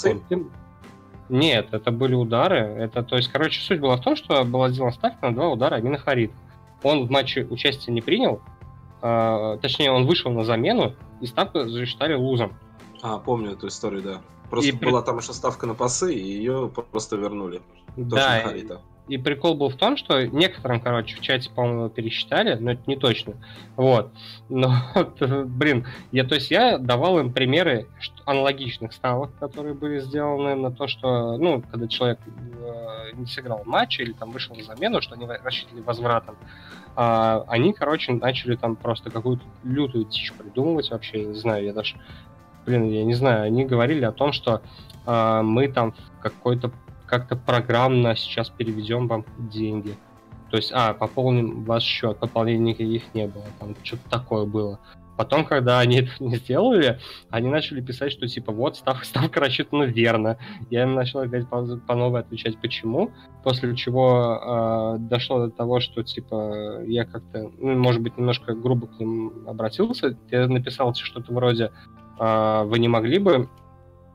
Нет, 1.30 1.68
это 1.72 1.92
были 1.92 2.14
удары. 2.14 2.58
Это, 2.58 3.04
то 3.04 3.18
есть, 3.18 3.30
короче, 3.32 3.62
суть 3.62 3.80
была 3.80 3.98
в 3.98 4.02
том, 4.02 4.16
что 4.16 4.44
была 4.44 4.70
сделана 4.70 4.94
ставка 4.94 5.28
на 5.28 5.36
два 5.36 5.50
удара 5.50 5.76
Амина 5.76 5.98
Харид. 5.98 6.32
Он 6.84 7.06
в 7.06 7.12
матче 7.12 7.46
участия 7.50 7.92
не 7.92 8.02
принял, 8.02 8.42
а, 9.02 9.58
точнее, 9.58 9.92
он 9.92 10.06
вышел 10.06 10.32
на 10.32 10.44
замену, 10.44 10.94
и 11.22 11.26
ставку 11.26 11.66
засчитали 11.66 12.14
лузом. 12.14 12.54
А, 13.02 13.18
помню 13.20 13.52
эту 13.52 13.68
историю, 13.68 14.02
да. 14.02 14.22
Просто 14.50 14.70
И 14.70 14.72
при- 14.72 14.86
была 14.90 15.02
там 15.02 15.18
еще 15.18 15.34
ставка 15.34 15.66
на 15.68 15.74
пасы, 15.74 16.14
и 16.14 16.20
ее 16.20 16.72
просто 16.92 17.18
вернули. 17.18 17.62
Да, 17.96 18.40
и, 18.52 18.66
и 19.08 19.18
прикол 19.18 19.56
был 19.56 19.70
в 19.70 19.76
том, 19.76 19.98
что 19.98 20.26
некоторым, 20.28 20.80
короче, 20.80 21.16
в 21.16 21.22
чате, 21.22 21.50
по-моему, 21.50 21.90
пересчитали, 21.90 22.56
но 22.56 22.72
это 22.72 22.82
не 22.88 22.96
точно. 22.98 23.36
Вот. 23.76 24.12
Но, 24.50 24.74
блин, 25.46 25.88
я, 26.12 26.24
то 26.26 26.36
есть 26.36 26.52
я 26.52 26.78
давал 26.78 27.20
им 27.20 27.32
примеры 27.34 27.88
аналогичных 28.26 28.94
ставок, 28.94 29.32
которые 29.40 29.74
были 29.74 30.00
сделаны 30.00 30.56
на 30.56 30.72
то, 30.72 30.88
что, 30.88 31.38
ну, 31.38 31.62
когда 31.62 31.88
человек 31.88 32.20
э, 32.28 33.12
не 33.16 33.26
сыграл 33.26 33.64
матч 33.66 34.00
или 34.00 34.12
там 34.12 34.32
вышел 34.32 34.56
на 34.56 34.64
замену, 34.64 35.02
что 35.02 35.16
они 35.16 35.26
рассчитывали 35.26 35.82
возвратом, 35.82 36.36
а, 37.00 37.46
они, 37.48 37.74
короче, 37.74 38.12
начали 38.12 38.56
там 38.56 38.76
просто 38.76 39.12
какую-то 39.12 39.44
лютую 39.64 40.06
дичь 40.06 40.34
придумывать 40.34 40.90
вообще, 40.90 41.22
я 41.22 41.28
не 41.28 41.36
знаю, 41.36 41.64
я 41.64 41.72
даже, 41.72 41.96
блин, 42.66 42.90
я 42.90 43.06
не 43.06 43.14
знаю, 43.14 43.44
они 43.44 43.66
говорили 43.66 44.04
о 44.04 44.12
том, 44.12 44.34
что 44.34 44.64
а, 45.06 45.44
мы 45.44 45.68
там 45.68 45.94
какой-то 46.20 46.72
как-то 47.06 47.36
программно 47.36 48.16
сейчас 48.16 48.50
переведем 48.50 49.08
вам 49.08 49.26
деньги. 49.38 49.96
То 50.50 50.58
есть, 50.58 50.72
а, 50.74 50.96
пополним 50.96 51.66
ваш 51.66 51.84
счет, 51.84 52.18
пополнений 52.18 52.72
никаких 52.72 53.14
не 53.14 53.28
было, 53.28 53.46
там 53.60 53.76
что-то 53.84 54.10
такое 54.10 54.46
было. 54.46 54.80
Потом, 55.18 55.46
когда 55.46 55.80
они 55.80 56.02
это 56.02 56.12
не 56.20 56.38
сделали, 56.38 57.00
они 57.30 57.50
начали 57.50 57.82
писать, 57.82 58.12
что 58.12 58.28
типа 58.28 58.52
вот 58.52 58.78
ставка, 58.78 59.06
ставка 59.06 59.40
рассчитана 59.40 59.84
верно. 59.84 60.38
Я 60.70 60.84
им 60.84 60.94
начал 60.94 61.20
опять 61.20 61.50
по, 61.50 61.66
по 61.78 61.96
новой 61.96 62.22
отвечать, 62.22 62.58
почему. 62.62 63.12
После 63.44 63.76
чего 63.76 64.96
э, 64.96 65.00
дошло 65.00 65.48
до 65.48 65.50
того, 65.50 65.80
что 65.80 66.04
типа 66.04 66.84
я 66.86 67.06
как-то, 67.06 67.52
ну, 67.58 67.78
может 67.78 68.02
быть, 68.02 68.18
немножко 68.18 68.54
грубо 68.54 68.88
к 68.88 69.00
ним 69.00 69.48
обратился. 69.48 70.18
Я 70.30 70.48
написал 70.48 70.94
что-то 70.94 71.34
вроде 71.34 71.72
«А, 72.20 72.64
вы 72.64 72.80
не 72.80 72.88
могли 72.88 73.20
бы 73.20 73.50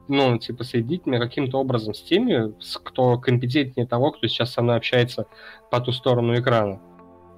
ну, 0.09 0.36
типа, 0.36 0.64
соединить 0.64 1.07
меня 1.07 1.18
каким-то 1.18 1.59
образом 1.59 1.94
с 1.94 2.03
теми, 2.03 2.53
кто 2.82 3.18
компетентнее 3.18 3.86
того, 3.86 4.11
кто 4.11 4.26
сейчас 4.26 4.53
со 4.53 4.61
мной 4.61 4.76
общается 4.76 5.26
по 5.70 5.80
ту 5.80 5.92
сторону 5.92 6.38
экрана. 6.38 6.80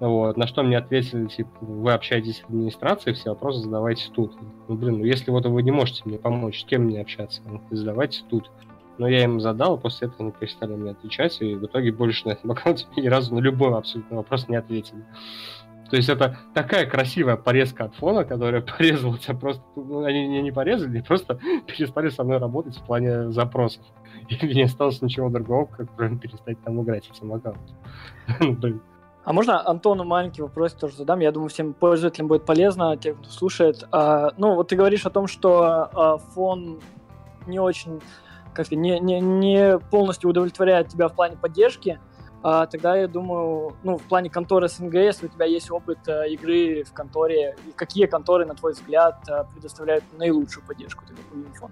Вот. 0.00 0.36
На 0.36 0.46
что 0.46 0.62
мне 0.62 0.78
ответили, 0.78 1.26
типа, 1.26 1.50
вы 1.60 1.92
общаетесь 1.92 2.38
с 2.38 2.44
администрацией, 2.44 3.14
все 3.14 3.30
вопросы 3.30 3.60
задавайте 3.60 4.10
тут. 4.12 4.34
Ну, 4.68 4.74
блин, 4.74 4.98
ну 4.98 5.04
если 5.04 5.30
вот 5.30 5.46
вы 5.46 5.62
не 5.62 5.70
можете 5.70 6.02
мне 6.04 6.18
помочь, 6.18 6.62
с 6.62 6.64
кем 6.64 6.82
мне 6.82 7.00
общаться? 7.00 7.42
Ну, 7.46 7.60
задавайте 7.70 8.22
тут. 8.28 8.50
Но 8.98 9.08
я 9.08 9.24
им 9.24 9.40
задал, 9.40 9.78
после 9.78 10.08
этого 10.08 10.22
они 10.22 10.32
перестали 10.32 10.74
мне 10.74 10.92
отвечать, 10.92 11.40
и 11.40 11.54
в 11.54 11.64
итоге 11.64 11.92
больше 11.92 12.28
на 12.28 12.32
этом 12.32 12.52
аккаунте 12.52 12.86
ни 12.96 13.08
разу 13.08 13.34
на 13.34 13.40
любой 13.40 13.76
абсолютно 13.76 14.18
вопрос 14.18 14.48
не 14.48 14.56
ответили. 14.56 15.04
То 15.90 15.96
есть 15.96 16.08
это 16.08 16.38
такая 16.54 16.86
красивая 16.86 17.36
порезка 17.36 17.84
от 17.84 17.94
фона, 17.94 18.24
которая 18.24 18.60
порезала 18.78 19.18
тебя 19.18 19.34
просто... 19.34 19.62
Ну, 19.76 20.04
они 20.04 20.26
меня 20.28 20.42
не 20.42 20.52
порезали, 20.52 21.00
просто 21.00 21.38
перестали 21.66 22.08
со 22.08 22.24
мной 22.24 22.38
работать 22.38 22.76
в 22.76 22.84
плане 22.84 23.30
запросов. 23.30 23.82
И 24.28 24.44
мне 24.44 24.54
не 24.54 24.62
осталось 24.62 25.02
ничего 25.02 25.28
другого, 25.28 25.66
как 25.66 25.88
кроме 25.96 26.18
перестать 26.18 26.60
там 26.62 26.82
играть 26.82 27.08
этим 27.10 27.32
аккаунтом. 27.32 28.80
А 29.24 29.32
можно 29.32 29.66
Антону 29.66 30.04
маленький 30.04 30.42
вопрос 30.42 30.74
тоже 30.74 30.96
задам? 30.96 31.20
Я 31.20 31.32
думаю, 31.32 31.48
всем 31.48 31.72
пользователям 31.72 32.28
будет 32.28 32.44
полезно, 32.44 32.96
тем, 32.96 33.16
кто 33.16 33.30
слушает. 33.30 33.84
А, 33.90 34.32
ну, 34.36 34.54
вот 34.54 34.68
ты 34.68 34.76
говоришь 34.76 35.06
о 35.06 35.10
том, 35.10 35.26
что 35.26 35.88
а, 35.92 36.18
фон 36.18 36.80
не 37.46 37.58
очень, 37.58 38.02
как 38.52 38.66
сказать, 38.66 38.82
не, 38.82 39.00
не, 39.00 39.20
не 39.20 39.78
полностью 39.78 40.28
удовлетворяет 40.28 40.88
тебя 40.88 41.08
в 41.08 41.14
плане 41.14 41.36
поддержки. 41.38 41.98
А, 42.42 42.66
тогда 42.66 42.96
я 42.96 43.08
думаю, 43.08 43.74
ну, 43.82 43.96
в 43.96 44.02
плане 44.02 44.28
конторы 44.28 44.68
СНГ, 44.68 44.92
если 44.96 45.26
у 45.26 45.28
тебя 45.30 45.46
есть 45.46 45.70
опыт 45.70 46.06
а, 46.06 46.26
игры 46.26 46.84
в 46.84 46.92
конторе, 46.92 47.56
какие 47.76 48.04
конторы, 48.04 48.44
на 48.44 48.54
твой 48.54 48.72
взгляд, 48.72 49.26
а, 49.30 49.44
предоставляют 49.44 50.04
наилучшую 50.18 50.66
поддержку 50.66 51.02
тогда 51.06 51.22
по 51.30 51.70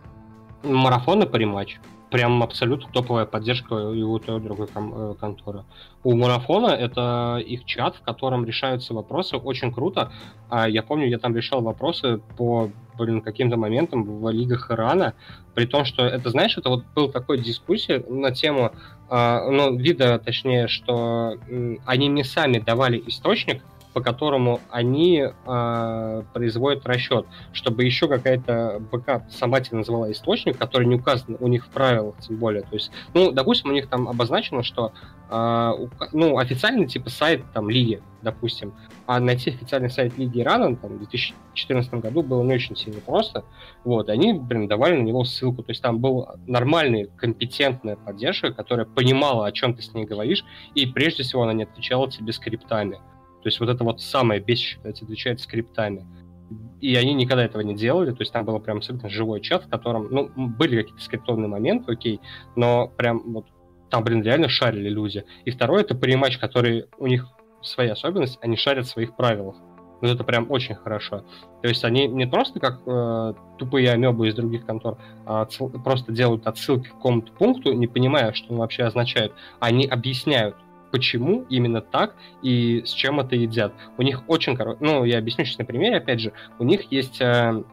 Unifon? 0.63 0.73
Марафон 0.75 1.23
и 1.23 1.27
париматч 1.27 1.79
прям 2.13 2.43
абсолютно 2.43 2.89
топовая 2.93 3.25
поддержка 3.25 3.75
и 3.75 4.03
у 4.03 4.19
той, 4.19 4.37
и 4.37 4.41
другой 4.41 4.67
ком- 4.67 4.93
э, 4.95 5.15
конторы. 5.19 5.65
У 6.05 6.15
Марафона 6.15 6.69
это 6.69 7.43
их 7.45 7.65
чат, 7.65 7.97
в 7.97 8.03
котором 8.03 8.45
решаются 8.45 8.93
вопросы, 8.93 9.39
очень 9.39 9.73
круто. 9.73 10.13
А 10.51 10.69
я 10.69 10.83
помню, 10.83 11.09
я 11.09 11.19
там 11.19 11.35
решал 11.35 11.63
вопросы 11.63 12.21
по 12.37 12.71
блин, 12.99 13.23
каким-то 13.23 13.57
моментам 13.57 14.05
в 14.05 14.31
лигах 14.31 14.71
Ирана, 14.71 15.15
при 15.55 15.65
том, 15.65 15.87
что 15.87 16.05
это, 16.05 16.29
знаешь, 16.29 16.59
это 16.59 16.69
вот 16.69 16.85
был 16.95 17.11
такой 17.11 17.39
дискуссия 17.39 18.05
на 18.07 18.31
тему, 18.31 18.73
э, 19.09 19.51
ну, 19.51 19.75
вида, 19.79 20.19
точнее, 20.19 20.69
что 20.69 21.39
они 21.87 22.09
не 22.09 22.25
сами 22.25 22.59
давали 22.59 23.03
источник, 23.07 23.63
по 23.93 24.01
которому 24.01 24.61
они 24.71 25.25
э, 25.25 26.23
производят 26.33 26.87
расчет, 26.87 27.27
чтобы 27.53 27.85
еще 27.85 28.09
какая-то 28.09 28.83
БК 28.91 29.27
сама 29.31 29.61
тебе 29.61 29.79
назвала 29.79 30.11
источник, 30.11 30.59
который 30.59 30.87
не 30.87 30.97
указан 30.97 31.37
у 31.41 31.49
них 31.49 31.67
в 31.67 31.69
правилах, 31.69 32.15
тем 32.21 32.37
более. 32.37 32.63
То 32.63 32.75
есть, 32.75 32.91
ну, 33.15 33.33
допустим, 33.33 33.71
у 33.71 33.73
них 33.73 33.89
там 33.89 34.09
обозначено, 34.09 34.63
что 34.63 34.93
э, 35.31 35.71
ну, 36.13 36.39
официальный 36.39 36.87
типа 36.87 37.11
сайт 37.11 37.43
там 37.53 37.69
лиги, 37.71 38.03
допустим, 38.23 38.75
а 39.07 39.21
найти 39.21 39.51
официальный 39.51 39.91
сайт 39.91 40.17
Лиги 40.17 40.41
Ирана 40.41 40.77
там, 40.77 40.95
в 40.95 40.99
2014 40.99 41.95
году 41.95 42.23
было 42.23 42.43
не 42.43 42.55
очень 42.55 42.77
сильно 42.77 43.01
просто. 43.01 43.45
Вот, 43.85 44.09
они, 44.09 44.33
блин, 44.33 44.69
давали 44.69 44.97
на 44.97 45.03
него 45.03 45.25
ссылку. 45.25 45.63
То 45.63 45.71
есть 45.71 45.83
там 45.83 45.99
была 45.99 46.37
нормальная, 46.47 47.09
компетентная 47.17 47.97
поддержка, 47.97 48.53
которая 48.53 48.87
понимала, 48.87 49.47
о 49.47 49.53
чем 49.53 49.75
ты 49.75 49.83
с 49.83 49.93
ней 49.93 50.05
говоришь, 50.05 50.45
и 50.75 50.87
прежде 50.87 51.25
всего 51.25 51.43
она 51.43 51.53
не 51.53 51.65
отвечала 51.65 52.11
тебе 52.11 52.33
скриптами. 52.33 53.01
То 53.43 53.49
есть 53.49 53.61
вот 53.61 53.69
это 53.69 53.85
вот 53.85 54.01
самое 54.01 54.41
тебе 54.41 54.91
отвечают 54.91 55.41
скриптами. 55.41 56.07
И 56.81 56.95
они 56.97 57.15
никогда 57.15 57.45
этого 57.45 57.63
не 57.63 57.75
делали, 57.75 58.11
то 58.11 58.21
есть 58.21 58.33
там 58.33 58.45
был 58.45 58.59
прям 58.61 58.79
абсолютно 58.79 59.09
живой 59.09 59.41
чат, 59.41 59.65
в 59.65 59.69
котором, 59.69 60.09
ну, 60.11 60.31
были 60.35 60.83
какие-то 60.83 61.03
скриптованные 61.03 61.49
моменты, 61.49 61.93
окей, 61.93 62.21
но 62.57 62.89
прям 62.89 63.33
вот 63.33 63.47
там, 63.89 64.05
блин, 64.05 64.23
реально 64.23 64.49
шарили 64.49 64.89
люди. 64.89 65.25
И 65.45 65.51
второе, 65.51 65.83
это 65.83 65.95
приматч, 65.95 66.39
который 66.39 66.87
у 66.99 67.07
них 67.07 67.29
своя 67.63 67.93
особенность, 67.93 68.39
они 68.41 68.57
шарят 68.57 68.87
в 68.87 68.89
своих 68.89 69.17
правилах. 69.17 69.57
Вот 70.01 70.11
это 70.11 70.25
прям 70.25 70.51
очень 70.51 70.75
хорошо. 70.75 71.25
То 71.63 71.69
есть 71.69 71.85
они 71.85 72.09
не 72.09 72.27
просто 72.27 72.59
как 72.59 72.81
э, 72.87 73.35
тупые 73.59 73.91
амебы 73.91 74.29
из 74.29 74.35
других 74.35 74.67
контор, 74.67 74.99
а 75.27 75.47
просто 75.85 76.11
делают 76.11 76.47
отсылки 76.47 76.89
к 76.89 76.95
какому-то 76.95 77.33
пункту, 77.33 77.73
не 77.73 77.87
понимая, 77.87 78.33
что 78.33 78.53
он 78.53 78.59
вообще 78.59 78.83
означает. 78.83 79.33
Они 79.61 79.87
объясняют, 79.87 80.57
почему 80.93 81.45
именно 81.49 81.81
так 81.81 82.15
и 82.43 82.83
с 82.85 82.91
чем 82.91 83.19
это 83.19 83.35
едят. 83.35 83.73
У 83.99 84.03
них 84.03 84.23
очень 84.29 84.55
короткий, 84.57 84.85
ну, 84.85 85.05
я 85.05 85.19
объясню 85.19 85.45
сейчас 85.45 85.59
на 85.59 85.65
примере, 85.65 85.97
опять 85.97 86.21
же, 86.21 86.33
у 86.61 86.65
них 86.65 86.93
есть 86.93 87.21
э, 87.21 87.65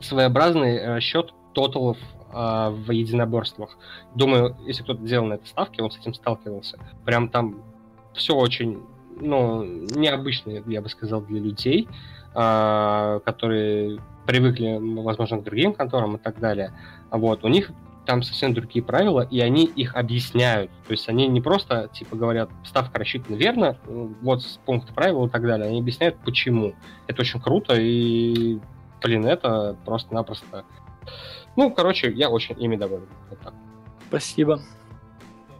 своеобразный 0.00 0.76
э, 0.76 1.00
счет 1.00 1.32
тоталов 1.52 1.98
э, 2.32 2.70
в 2.70 2.90
единоборствах. 2.90 3.78
Думаю, 4.14 4.56
если 4.66 4.82
кто-то 4.82 5.02
делал 5.02 5.26
на 5.26 5.34
этой 5.34 5.46
ставке, 5.46 5.82
он 5.82 5.90
с 5.90 5.98
этим 5.98 6.14
сталкивался. 6.14 6.78
Прям 7.04 7.28
там 7.28 7.62
все 8.14 8.34
очень, 8.34 8.82
ну, 9.20 9.62
необычно, 9.62 10.62
я 10.66 10.82
бы 10.82 10.88
сказал, 10.88 11.20
для 11.20 11.40
людей, 11.40 11.86
э, 12.34 13.20
которые 13.24 14.00
привыкли, 14.26 14.78
возможно, 14.80 15.38
к 15.38 15.44
другим 15.44 15.74
конторам 15.74 16.16
и 16.16 16.18
так 16.18 16.38
далее. 16.40 16.72
Вот, 17.10 17.44
у 17.44 17.48
них 17.48 17.70
там 18.10 18.24
совсем 18.24 18.52
другие 18.54 18.84
правила, 18.84 19.20
и 19.20 19.38
они 19.38 19.66
их 19.66 19.94
объясняют. 19.94 20.72
То 20.88 20.90
есть 20.90 21.08
они 21.08 21.28
не 21.28 21.40
просто, 21.40 21.88
типа, 21.94 22.16
говорят, 22.16 22.50
ставка 22.64 22.98
рассчитана 22.98 23.36
верно, 23.36 23.76
вот 24.20 24.42
пункт 24.66 24.92
правил 24.92 25.26
и 25.26 25.30
так 25.30 25.42
далее. 25.42 25.68
Они 25.68 25.78
объясняют, 25.78 26.16
почему. 26.24 26.74
Это 27.06 27.22
очень 27.22 27.40
круто, 27.40 27.76
и, 27.78 28.58
блин, 29.00 29.26
это 29.26 29.76
просто-напросто... 29.84 30.64
Ну, 31.54 31.70
короче, 31.70 32.10
я 32.10 32.30
очень 32.30 32.60
ими 32.60 32.74
доволен. 32.74 33.06
Вот 33.28 33.38
так. 33.38 33.54
Спасибо. 34.08 34.60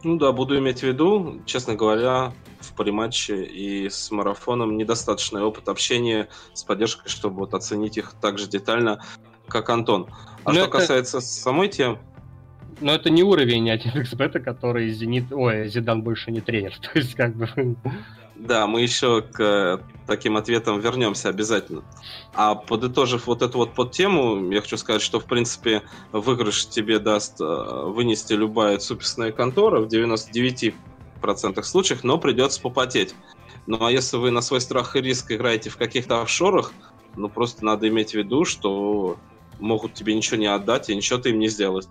Ну 0.03 0.17
да, 0.17 0.33
буду 0.33 0.59
иметь 0.59 0.79
в 0.79 0.83
виду, 0.83 1.41
честно 1.45 1.75
говоря, 1.75 2.33
в 2.59 2.73
париматче 2.75 3.45
и 3.45 3.89
с 3.89 4.11
марафоном 4.11 4.75
недостаточный 4.75 5.41
опыт 5.41 5.69
общения 5.69 6.27
с 6.53 6.65
поддержкой, 6.65 7.07
чтобы 7.07 7.37
вот 7.37 7.53
оценить 7.53 7.95
их 7.95 8.13
так 8.19 8.37
же 8.37 8.47
детально, 8.47 9.01
как 9.47 9.69
Антон. 9.69 10.07
А 10.43 10.49
Но 10.49 10.51
ну, 10.51 10.53
что 10.55 10.63
это... 10.63 10.71
касается 10.79 11.21
самой 11.21 11.69
темы, 11.69 11.99
но 12.81 12.93
это 12.93 13.09
не 13.09 13.23
уровень 13.23 13.69
1xbet, 13.69 14.39
который 14.39 14.89
Зенит... 14.89 15.31
Ой, 15.31 15.67
Зидан 15.69 16.01
больше 16.01 16.31
не 16.31 16.41
тренер. 16.41 16.77
То 16.81 16.89
есть 16.95 17.15
как 17.15 17.35
бы... 17.35 17.47
Да, 18.35 18.65
мы 18.65 18.81
еще 18.81 19.21
к 19.21 19.39
э, 19.39 19.77
таким 20.07 20.35
ответам 20.35 20.79
вернемся 20.79 21.29
обязательно. 21.29 21.83
А 22.33 22.55
подытожив 22.55 23.27
вот 23.27 23.43
эту 23.43 23.59
вот 23.59 23.75
подтему, 23.75 24.51
я 24.51 24.61
хочу 24.61 24.77
сказать, 24.77 25.03
что, 25.03 25.19
в 25.19 25.25
принципе, 25.25 25.83
выигрыш 26.11 26.67
тебе 26.67 26.97
даст 26.97 27.39
э, 27.39 27.43
вынести 27.43 28.33
любая 28.33 28.79
цуписная 28.79 29.31
контора 29.31 29.79
в 29.79 29.87
99% 29.87 30.73
случаев, 31.61 32.03
но 32.03 32.17
придется 32.17 32.59
попотеть. 32.61 33.13
Ну 33.67 33.83
а 33.85 33.91
если 33.91 34.17
вы 34.17 34.31
на 34.31 34.41
свой 34.41 34.59
страх 34.59 34.95
и 34.95 35.01
риск 35.01 35.31
играете 35.31 35.69
в 35.69 35.77
каких-то 35.77 36.21
офшорах, 36.21 36.73
ну 37.15 37.29
просто 37.29 37.63
надо 37.63 37.87
иметь 37.89 38.11
в 38.11 38.15
виду, 38.15 38.43
что 38.43 39.17
могут 39.59 39.93
тебе 39.93 40.15
ничего 40.15 40.37
не 40.37 40.47
отдать 40.47 40.89
и 40.89 40.95
ничего 40.95 41.19
ты 41.19 41.29
им 41.29 41.37
не 41.37 41.47
сделать. 41.47 41.87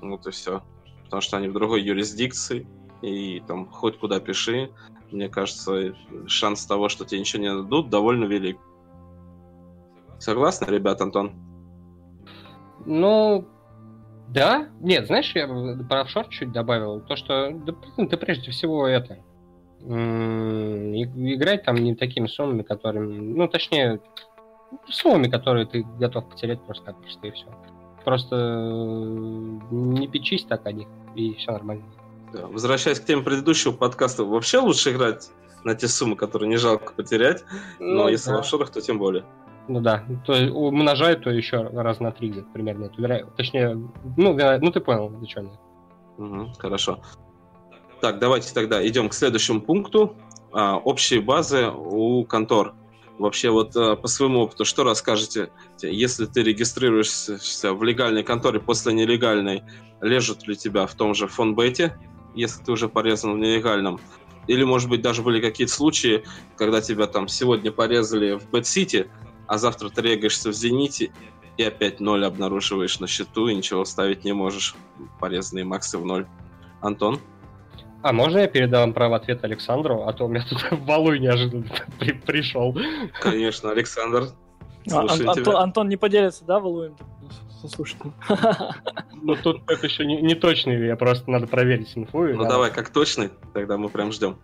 Вот 0.00 0.26
и 0.26 0.30
все. 0.30 0.62
Потому 1.04 1.20
что 1.20 1.36
они 1.36 1.48
в 1.48 1.52
другой 1.52 1.82
юрисдикции, 1.82 2.66
и 3.02 3.40
там 3.46 3.66
хоть 3.66 3.98
куда 3.98 4.20
пиши, 4.20 4.70
мне 5.10 5.28
кажется, 5.28 5.94
шанс 6.26 6.66
того, 6.66 6.88
что 6.88 7.04
тебе 7.04 7.20
ничего 7.20 7.42
не 7.42 7.52
дадут, 7.52 7.90
довольно 7.90 8.24
велик. 8.24 8.58
Согласны, 10.18 10.66
ребят, 10.66 11.00
Антон? 11.00 11.32
Ну, 12.86 13.46
да. 14.28 14.68
Нет, 14.80 15.06
знаешь, 15.06 15.34
я 15.34 15.48
про 15.88 16.02
офшор 16.02 16.28
чуть 16.28 16.52
добавил. 16.52 17.00
То, 17.00 17.16
что 17.16 17.50
да, 17.50 17.74
ты 18.06 18.16
прежде 18.16 18.50
всего 18.50 18.86
это 18.86 19.18
играть 19.82 21.64
там 21.64 21.76
не 21.76 21.94
такими 21.94 22.26
суммами, 22.26 22.62
которыми, 22.62 23.18
ну, 23.18 23.48
точнее, 23.48 24.00
суммами, 24.88 25.28
которые 25.28 25.66
ты 25.66 25.82
готов 25.98 26.28
потерять 26.28 26.60
просто-напросто 26.62 27.26
и 27.26 27.30
все. 27.30 27.46
Просто 28.10 28.34
э, 28.34 29.68
не 29.70 30.08
печись 30.08 30.42
так 30.42 30.66
о 30.66 30.72
них, 30.72 30.88
и 31.14 31.32
все 31.34 31.52
нормально. 31.52 31.84
Да. 32.32 32.48
Возвращаясь 32.48 32.98
к 32.98 33.04
теме 33.04 33.22
предыдущего 33.22 33.70
подкаста, 33.70 34.24
вообще 34.24 34.58
лучше 34.58 34.90
играть 34.90 35.30
на 35.62 35.76
те 35.76 35.86
суммы, 35.86 36.16
которые 36.16 36.48
не 36.48 36.56
жалко 36.56 36.92
потерять, 36.92 37.44
но 37.78 38.02
ну, 38.02 38.08
если 38.08 38.30
да. 38.30 38.38
в 38.38 38.40
офшорах, 38.40 38.70
то 38.70 38.80
тем 38.80 38.98
более. 38.98 39.24
Ну 39.68 39.80
да, 39.80 40.02
то 40.26 40.32
умножает, 40.52 41.22
то 41.22 41.30
еще 41.30 41.68
раз 41.68 42.00
на 42.00 42.10
три 42.10 42.30
где-то 42.30 42.48
примерно 42.52 42.86
эту 42.86 43.00
вероятность. 43.00 43.36
Точнее, 43.36 43.74
ну, 44.16 44.36
ну 44.60 44.72
ты 44.72 44.80
понял, 44.80 45.14
зачем 45.20 45.44
я. 45.44 46.24
Угу, 46.24 46.54
хорошо. 46.58 46.98
Так, 48.00 48.18
давайте 48.18 48.52
тогда 48.52 48.84
идем 48.84 49.08
к 49.08 49.14
следующему 49.14 49.60
пункту. 49.60 50.16
А, 50.52 50.78
общие 50.78 51.20
базы 51.20 51.68
у 51.68 52.24
контор. 52.24 52.74
Вообще 53.20 53.50
вот 53.50 53.76
э, 53.76 53.96
по 53.96 54.08
своему 54.08 54.40
опыту, 54.40 54.64
что 54.64 54.82
расскажете, 54.82 55.52
если 55.82 56.24
ты 56.24 56.42
регистрируешься 56.42 57.74
в 57.74 57.82
легальной 57.82 58.22
конторе 58.22 58.60
после 58.60 58.94
нелегальной, 58.94 59.62
лежат 60.00 60.48
ли 60.48 60.56
тебя 60.56 60.86
в 60.86 60.94
том 60.94 61.14
же 61.14 61.28
фонбете, 61.28 61.98
если 62.34 62.64
ты 62.64 62.72
уже 62.72 62.88
порезан 62.88 63.34
в 63.34 63.38
нелегальном? 63.38 64.00
Или, 64.46 64.64
может 64.64 64.88
быть, 64.88 65.02
даже 65.02 65.20
были 65.20 65.38
какие-то 65.42 65.70
случаи, 65.70 66.24
когда 66.56 66.80
тебя 66.80 67.06
там 67.06 67.28
сегодня 67.28 67.70
порезали 67.70 68.38
в 68.38 68.48
BetCity, 68.48 69.10
а 69.46 69.58
завтра 69.58 69.90
ты 69.90 70.00
регаешься 70.00 70.48
в 70.48 70.54
Зените, 70.54 71.12
и 71.58 71.62
опять 71.62 72.00
ноль 72.00 72.24
обнаруживаешь 72.24 73.00
на 73.00 73.06
счету, 73.06 73.48
и 73.48 73.54
ничего 73.54 73.84
ставить 73.84 74.24
не 74.24 74.32
можешь. 74.32 74.74
Порезанные 75.18 75.66
максы 75.66 75.98
в 75.98 76.06
ноль. 76.06 76.26
Антон? 76.80 77.20
А 78.02 78.12
можно 78.12 78.38
я 78.38 78.48
передам 78.48 78.94
право 78.94 79.16
ответа 79.16 79.46
Александру, 79.46 80.04
а 80.06 80.12
то 80.12 80.24
у 80.24 80.28
меня 80.28 80.44
тут 80.48 80.64
валуй 80.70 81.18
неожиданно 81.18 81.66
при 81.98 82.12
пришел. 82.12 82.76
Конечно, 83.20 83.70
Александр. 83.70 84.28
А, 84.90 85.00
Ан- 85.00 85.28
Антон, 85.28 85.56
Антон 85.56 85.88
не 85.88 85.96
поделится, 85.96 86.44
да, 86.44 86.58
валуем? 86.58 86.96
Слушай. 87.68 87.96
Ну 89.22 89.36
тут 89.36 89.70
это 89.70 89.86
еще 89.86 90.06
не, 90.06 90.22
не 90.22 90.34
точный, 90.34 90.86
я 90.86 90.96
просто 90.96 91.30
надо 91.30 91.46
проверить 91.46 91.92
инфу. 91.94 92.24
Ну 92.24 92.44
да. 92.44 92.48
давай, 92.48 92.70
как 92.70 92.88
точный, 92.88 93.28
тогда 93.52 93.76
мы 93.76 93.90
прям 93.90 94.12
ждем. 94.12 94.38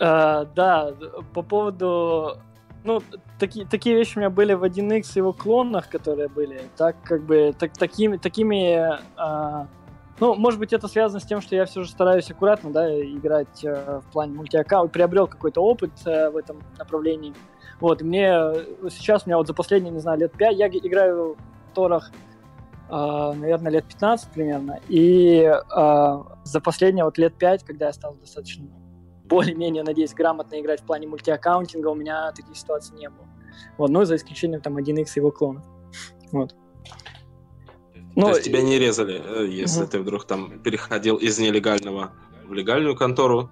Uh, 0.00 0.48
да, 0.56 0.92
по 1.32 1.42
поводу... 1.42 2.36
Ну, 2.82 3.00
такие, 3.38 3.64
такие 3.64 3.94
вещи 3.94 4.16
у 4.16 4.20
меня 4.20 4.28
были 4.28 4.54
в 4.54 4.64
1x 4.64 5.12
и 5.14 5.18
его 5.20 5.32
клонах, 5.32 5.88
которые 5.88 6.26
были. 6.26 6.62
Так, 6.76 6.96
как 7.04 7.24
бы, 7.24 7.54
так, 7.56 7.74
такими, 7.74 8.16
такими 8.16 8.98
uh, 9.16 9.68
Ну, 10.20 10.34
может 10.34 10.60
быть, 10.60 10.72
это 10.72 10.86
связано 10.86 11.20
с 11.20 11.24
тем, 11.24 11.40
что 11.40 11.56
я 11.56 11.64
все 11.64 11.82
же 11.82 11.90
стараюсь 11.90 12.30
аккуратно, 12.30 12.70
да, 12.70 13.02
играть 13.02 13.64
э, 13.64 14.00
в 14.00 14.12
плане 14.12 14.34
мультиаккаунт, 14.34 14.92
приобрел 14.92 15.26
какой-то 15.26 15.60
опыт 15.60 15.90
э, 16.06 16.30
в 16.30 16.36
этом 16.36 16.62
направлении. 16.78 17.34
Вот, 17.80 18.00
мне 18.02 18.30
сейчас, 18.90 19.24
у 19.24 19.28
меня 19.28 19.38
вот 19.38 19.48
за 19.48 19.54
последние, 19.54 19.92
не 19.92 19.98
знаю, 19.98 20.20
лет 20.20 20.32
5, 20.32 20.56
я 20.56 20.68
играю 20.68 21.36
в 21.68 21.74
Торах, 21.74 22.12
э, 22.88 22.92
наверное, 22.92 23.72
лет 23.72 23.86
15 23.86 24.30
примерно, 24.30 24.78
и 24.88 25.42
э, 25.42 26.22
за 26.44 26.60
последние 26.60 27.04
вот 27.04 27.18
лет 27.18 27.34
5, 27.36 27.64
когда 27.64 27.86
я 27.86 27.92
стал 27.92 28.14
достаточно 28.14 28.66
более-менее, 29.24 29.82
надеюсь, 29.82 30.14
грамотно 30.14 30.60
играть 30.60 30.80
в 30.80 30.84
плане 30.84 31.08
мультиаккаунтинга, 31.08 31.88
у 31.88 31.94
меня 31.94 32.30
таких 32.32 32.56
ситуаций 32.56 32.96
не 32.96 33.08
было. 33.08 33.26
Вот, 33.78 33.90
ну, 33.90 34.04
за 34.04 34.16
исключением 34.16 34.60
там 34.60 34.76
1x 34.76 35.06
и 35.16 35.18
его 35.20 35.30
клонов. 35.30 35.64
Вот. 36.30 36.54
Ну, 38.16 38.26
То 38.26 38.28
есть 38.30 38.44
тебя 38.44 38.62
не 38.62 38.78
резали, 38.78 39.20
э, 39.24 39.46
если 39.48 39.82
угу. 39.82 39.90
ты 39.90 39.98
вдруг 39.98 40.24
там 40.24 40.60
переходил 40.60 41.16
из 41.16 41.38
нелегального 41.38 42.12
в 42.46 42.52
легальную 42.52 42.96
контору? 42.96 43.50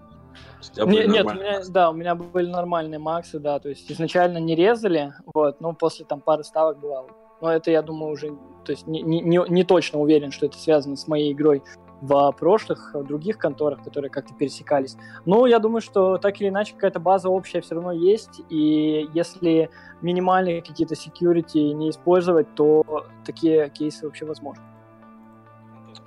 Не, 0.76 1.06
нет, 1.06 1.26
у 1.26 1.34
меня, 1.34 1.60
да, 1.68 1.90
у 1.90 1.92
меня 1.92 2.14
были 2.14 2.48
нормальные 2.48 3.00
максы, 3.00 3.40
да, 3.40 3.58
то 3.58 3.68
есть 3.68 3.90
изначально 3.90 4.38
не 4.38 4.54
резали, 4.54 5.12
вот, 5.34 5.60
но 5.60 5.72
после 5.72 6.04
там 6.04 6.20
пары 6.20 6.44
ставок 6.44 6.78
бывало. 6.78 7.08
Но 7.40 7.52
это, 7.52 7.72
я 7.72 7.82
думаю, 7.82 8.12
уже, 8.12 8.28
то 8.64 8.70
есть 8.70 8.86
не, 8.86 9.02
не, 9.02 9.20
не 9.20 9.64
точно 9.64 9.98
уверен, 9.98 10.30
что 10.30 10.46
это 10.46 10.56
связано 10.56 10.94
с 10.94 11.08
моей 11.08 11.32
игрой 11.32 11.62
в 12.02 12.32
прошлых 12.32 12.90
в 12.94 13.04
других 13.04 13.38
конторах, 13.38 13.82
которые 13.82 14.10
как-то 14.10 14.34
пересекались. 14.34 14.96
Но 15.24 15.46
я 15.46 15.60
думаю, 15.60 15.80
что 15.80 16.18
так 16.18 16.40
или 16.40 16.48
иначе 16.48 16.74
какая-то 16.74 16.98
база 16.98 17.28
общая 17.28 17.60
все 17.60 17.76
равно 17.76 17.92
есть, 17.92 18.42
и 18.50 19.08
если 19.14 19.70
минимальные 20.02 20.62
какие-то 20.62 20.94
security 20.94 21.72
не 21.72 21.90
использовать, 21.90 22.52
то 22.54 23.06
такие 23.24 23.70
кейсы 23.70 24.04
вообще 24.04 24.26
возможны. 24.26 24.64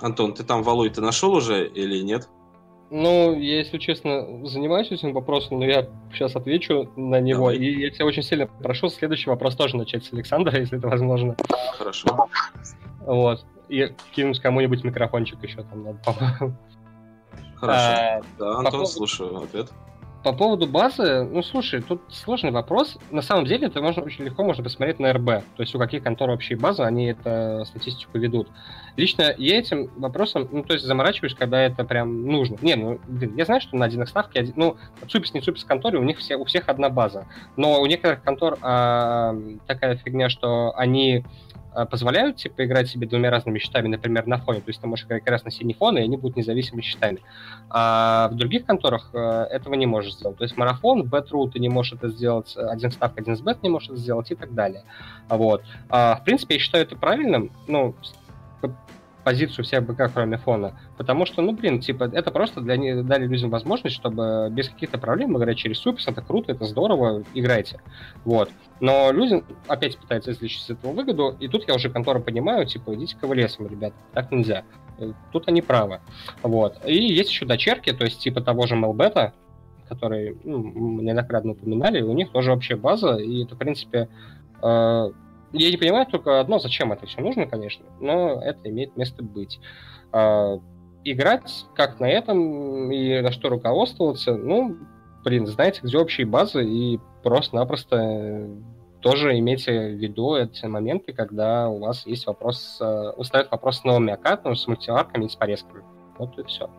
Антон, 0.02 0.34
ты 0.34 0.44
там 0.44 0.64
Валуй 0.64 0.90
ты 0.90 1.00
нашел 1.00 1.34
уже 1.34 1.66
или 1.66 2.02
нет? 2.04 2.28
Ну, 2.92 3.34
я, 3.34 3.60
если 3.60 3.78
честно, 3.78 4.46
занимаюсь 4.46 4.92
этим 4.92 5.14
вопросом, 5.14 5.60
но 5.60 5.66
я 5.66 5.88
сейчас 6.12 6.36
отвечу 6.36 6.92
на 6.98 7.20
него. 7.20 7.52
Давай. 7.52 7.58
И 7.58 7.82
я 7.82 7.90
тебя 7.90 8.06
очень 8.06 8.22
сильно 8.22 8.48
прошу 8.48 8.90
следующий 8.90 9.30
вопрос 9.30 9.56
тоже 9.56 9.78
начать 9.78 10.04
с 10.04 10.14
Александра, 10.14 10.56
если 10.60 10.78
это 10.78 10.90
возможно. 10.90 11.38
Хорошо. 11.78 12.28
Вот 13.00 13.46
и 13.70 13.94
кинуть 14.14 14.40
кому-нибудь 14.40 14.84
микрофончик 14.84 15.42
еще 15.44 15.64
там 15.64 15.84
надо, 15.84 16.00
по-моему. 16.04 16.58
Хорошо. 17.56 17.80
А, 17.80 18.22
да, 18.38 18.50
Антон, 18.50 18.64
по 18.66 18.72
поводу... 18.72 18.88
слушаю 18.88 19.38
ответ. 19.44 19.70
По 20.26 20.34
поводу 20.34 20.66
базы, 20.66 21.24
ну 21.24 21.44
слушай, 21.44 21.84
тут 21.84 22.02
сложный 22.10 22.50
вопрос. 22.50 22.98
На 23.12 23.22
самом 23.22 23.46
деле 23.46 23.68
это 23.68 23.80
можно 23.80 24.02
очень 24.02 24.26
легко 24.26 24.44
можно 24.44 24.64
посмотреть 24.64 24.98
на 24.98 25.14
РБ. 25.14 25.26
То 25.26 25.62
есть 25.62 25.76
у 25.76 25.78
каких 25.78 26.02
контор 26.02 26.32
вообще 26.32 26.56
базы, 26.56 26.82
они 26.82 27.12
эту 27.12 27.64
статистику 27.68 28.18
ведут. 28.18 28.48
Лично 28.98 29.36
я 29.38 29.60
этим 29.60 29.92
вопросом, 29.98 30.50
ну 30.52 30.64
то 30.64 30.74
есть 30.74 30.84
заморачиваюсь, 30.84 31.36
когда 31.36 31.62
это 31.62 31.84
прям 31.84 32.26
нужно. 32.26 32.58
Не, 32.64 32.74
ну 32.74 33.00
блин, 33.08 33.36
я 33.38 33.46
знаю, 33.46 33.62
что 33.62 33.78
на 33.78 33.86
один 33.86 34.08
ставке, 34.08 34.40
один, 34.40 34.54
ну 34.56 34.78
Цупис 35.08 35.32
не 35.36 35.42
Цупис 35.42 35.64
конторе, 35.64 36.00
у 36.00 36.04
них 36.04 36.18
все, 36.18 36.38
у 36.38 36.46
всех 36.46 36.70
одна 36.70 36.90
база. 36.90 37.28
Но 37.56 37.80
у 37.80 37.86
некоторых 37.86 38.24
контор 38.24 38.58
а, 38.64 39.36
такая 39.68 39.96
фигня, 39.98 40.30
что 40.30 40.74
они 40.76 41.24
позволяют 41.90 42.38
типа 42.38 42.66
играть 42.66 42.88
себе 42.88 43.08
двумя 43.08 43.30
разными 43.30 43.60
счетами, 43.60 43.88
например, 43.88 44.28
на 44.28 44.38
фоне. 44.38 44.62
То 44.62 44.70
есть 44.70 44.80
ты 44.80 44.88
можешь 44.88 45.06
играть 45.06 45.24
красно-синий 45.24 45.74
фон, 45.74 45.98
и 45.98 46.02
они 46.02 46.18
будут 46.18 46.38
независимыми 46.38 46.82
счетами. 46.82 47.20
А 47.70 48.30
в 48.32 48.36
других 48.36 48.66
конторах 48.66 49.10
э, 49.14 49.48
этого 49.52 49.74
не 49.74 49.86
можешь 49.86 50.14
сделать. 50.14 50.38
То 50.38 50.44
есть 50.44 50.56
марафон, 50.58 51.04
Betrue 51.04 51.52
ты 51.52 51.60
не 51.60 51.70
можешь 51.70 51.94
это 51.94 52.10
сделать, 52.10 52.56
один 52.56 52.92
ставка, 52.92 53.22
один 53.22 53.36
сбет 53.36 53.62
не 53.64 53.70
можешь 53.70 53.90
это 53.90 53.98
сделать 53.98 54.32
и 54.32 54.36
так 54.36 54.54
далее. 54.54 54.84
Вот. 55.30 55.64
А, 55.90 56.16
в 56.16 56.24
принципе, 56.24 56.56
я 56.56 56.60
считаю 56.60 56.86
это 56.86 56.96
правильным. 56.96 57.52
Ну, 57.68 57.96
позицию 59.26 59.66
всех 59.66 59.84
БК, 59.84 60.08
кроме 60.08 60.38
фона. 60.38 60.80
Потому 60.98 61.26
что, 61.26 61.42
ну, 61.42 61.52
блин, 61.52 61.80
типа, 61.80 62.04
это 62.14 62.32
просто 62.32 62.62
для 62.62 62.78
них 62.78 63.06
дали 63.06 63.26
людям 63.26 63.50
возможность, 63.50 63.96
чтобы 63.96 64.50
без 64.52 64.70
каких-то 64.70 65.00
проблем 65.00 65.36
играть 65.38 65.58
через 65.58 65.80
Супис. 65.80 66.08
Это 66.08 66.22
круто, 66.22 66.52
это 66.52 66.66
здорово, 66.66 67.24
играйте. 67.34 67.82
Вот. 68.24 68.52
Но 68.80 69.12
люди 69.12 69.44
опять 69.68 69.98
пытаются 69.98 70.32
извлечь 70.32 70.60
из 70.60 70.70
этого 70.70 70.92
выгоду, 70.92 71.36
и 71.40 71.48
тут 71.48 71.68
я 71.68 71.74
уже 71.74 71.90
контору 71.90 72.22
понимаю, 72.22 72.68
типа, 72.68 72.94
идите-ка 72.94 73.26
вы 73.26 73.36
лесом, 73.36 73.68
ребят, 73.68 73.94
так 74.14 74.32
нельзя. 74.32 74.64
Э, 75.00 75.12
тут 75.32 75.48
они 75.48 75.64
правы. 75.64 76.02
Вот. 76.44 76.78
И 76.86 76.96
есть 76.96 77.32
еще 77.32 77.46
дочерки, 77.46 77.92
то 77.94 78.06
есть 78.06 78.20
типа 78.20 78.42
того 78.42 78.68
же 78.68 78.76
Мелбета, 78.76 79.34
который 79.90 80.38
ну, 80.44 81.02
неоднократно 81.02 81.54
упоминали, 81.54 82.02
у 82.02 82.14
них 82.14 82.32
тоже 82.32 82.52
вообще 82.52 82.76
база, 82.76 83.16
и 83.16 83.44
это, 83.44 83.56
в 83.56 83.58
принципе, 83.58 84.08
э, 84.62 85.12
я 85.60 85.72
не 85.72 85.78
понимаю 85.78 86.06
только 86.06 86.40
одно, 86.40 86.60
зачем 86.60 86.92
это 86.92 87.06
все 87.06 87.22
нужно, 87.22 87.48
конечно, 87.48 87.86
но 88.00 88.42
это 88.42 88.70
имеет 88.70 88.96
место 88.96 89.24
быть. 89.24 89.60
Э, 90.12 90.60
играть 91.04 91.66
как 91.76 92.00
на 92.00 92.10
этом 92.10 92.92
и 92.92 93.22
на 93.22 93.32
что 93.32 93.50
руководствоваться, 93.50 94.36
ну, 94.36 94.78
блин, 95.24 95.48
знаете, 95.48 95.82
где 95.84 95.98
общие 95.98 96.26
базы, 96.26 96.66
и 96.66 97.00
просто-напросто 97.24 98.50
тоже 99.02 99.38
имейте 99.38 99.72
в 99.72 100.00
виду 100.00 100.36
эти 100.36 100.66
моменты, 100.66 101.14
когда 101.14 101.70
у 101.70 101.80
вас 101.80 102.08
есть 102.08 102.26
вопрос, 102.26 102.80
э, 102.82 103.12
ставят 103.22 103.52
вопрос 103.52 103.80
с 103.80 103.84
новыми 103.84 104.14
аккаунтами, 104.14 104.56
с 104.56 104.68
мультиварками 104.68 105.26
и 105.26 105.30
с 105.30 105.36
порезками. 105.36 105.84
Вот 106.18 106.38
и 106.40 106.44
все. 106.44 106.70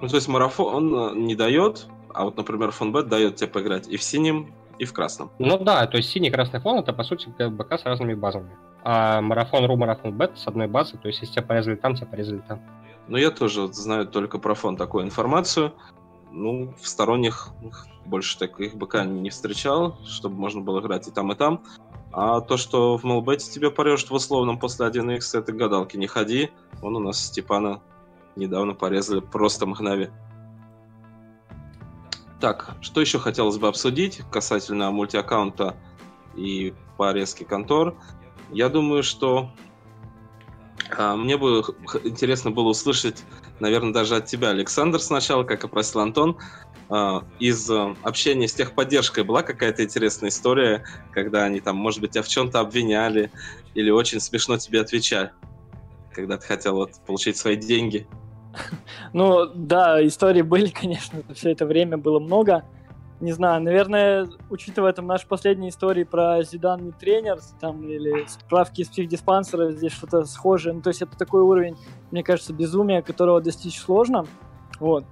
Ну, 0.00 0.08
то 0.08 0.14
есть 0.14 0.28
марафон 0.28 0.92
он 0.92 0.94
э, 0.94 1.18
не 1.18 1.34
дает, 1.34 1.86
а 2.12 2.24
вот, 2.24 2.36
например, 2.36 2.70
фонбет 2.70 3.08
дает 3.08 3.36
тебе 3.36 3.48
поиграть 3.48 3.88
и 3.88 3.96
в 3.96 4.02
синем, 4.02 4.54
и 4.78 4.84
в 4.84 4.92
красном. 4.92 5.30
Ну 5.38 5.58
да, 5.58 5.86
то 5.86 5.96
есть 5.96 6.10
синий 6.10 6.28
и 6.28 6.30
красный 6.30 6.60
фон 6.60 6.78
это, 6.78 6.92
по 6.92 7.04
сути, 7.04 7.28
БК 7.28 7.78
с 7.78 7.84
разными 7.84 8.14
базами. 8.14 8.50
А 8.82 9.20
марафон 9.20 9.64
ру, 9.64 9.76
марафон 9.76 10.16
бет 10.16 10.32
с 10.36 10.46
одной 10.46 10.66
базы, 10.66 10.96
то 10.98 11.08
есть 11.08 11.20
если 11.20 11.34
тебя 11.34 11.46
порезали 11.46 11.76
там, 11.76 11.94
тебя 11.94 12.06
порезали 12.06 12.42
там. 12.46 12.60
Ну, 13.08 13.16
я 13.16 13.30
тоже 13.30 13.72
знаю 13.72 14.06
только 14.06 14.38
про 14.38 14.54
фон 14.54 14.76
такую 14.76 15.04
информацию. 15.04 15.72
Ну, 16.30 16.74
в 16.80 16.88
сторонних 16.88 17.48
больше 18.06 18.38
таких 18.38 18.74
БК 18.74 19.04
не 19.04 19.30
встречал, 19.30 19.98
чтобы 20.04 20.36
можно 20.36 20.60
было 20.60 20.80
играть 20.80 21.06
и 21.06 21.10
там, 21.10 21.30
и 21.32 21.34
там. 21.34 21.62
А 22.12 22.40
то, 22.40 22.56
что 22.56 22.96
в 22.96 23.04
Мелбете 23.04 23.50
тебе 23.50 23.70
порежут 23.70 24.10
в 24.10 24.14
условном 24.14 24.58
после 24.58 24.86
1x, 24.86 25.38
это 25.38 25.52
гадалки 25.52 25.96
не 25.96 26.06
ходи. 26.06 26.50
Он 26.82 26.96
у 26.96 27.00
нас 27.00 27.18
Степана 27.18 27.80
недавно 28.36 28.74
порезали 28.74 29.20
просто 29.20 29.66
мгнове. 29.66 30.12
Так, 32.40 32.76
что 32.80 33.00
еще 33.00 33.18
хотелось 33.18 33.58
бы 33.58 33.68
обсудить 33.68 34.20
касательно 34.30 34.90
мультиаккаунта 34.90 35.76
и 36.34 36.74
порезки 36.96 37.44
контор? 37.44 37.96
Я 38.50 38.68
думаю, 38.68 39.02
что 39.02 39.50
а, 40.96 41.16
мне 41.16 41.36
бы 41.36 41.62
интересно 42.04 42.50
было 42.50 42.68
услышать, 42.68 43.24
наверное, 43.60 43.92
даже 43.92 44.16
от 44.16 44.26
тебя, 44.26 44.50
Александр, 44.50 45.00
сначала, 45.00 45.44
как 45.44 45.64
и 45.64 45.68
просил 45.68 46.00
Антон, 46.00 46.38
а, 46.88 47.24
из 47.38 47.68
а, 47.70 47.96
общения 48.02 48.48
с 48.48 48.54
техподдержкой 48.54 49.24
была 49.24 49.42
какая-то 49.42 49.84
интересная 49.84 50.30
история, 50.30 50.84
когда 51.12 51.44
они 51.44 51.60
там, 51.60 51.76
может 51.76 52.00
быть, 52.00 52.12
тебя 52.12 52.22
в 52.22 52.28
чем-то 52.28 52.60
обвиняли 52.60 53.32
или 53.74 53.90
очень 53.90 54.20
смешно 54.20 54.58
тебе 54.58 54.80
отвечали, 54.80 55.32
когда 56.12 56.36
ты 56.36 56.46
хотел 56.46 56.74
вот, 56.74 56.92
получить 57.06 57.36
свои 57.36 57.56
деньги? 57.56 58.06
Ну, 59.12 59.46
да, 59.54 60.04
истории 60.06 60.42
были, 60.42 60.68
конечно, 60.68 61.22
все 61.34 61.52
это 61.52 61.66
время 61.66 61.96
было 61.96 62.18
много 62.18 62.64
не 63.20 63.32
знаю, 63.32 63.62
наверное, 63.62 64.28
учитывая 64.50 64.92
там 64.92 65.06
наши 65.06 65.26
последние 65.26 65.70
истории 65.70 66.04
про 66.04 66.42
Зидан 66.42 66.84
не 66.84 66.92
тренер, 66.92 67.38
там, 67.60 67.88
или 67.88 68.26
справки 68.26 68.82
из 68.82 68.88
психдиспансера, 68.88 69.70
здесь 69.72 69.92
что-то 69.92 70.24
схожее. 70.24 70.74
Ну, 70.74 70.82
то 70.82 70.90
есть 70.90 71.00
это 71.00 71.16
такой 71.16 71.42
уровень, 71.42 71.76
мне 72.10 72.22
кажется, 72.22 72.52
безумия, 72.52 73.02
которого 73.02 73.40
достичь 73.40 73.78
сложно. 73.78 74.26
Вот. 74.78 75.04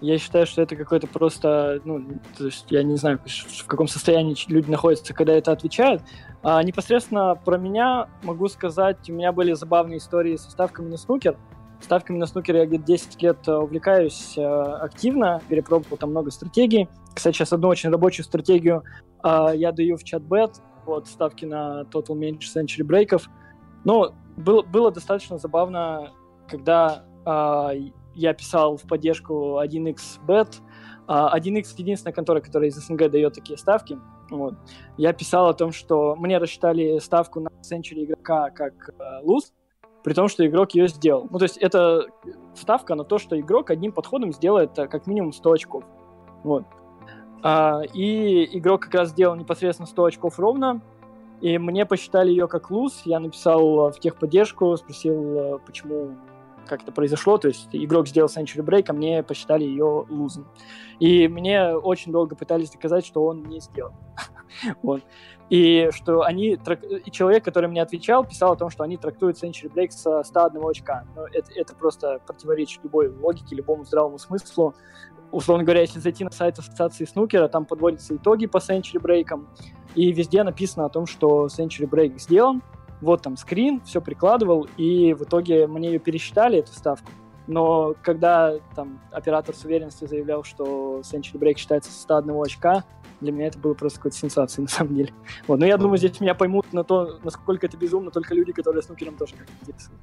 Я 0.00 0.18
считаю, 0.18 0.46
что 0.46 0.60
это 0.60 0.76
какой-то 0.76 1.06
просто, 1.06 1.80
ну, 1.84 2.04
то 2.36 2.46
есть 2.46 2.66
я 2.70 2.82
не 2.82 2.96
знаю, 2.96 3.20
в 3.24 3.66
каком 3.66 3.88
состоянии 3.88 4.36
люди 4.48 4.70
находятся, 4.70 5.14
когда 5.14 5.32
это 5.32 5.52
отвечают. 5.52 6.02
А 6.42 6.62
непосредственно 6.62 7.34
про 7.36 7.56
меня 7.56 8.08
могу 8.22 8.48
сказать, 8.48 9.08
у 9.08 9.12
меня 9.14 9.32
были 9.32 9.54
забавные 9.54 9.98
истории 9.98 10.36
со 10.36 10.50
ставками 10.50 10.90
на 10.90 10.98
снукер. 10.98 11.38
Ставками 11.84 12.16
на 12.16 12.24
снукер 12.24 12.56
я 12.56 12.64
где-то 12.64 12.84
10 12.84 13.22
лет 13.22 13.46
э, 13.46 13.52
увлекаюсь 13.52 14.38
э, 14.38 14.42
активно, 14.42 15.42
перепробовал 15.50 15.98
там 15.98 16.12
много 16.12 16.30
стратегий. 16.30 16.88
Кстати, 17.14 17.36
сейчас 17.36 17.52
одну 17.52 17.68
очень 17.68 17.90
рабочую 17.90 18.24
стратегию 18.24 18.84
э, 19.22 19.48
я 19.54 19.70
даю 19.70 19.98
в 19.98 20.02
чат-бет, 20.02 20.62
вот, 20.86 21.06
ставки 21.08 21.44
на 21.44 21.82
Total 21.92 22.18
Manage 22.18 22.44
Century 22.56 22.84
брейков. 22.84 23.28
Но 23.84 24.14
было, 24.34 24.62
было 24.62 24.90
достаточно 24.90 25.36
забавно, 25.36 26.10
когда 26.48 27.04
я 27.26 28.34
писал 28.34 28.76
в 28.76 28.82
поддержку 28.82 29.60
1xbet. 29.62 30.60
Uh, 31.06 31.34
1x 31.34 31.74
единственная 31.76 32.14
контора, 32.14 32.40
которая 32.40 32.68
из 32.68 32.76
СНГ 32.76 33.10
дает 33.10 33.34
такие 33.34 33.58
ставки. 33.58 33.98
Вот. 34.30 34.54
Я 34.96 35.12
писал 35.12 35.48
о 35.48 35.54
том, 35.54 35.72
что 35.72 36.16
мне 36.16 36.36
рассчитали 36.38 36.98
ставку 36.98 37.40
на 37.40 37.48
Century 37.62 38.04
игрока 38.04 38.50
как 38.50 38.90
луз, 39.22 39.52
при 40.04 40.12
том, 40.12 40.28
что 40.28 40.46
игрок 40.46 40.72
ее 40.72 40.86
сделал. 40.86 41.26
Ну, 41.30 41.38
то 41.38 41.44
есть 41.44 41.56
это 41.56 42.06
ставка 42.54 42.94
на 42.94 43.04
то, 43.04 43.18
что 43.18 43.40
игрок 43.40 43.70
одним 43.70 43.90
подходом 43.90 44.32
сделает 44.32 44.78
э, 44.78 44.86
как 44.86 45.06
минимум 45.06 45.32
100 45.32 45.52
очков. 45.52 45.84
Вот. 46.44 46.64
А, 47.42 47.80
и 47.94 48.58
игрок 48.58 48.82
как 48.82 48.94
раз 48.94 49.08
сделал 49.08 49.34
непосредственно 49.34 49.86
100 49.86 50.04
очков 50.04 50.38
ровно, 50.38 50.82
и 51.40 51.56
мне 51.56 51.86
посчитали 51.86 52.30
ее 52.30 52.48
как 52.48 52.70
луз. 52.70 53.00
Я 53.06 53.18
написал 53.18 53.88
э, 53.88 53.92
в 53.92 53.98
техподдержку, 53.98 54.76
спросил, 54.76 55.38
э, 55.38 55.58
почему 55.64 56.16
как 56.66 56.82
это 56.82 56.92
произошло, 56.92 57.36
то 57.38 57.48
есть 57.48 57.68
игрок 57.72 58.08
сделал 58.08 58.28
Century 58.28 58.64
Break, 58.64 58.86
а 58.88 58.92
мне 58.92 59.22
посчитали 59.22 59.64
ее 59.64 60.06
лузом. 60.08 60.46
И 60.98 61.28
мне 61.28 61.74
очень 61.74 62.12
долго 62.12 62.36
пытались 62.36 62.70
доказать, 62.70 63.04
что 63.06 63.24
он 63.24 63.42
не 63.44 63.60
сделал. 63.60 63.92
вот. 64.82 65.02
И 65.54 65.88
что 65.92 66.22
они, 66.22 66.58
и 67.04 67.10
человек, 67.12 67.44
который 67.44 67.68
мне 67.68 67.80
отвечал, 67.80 68.24
писал 68.24 68.54
о 68.54 68.56
том, 68.56 68.70
что 68.70 68.82
они 68.82 68.96
трактуют 68.96 69.40
Century 69.40 69.72
Break 69.72 69.92
со 69.92 70.24
101 70.24 70.60
очка. 70.68 71.04
Но 71.14 71.28
это, 71.28 71.52
это 71.54 71.76
просто 71.76 72.18
противоречит 72.26 72.82
любой 72.82 73.08
логике, 73.08 73.54
любому 73.54 73.84
здравому 73.84 74.18
смыслу. 74.18 74.74
Условно 75.30 75.62
говоря, 75.62 75.82
если 75.82 76.00
зайти 76.00 76.24
на 76.24 76.32
сайт 76.32 76.58
ассоциации 76.58 77.04
снукера, 77.04 77.46
там 77.46 77.66
подводятся 77.66 78.16
итоги 78.16 78.46
по 78.46 78.56
Century 78.56 79.00
Break, 79.00 79.46
и 79.94 80.10
везде 80.10 80.42
написано 80.42 80.86
о 80.86 80.88
том, 80.88 81.06
что 81.06 81.46
Century 81.46 81.88
Break 81.88 82.18
сделан, 82.18 82.60
вот 83.00 83.22
там 83.22 83.36
скрин, 83.36 83.80
все 83.82 84.00
прикладывал, 84.00 84.66
и 84.76 85.14
в 85.14 85.22
итоге 85.22 85.68
мне 85.68 85.92
ее 85.92 85.98
пересчитали, 86.00 86.58
эту 86.58 86.72
ставку. 86.72 87.12
Но 87.46 87.94
когда 88.02 88.58
там 88.74 89.00
оператор 89.12 89.54
с 89.54 89.64
уверенностью 89.64 90.08
заявлял, 90.08 90.44
что 90.44 91.00
Century 91.00 91.38
Break 91.38 91.56
считается 91.56 91.90
со 91.90 92.00
101 92.00 92.42
очка, 92.42 92.84
для 93.20 93.32
меня 93.32 93.46
это 93.48 93.58
было 93.58 93.74
просто 93.74 93.98
какой-то 93.98 94.16
сенсацией, 94.16 94.62
на 94.64 94.70
самом 94.70 94.94
деле. 94.94 95.12
Вот. 95.46 95.58
Но 95.58 95.66
я 95.66 95.76
думаю, 95.76 95.98
здесь 95.98 96.20
меня 96.20 96.34
поймут 96.34 96.72
на 96.72 96.84
то, 96.84 97.18
насколько 97.22 97.66
это 97.66 97.76
безумно, 97.76 98.10
только 98.10 98.34
люди, 98.34 98.52
которые 98.52 98.82
с 98.82 98.88
нукером 98.88 99.16
тоже 99.16 99.34
как-то 99.34 99.52
интересуют. 99.62 100.00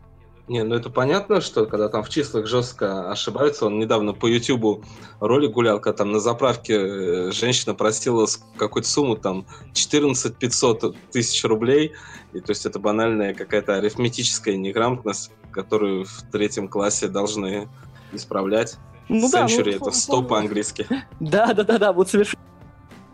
Не, 0.51 0.65
ну 0.65 0.75
это 0.75 0.89
понятно, 0.89 1.39
что 1.39 1.65
когда 1.65 1.87
там 1.87 2.03
в 2.03 2.09
числах 2.09 2.45
жестко 2.45 3.09
ошибаются, 3.09 3.67
он 3.67 3.79
недавно 3.79 4.11
по 4.11 4.27
Ютубу 4.27 4.83
ролик 5.21 5.51
гулял, 5.51 5.79
когда 5.79 5.99
там 5.99 6.11
на 6.11 6.19
заправке 6.19 6.73
э, 6.73 7.31
женщина 7.31 7.73
просила 7.73 8.27
какую-то 8.57 8.89
сумму, 8.89 9.15
там 9.15 9.45
14 9.71 10.35
500 10.35 10.97
тысяч 11.09 11.41
рублей, 11.45 11.93
и 12.33 12.41
то 12.41 12.49
есть 12.49 12.65
это 12.65 12.79
банальная 12.79 13.33
какая-то 13.33 13.75
арифметическая 13.75 14.57
неграмотность, 14.57 15.31
которую 15.51 16.03
в 16.03 16.21
третьем 16.33 16.67
классе 16.67 17.07
должны 17.07 17.69
исправлять. 18.11 18.75
Ну, 19.07 19.27
Century 19.27 19.71
да, 19.71 19.77
ну, 19.79 19.87
это 19.87 19.91
100 19.91 20.23
по-английски. 20.23 20.85
Да, 21.21 21.53
да, 21.53 21.63
да, 21.63 21.77
да, 21.77 21.93
вот 21.93 22.09
совершенно 22.09 22.43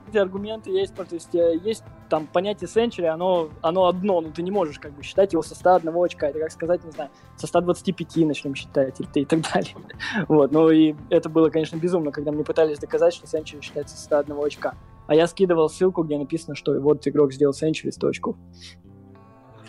эти 0.09 0.17
аргументы 0.17 0.71
есть, 0.71 0.95
то 0.95 1.05
есть 1.11 1.35
э, 1.35 1.59
есть 1.63 1.83
там 2.10 2.28
понятие 2.28 2.68
century, 2.68 3.05
оно, 3.05 3.49
оно 3.62 3.88
одно, 3.88 4.22
но 4.22 4.30
ты 4.30 4.41
не 4.41 4.51
можешь 4.51 4.80
как 4.80 4.93
бы 4.93 5.03
считать 5.03 5.34
его 5.34 5.41
со 5.41 5.55
101 5.55 5.93
очка, 5.95 6.28
это 6.28 6.39
как 6.39 6.51
сказать, 6.51 6.84
не 6.84 6.91
знаю, 6.91 7.10
со 7.38 7.47
125 7.47 8.18
начнем 8.28 8.55
считать 8.55 8.99
и, 8.99 9.20
и 9.20 9.26
так 9.26 9.41
далее. 9.41 9.76
вот, 10.28 10.51
ну 10.51 10.70
и 10.70 10.95
это 11.10 11.30
было, 11.30 11.49
конечно, 11.49 11.78
безумно, 11.78 12.12
когда 12.12 12.32
мне 12.32 12.43
пытались 12.43 12.80
доказать, 12.80 13.14
что 13.14 13.26
century 13.26 13.62
считается 13.62 13.97
со 13.97 14.03
101 14.03 14.38
очка. 14.45 14.76
А 15.08 15.16
я 15.16 15.28
скидывал 15.28 15.70
ссылку, 15.70 16.03
где 16.03 16.18
написано, 16.18 16.55
что 16.55 16.80
вот 16.80 17.08
игрок 17.08 17.34
сделал 17.34 17.53
century 17.53 17.91
100 17.91 18.08
очков. 18.08 18.36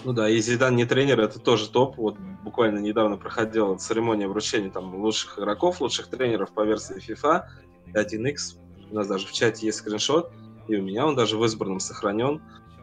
Ну 0.04 0.12
да, 0.12 0.28
и 0.28 0.38
Зидан 0.38 0.76
не 0.76 0.84
тренер, 0.84 1.20
это 1.20 1.40
тоже 1.40 1.68
топ. 1.70 1.96
Вот 1.96 2.16
буквально 2.44 2.78
недавно 2.78 3.16
проходила 3.16 3.76
церемония 3.76 4.28
вручения 4.28 4.70
там 4.70 4.94
лучших 4.94 5.38
игроков, 5.38 5.80
лучших 5.80 6.08
тренеров 6.08 6.52
по 6.52 6.64
версии 6.64 6.96
FIFA 6.96 7.42
1x 7.94 8.58
у 8.90 8.94
нас 8.94 9.06
даже 9.06 9.26
в 9.26 9.32
чате 9.32 9.66
есть 9.66 9.78
скриншот, 9.78 10.32
и 10.68 10.76
у 10.76 10.82
меня 10.82 11.06
он 11.06 11.16
даже 11.16 11.36
в 11.36 11.44
избранном 11.44 11.80
сохранен. 11.80 12.40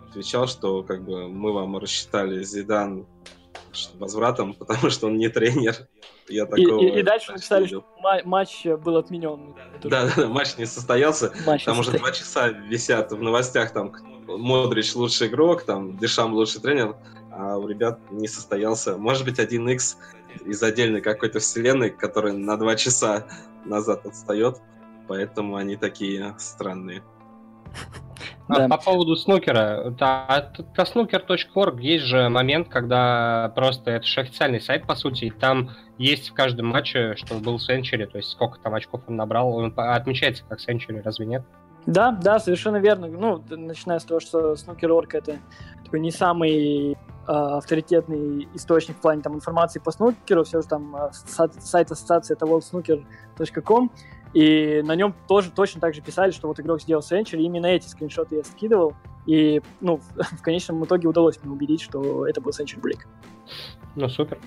Отвечал, 0.09 0.47
что 0.47 0.83
как 0.83 1.03
бы 1.03 1.27
мы 1.27 1.53
вам 1.53 1.77
рассчитали 1.77 2.43
Зидан 2.43 3.05
возвратом, 3.95 4.53
потому 4.59 4.89
что 4.89 5.07
он 5.07 5.17
не 5.17 5.29
тренер. 5.29 5.87
Я 6.27 6.45
такого 6.45 6.81
и, 6.81 6.87
и, 6.87 6.99
и 6.99 7.03
дальше 7.03 7.33
написали, 7.33 7.67
что 7.67 7.85
матч 8.25 8.65
был 8.65 8.97
отменен. 8.97 9.55
Да, 9.83 10.09
да, 10.15 10.27
матч 10.27 10.57
не 10.57 10.65
состоялся. 10.65 11.31
Матч 11.45 11.65
там 11.65 11.79
уже 11.79 11.91
два 11.91 12.11
часа 12.11 12.49
висят 12.49 13.11
в 13.11 13.21
новостях, 13.21 13.71
там 13.73 13.93
Модрич 14.25 14.95
лучший 14.95 15.27
игрок, 15.27 15.63
там 15.63 15.97
Дешам 15.97 16.33
лучший 16.33 16.61
тренер, 16.61 16.95
а 17.31 17.57
у 17.57 17.67
ребят 17.67 17.99
не 18.09 18.27
состоялся. 18.27 18.97
Может 18.97 19.23
быть, 19.23 19.37
1x 19.39 19.97
из 20.45 20.63
отдельной 20.63 21.01
какой-то 21.01 21.39
вселенной, 21.39 21.91
которая 21.91 22.33
на 22.33 22.57
два 22.57 22.75
часа 22.75 23.27
назад 23.65 24.05
отстает 24.07 24.59
поэтому 25.07 25.55
они 25.55 25.75
такие 25.75 26.35
странные. 26.37 27.03
А 28.47 28.59
да. 28.59 28.67
По 28.67 28.77
поводу 28.77 29.15
снукера, 29.15 29.89
да, 29.97 30.51
про 30.75 30.83
snooker.org 30.83 31.81
есть 31.81 32.05
же 32.05 32.29
момент, 32.29 32.69
когда 32.69 33.51
просто 33.55 33.91
это 33.91 34.05
же 34.05 34.21
официальный 34.21 34.61
сайт, 34.61 34.85
по 34.85 34.95
сути, 34.95 35.25
и 35.25 35.29
там 35.31 35.71
есть 35.97 36.29
в 36.29 36.33
каждом 36.33 36.67
матче, 36.67 37.15
что 37.15 37.35
был 37.35 37.57
Сенчури, 37.57 38.05
то 38.05 38.17
есть 38.17 38.29
сколько 38.29 38.59
там 38.59 38.75
очков 38.75 39.01
он 39.07 39.15
набрал, 39.15 39.55
он 39.55 39.73
отмечается 39.75 40.43
как 40.47 40.59
Сенчури, 40.59 41.01
разве 41.03 41.25
нет? 41.25 41.43
Да, 41.87 42.11
да, 42.11 42.39
совершенно 42.39 42.77
верно. 42.77 43.07
Ну, 43.07 43.43
начиная 43.49 43.99
с 43.99 44.03
того, 44.03 44.19
что 44.19 44.53
snooker.org 44.53 45.09
это 45.13 45.37
такой 45.83 45.99
не 45.99 46.11
самый 46.11 46.91
э, 46.91 46.95
авторитетный 47.27 48.47
источник 48.53 48.97
в 48.97 49.01
плане 49.01 49.21
там 49.21 49.35
информации 49.35 49.79
по 49.79 49.91
снукеру, 49.91 50.43
все 50.43 50.61
же 50.61 50.67
там 50.67 50.95
э, 50.95 51.09
сайт 51.13 51.91
ассоциации 51.91 52.33
это 52.33 52.45
worldsnooker.com, 52.45 53.91
и 54.35 54.81
на 54.83 54.95
нем 54.95 55.15
тоже 55.29 55.49
точно 55.49 55.79
так 55.79 55.95
же 55.95 56.01
писали, 56.01 56.31
что 56.31 56.49
вот 56.49 56.59
игрок 56.59 56.81
сделал 56.81 57.01
Century, 57.01 57.39
именно 57.39 57.67
эти 57.67 57.87
скриншоты 57.87 58.35
я 58.35 58.43
скидывал, 58.43 58.93
и, 59.25 59.61
ну, 59.79 60.01
в 60.17 60.41
конечном 60.41 60.83
итоге 60.83 61.07
удалось 61.07 61.39
мне 61.41 61.53
убедить, 61.53 61.81
что 61.81 62.27
это 62.27 62.41
был 62.41 62.51
Century 62.51 62.81
Break. 62.81 62.99
Ну, 63.95 64.09
супер. 64.09 64.37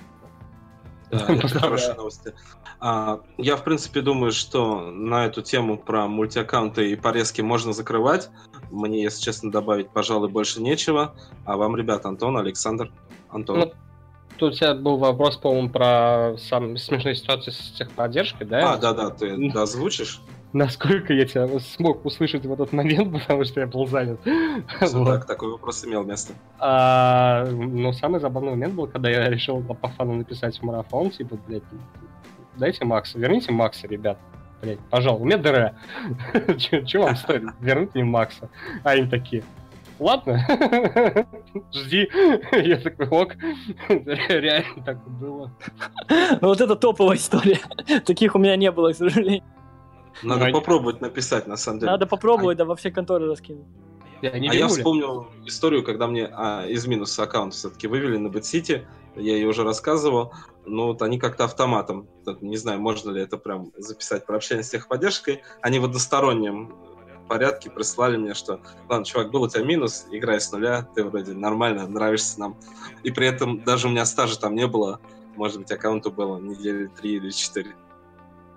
Да, 1.11 1.24
это 1.28 1.49
хорошие 1.49 1.95
новости. 1.95 2.34
А, 2.80 3.22
я, 3.39 3.57
в 3.57 3.64
принципе, 3.64 4.03
думаю, 4.03 4.30
что 4.32 4.91
на 4.91 5.24
эту 5.24 5.41
тему 5.41 5.78
про 5.78 6.07
мультиаккаунты 6.07 6.91
и 6.91 6.95
порезки 6.95 7.41
можно 7.41 7.72
закрывать. 7.72 8.28
Мне, 8.70 9.03
если 9.03 9.22
честно, 9.22 9.51
добавить, 9.51 9.89
пожалуй, 9.89 10.28
больше 10.28 10.61
нечего. 10.61 11.14
А 11.47 11.57
вам, 11.57 11.76
ребят, 11.76 12.05
Антон, 12.05 12.36
Александр, 12.36 12.93
Антон. 13.30 13.61
Ну, 13.61 13.72
Тут 14.39 14.53
у 14.53 14.57
тебя 14.57 14.74
был 14.74 14.99
вопрос, 14.99 15.36
по-моему, 15.36 15.68
про 15.68 16.36
сам 16.39 16.76
смешные 16.76 17.16
ситуации 17.16 17.51
с 17.51 17.72
техподдержкой, 17.76 18.47
да? 18.47 18.74
А, 18.74 18.76
да-да, 18.76 19.11
ты 19.11 19.51
озвучишь? 19.55 20.20
Насколько 20.53 21.12
я 21.12 21.26
тебя 21.26 21.47
смог 21.59 22.07
услышать 22.07 22.47
в 22.47 22.53
этот 22.53 22.72
момент, 22.72 23.12
потому 23.20 23.45
что 23.45 23.61
я 23.61 23.66
был 23.66 23.86
занят. 23.86 24.20
вот. 24.80 25.07
так, 25.07 25.26
такой 25.26 25.51
вопрос 25.51 25.84
имел 25.84 26.05
место. 26.05 26.34
А, 26.59 27.47
ну, 27.51 27.93
самый 27.93 28.20
забавный 28.20 28.51
момент 28.51 28.74
был, 28.74 28.86
когда 28.86 29.11
я 29.11 29.28
решил 29.28 29.61
по 29.61 29.89
фану 29.89 30.14
написать 30.14 30.59
в 30.59 30.62
марафон, 30.62 31.11
типа, 31.11 31.36
блядь, 31.47 31.64
дайте 32.57 32.84
Макса, 32.84 33.18
верните 33.18 33.51
Макса, 33.51 33.89
ребят. 33.89 34.18
Блядь, 34.62 34.80
пожалуйста, 34.91 35.22
у 35.22 35.26
меня 35.26 35.39
ДР. 35.39 35.74
Чего 36.86 37.05
вам 37.05 37.16
стоит? 37.16 37.43
Верните 37.61 37.93
мне 37.95 38.05
Макса. 38.05 38.49
А 38.84 38.91
они 38.91 39.09
такие, 39.09 39.43
ладно, 39.99 40.44
жди. 41.72 42.09
Я 42.53 42.76
такой, 42.78 43.09
ок, 43.09 43.36
реально 43.88 44.84
так 44.84 45.09
было. 45.09 45.53
Ну 46.40 46.49
вот 46.49 46.61
это 46.61 46.76
топовая 46.76 47.16
история. 47.16 47.61
Таких 48.05 48.34
у 48.34 48.38
меня 48.38 48.57
не 48.57 48.70
было, 48.70 48.92
к 48.92 48.96
сожалению. 48.96 49.42
Надо 50.22 50.46
ну, 50.46 50.53
попробовать 50.53 51.01
написать, 51.01 51.46
на 51.46 51.57
самом 51.57 51.80
деле. 51.80 51.92
Надо 51.92 52.07
попробовать, 52.07 52.57
а... 52.57 52.59
да, 52.59 52.64
во 52.64 52.76
все 52.76 52.90
конторы 52.90 53.26
раскинуть. 53.26 53.66
Я 54.20 54.30
а 54.30 54.36
я 54.36 54.66
вспомнил 54.66 55.28
историю, 55.46 55.84
когда 55.84 56.09
мне 56.09 56.28
а, 56.32 56.66
из 56.66 56.86
минуса 56.86 57.22
аккаунт 57.22 57.55
все-таки 57.55 57.86
вывели 57.86 58.16
на 58.16 58.26
BitCity, 58.26 58.84
я 59.14 59.34
ее 59.34 59.46
уже 59.46 59.62
рассказывал, 59.62 60.34
но 60.66 60.88
вот 60.88 61.03
они 61.03 61.18
как-то 61.18 61.44
автоматом, 61.44 62.09
не 62.40 62.57
знаю, 62.57 62.80
можно 62.80 63.11
ли 63.11 63.22
это 63.22 63.36
прям 63.36 63.72
записать 63.76 64.26
про 64.26 64.36
общение 64.36 64.64
с 64.64 64.70
техподдержкой, 64.70 65.42
они 65.62 65.78
в 65.78 65.84
одностороннем 65.84 66.74
порядке 67.29 67.70
прислали 67.70 68.16
мне, 68.16 68.35
что, 68.35 68.61
ладно, 68.89 69.05
чувак, 69.05 69.31
был 69.31 69.43
у 69.43 69.49
тебя 69.49 69.64
минус, 69.64 70.07
играй 70.11 70.41
с 70.41 70.51
нуля, 70.51 70.83
ты 70.95 71.05
вроде 71.05 71.33
нормально, 71.33 71.87
нравишься 71.87 72.41
нам. 72.41 72.57
И 73.03 73.11
при 73.11 73.26
этом 73.26 73.62
даже 73.62 73.87
у 73.87 73.91
меня 73.91 74.05
стажа 74.05 74.39
там 74.39 74.55
не 74.55 74.66
было, 74.66 75.01
может 75.37 75.59
быть, 75.59 75.70
аккаунту 75.70 76.11
было 76.11 76.39
недели 76.39 76.87
три 76.87 77.16
или 77.16 77.31
четыре. 77.31 77.74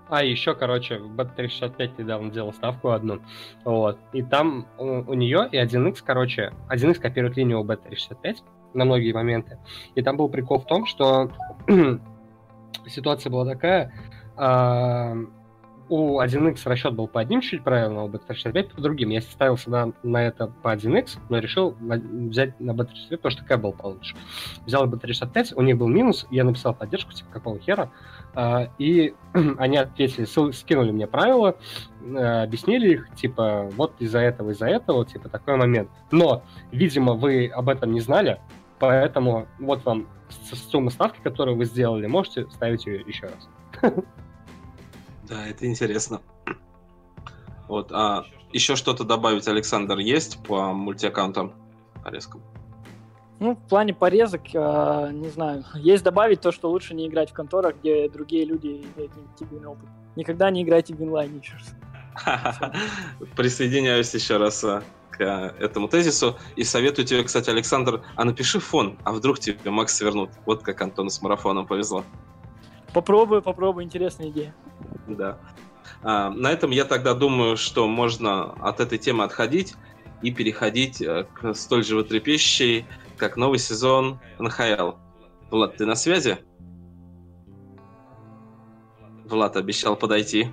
А, 0.08 0.22
еще, 0.22 0.54
короче, 0.54 0.98
в 0.98 1.14
Bet365 1.14 1.92
недавно 1.96 2.30
делал 2.30 2.52
ставку 2.52 2.90
одну, 2.90 3.22
вот, 3.64 3.98
и 4.12 4.22
там 4.22 4.66
у, 4.76 5.10
у 5.10 5.14
нее 5.14 5.48
и 5.50 5.56
1x, 5.56 6.02
короче, 6.04 6.52
1x 6.68 6.94
копирует 6.96 7.36
линию 7.36 7.60
у 7.60 7.64
Bet365 7.64 8.36
на 8.74 8.84
многие 8.84 9.12
моменты, 9.12 9.58
и 9.94 10.02
там 10.02 10.18
был 10.18 10.28
прикол 10.28 10.58
в 10.58 10.66
том, 10.66 10.84
что 10.84 11.30
ситуация 12.86 13.30
была 13.30 13.46
такая, 13.46 13.94
э, 14.36 15.26
у 15.92 16.22
1x 16.22 16.60
расчет 16.64 16.94
был 16.94 17.06
по 17.06 17.20
одним 17.20 17.42
чуть 17.42 17.62
правильно, 17.62 18.04
у 18.04 18.08
B365 18.08 18.74
по 18.74 18.80
другим. 18.80 19.10
Я 19.10 19.20
ставился 19.20 19.68
на, 19.68 19.92
на 20.02 20.26
это 20.26 20.46
по 20.46 20.74
1x, 20.74 21.18
но 21.28 21.38
решил 21.38 21.76
взять 21.78 22.58
на 22.58 22.70
B365, 22.70 23.16
потому 23.18 23.30
что 23.30 23.44
К 23.44 23.58
был 23.58 23.72
получше. 23.74 24.16
Взял 24.64 24.88
B365, 24.88 25.52
у 25.54 25.60
них 25.60 25.76
был 25.76 25.88
минус, 25.88 26.26
я 26.30 26.44
написал 26.44 26.74
поддержку, 26.74 27.12
типа, 27.12 27.30
какого 27.30 27.58
хера, 27.58 27.90
а, 28.34 28.70
и 28.78 29.14
они 29.58 29.76
ответили, 29.76 30.24
скинули 30.52 30.92
мне 30.92 31.06
правила, 31.06 31.58
а, 32.02 32.44
объяснили 32.44 32.94
их, 32.94 33.14
типа, 33.14 33.68
вот 33.72 33.92
из-за 33.98 34.20
этого, 34.20 34.52
из-за 34.52 34.68
этого, 34.68 35.04
типа, 35.04 35.28
такой 35.28 35.56
момент. 35.58 35.90
Но, 36.10 36.42
видимо, 36.70 37.12
вы 37.12 37.48
об 37.48 37.68
этом 37.68 37.92
не 37.92 38.00
знали, 38.00 38.40
поэтому 38.78 39.46
вот 39.58 39.84
вам 39.84 40.08
сумма 40.70 40.88
ставки, 40.88 41.20
которую 41.22 41.58
вы 41.58 41.66
сделали, 41.66 42.06
можете 42.06 42.48
ставить 42.50 42.86
ее 42.86 43.02
еще 43.06 43.26
раз. 43.26 43.92
Да, 45.28 45.46
это 45.46 45.66
интересно. 45.66 46.20
Вот, 47.68 47.90
а 47.92 48.24
еще 48.52 48.76
что-то 48.76 49.04
добавить, 49.04 49.48
Александр, 49.48 49.98
есть 49.98 50.42
по 50.42 50.72
мультиаккаунтам 50.72 51.54
порезкам? 52.02 52.42
Ну, 53.40 53.56
в 53.56 53.68
плане 53.68 53.92
порезок, 53.92 54.42
э, 54.52 55.10
не 55.12 55.28
знаю, 55.28 55.64
есть 55.74 56.04
добавить 56.04 56.40
то, 56.40 56.52
что 56.52 56.70
лучше 56.70 56.94
не 56.94 57.08
играть 57.08 57.30
в 57.30 57.32
конторах, 57.32 57.76
где 57.80 58.08
другие 58.08 58.44
люди 58.44 58.84
имеют 58.94 59.16
негативный 59.16 59.66
опыт. 59.66 59.88
Никогда 60.14 60.50
не 60.50 60.62
играйте 60.62 60.94
в 60.94 61.02
инлайне, 61.02 61.40
черт. 61.40 61.64
Присоединяюсь 63.36 64.14
еще 64.14 64.36
раз 64.36 64.62
а, 64.62 64.84
к 65.10 65.20
этому 65.58 65.88
тезису. 65.88 66.36
И 66.56 66.64
советую 66.64 67.06
тебе, 67.06 67.24
кстати, 67.24 67.50
Александр, 67.50 68.02
а 68.14 68.24
напиши 68.24 68.60
фон, 68.60 68.98
а 69.02 69.12
вдруг 69.12 69.40
тебе 69.40 69.70
Макс 69.70 70.00
вернут. 70.00 70.30
Вот 70.46 70.62
как 70.62 70.80
Антону 70.82 71.10
с 71.10 71.20
марафоном 71.22 71.66
повезло. 71.66 72.04
Попробую, 72.92 73.42
попробую, 73.42 73.84
интересная 73.84 74.28
идея. 74.28 74.54
Да. 75.06 75.38
А, 76.02 76.30
на 76.30 76.50
этом 76.50 76.70
я 76.70 76.84
тогда 76.84 77.14
думаю, 77.14 77.56
что 77.56 77.86
можно 77.86 78.52
от 78.52 78.80
этой 78.80 78.98
темы 78.98 79.24
отходить 79.24 79.74
и 80.22 80.32
переходить 80.32 81.00
э, 81.00 81.26
к 81.34 81.54
столь 81.54 81.84
животрепещущей, 81.84 82.86
как 83.16 83.36
новый 83.36 83.58
сезон 83.58 84.20
НХЛ. 84.38 84.92
Влад, 85.50 85.76
ты 85.76 85.86
на 85.86 85.94
связи? 85.94 86.38
Влад 89.24 89.56
обещал 89.56 89.96
подойти. 89.96 90.52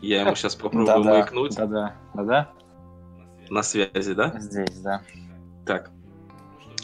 Я 0.00 0.22
ему 0.22 0.34
сейчас 0.34 0.54
попробую 0.54 0.86
да, 0.86 0.98
маякнуть. 0.98 1.56
Да-да, 1.56 1.96
да-да. 2.14 2.50
На 3.50 3.62
связи, 3.62 4.14
да? 4.14 4.34
Здесь, 4.38 4.78
да. 4.80 5.02
Так. 5.66 5.90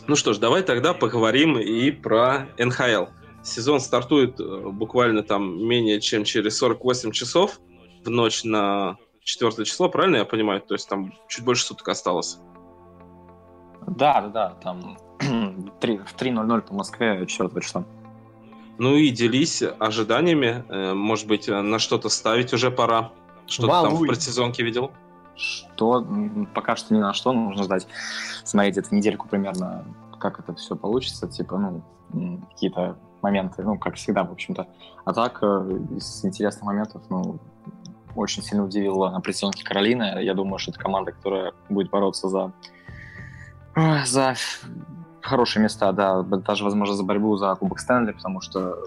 Ну 0.06 0.16
что 0.16 0.32
ж, 0.32 0.38
давай 0.38 0.62
тогда 0.62 0.94
поговорим 0.94 1.58
и 1.58 1.90
про 1.90 2.48
НХЛ. 2.58 3.06
Сезон 3.44 3.78
стартует 3.78 4.40
э, 4.40 4.70
буквально 4.70 5.22
там 5.22 5.62
менее 5.62 6.00
чем 6.00 6.24
через 6.24 6.56
48 6.56 7.12
часов 7.12 7.60
в 8.02 8.08
ночь 8.08 8.42
на 8.42 8.96
4 9.22 9.64
число, 9.66 9.90
правильно 9.90 10.16
я 10.16 10.24
понимаю? 10.24 10.62
То 10.62 10.74
есть 10.74 10.88
там 10.88 11.12
чуть 11.28 11.44
больше 11.44 11.64
суток 11.64 11.86
осталось. 11.88 12.38
Да, 13.86 14.22
да, 14.22 14.28
да, 14.28 14.48
там 14.62 14.96
3, 15.80 15.98
в 15.98 16.16
3.00 16.16 16.60
по 16.62 16.74
Москве 16.74 17.26
4 17.26 17.60
числа. 17.60 17.84
Ну 18.78 18.96
и 18.96 19.10
делись 19.10 19.62
ожиданиями. 19.78 20.64
Э, 20.70 20.94
может 20.94 21.26
быть, 21.26 21.46
на 21.46 21.78
что-то 21.78 22.08
ставить 22.08 22.54
уже 22.54 22.70
пора. 22.70 23.12
Что 23.46 23.66
то 23.66 23.82
там 23.82 23.94
в 23.94 24.06
предсезонке 24.06 24.62
видел? 24.62 24.90
Что? 25.36 26.06
Пока 26.54 26.76
что 26.76 26.94
ни 26.94 26.98
на 26.98 27.12
что. 27.12 27.32
Нужно 27.32 27.64
ждать. 27.64 27.86
Смотреть 28.42 28.78
эту 28.78 28.94
недельку 28.94 29.28
примерно, 29.28 29.84
как 30.18 30.40
это 30.40 30.54
все 30.54 30.76
получится. 30.76 31.28
Типа, 31.28 31.58
ну, 32.10 32.40
какие-то 32.50 32.96
моменты, 33.24 33.62
ну, 33.62 33.78
как 33.78 33.94
всегда, 33.94 34.22
в 34.22 34.32
общем-то. 34.32 34.66
А 35.04 35.12
так, 35.12 35.38
э, 35.42 35.46
из 35.96 36.24
интересных 36.24 36.64
моментов, 36.64 37.02
ну, 37.10 37.38
очень 38.14 38.42
сильно 38.42 38.64
удивила 38.64 39.10
на 39.10 39.20
предсезонке 39.20 39.64
Каролина. 39.64 40.20
Я 40.20 40.34
думаю, 40.34 40.58
что 40.58 40.70
это 40.70 40.80
команда, 40.80 41.12
которая 41.12 41.52
будет 41.68 41.90
бороться 41.90 42.28
за, 42.28 42.52
за 44.06 44.34
хорошие 45.20 45.62
места, 45.62 45.92
да, 45.92 46.22
даже, 46.22 46.64
возможно, 46.64 46.94
за 46.94 47.02
борьбу 47.02 47.36
за 47.36 47.54
Кубок 47.54 47.80
Стэнли, 47.80 48.12
потому 48.12 48.40
что 48.40 48.84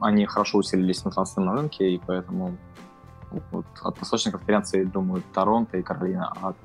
они 0.00 0.26
хорошо 0.26 0.58
усилились 0.58 1.04
на 1.04 1.10
трансферном 1.10 1.54
рынке, 1.54 1.88
и 1.94 1.98
поэтому 2.06 2.56
вот, 3.50 3.66
от 3.82 3.98
восточной 3.98 4.32
конференции, 4.32 4.84
думаю, 4.84 5.22
Торонто 5.32 5.78
и 5.78 5.82
Каролина, 5.82 6.32
а 6.36 6.48
от 6.48 6.56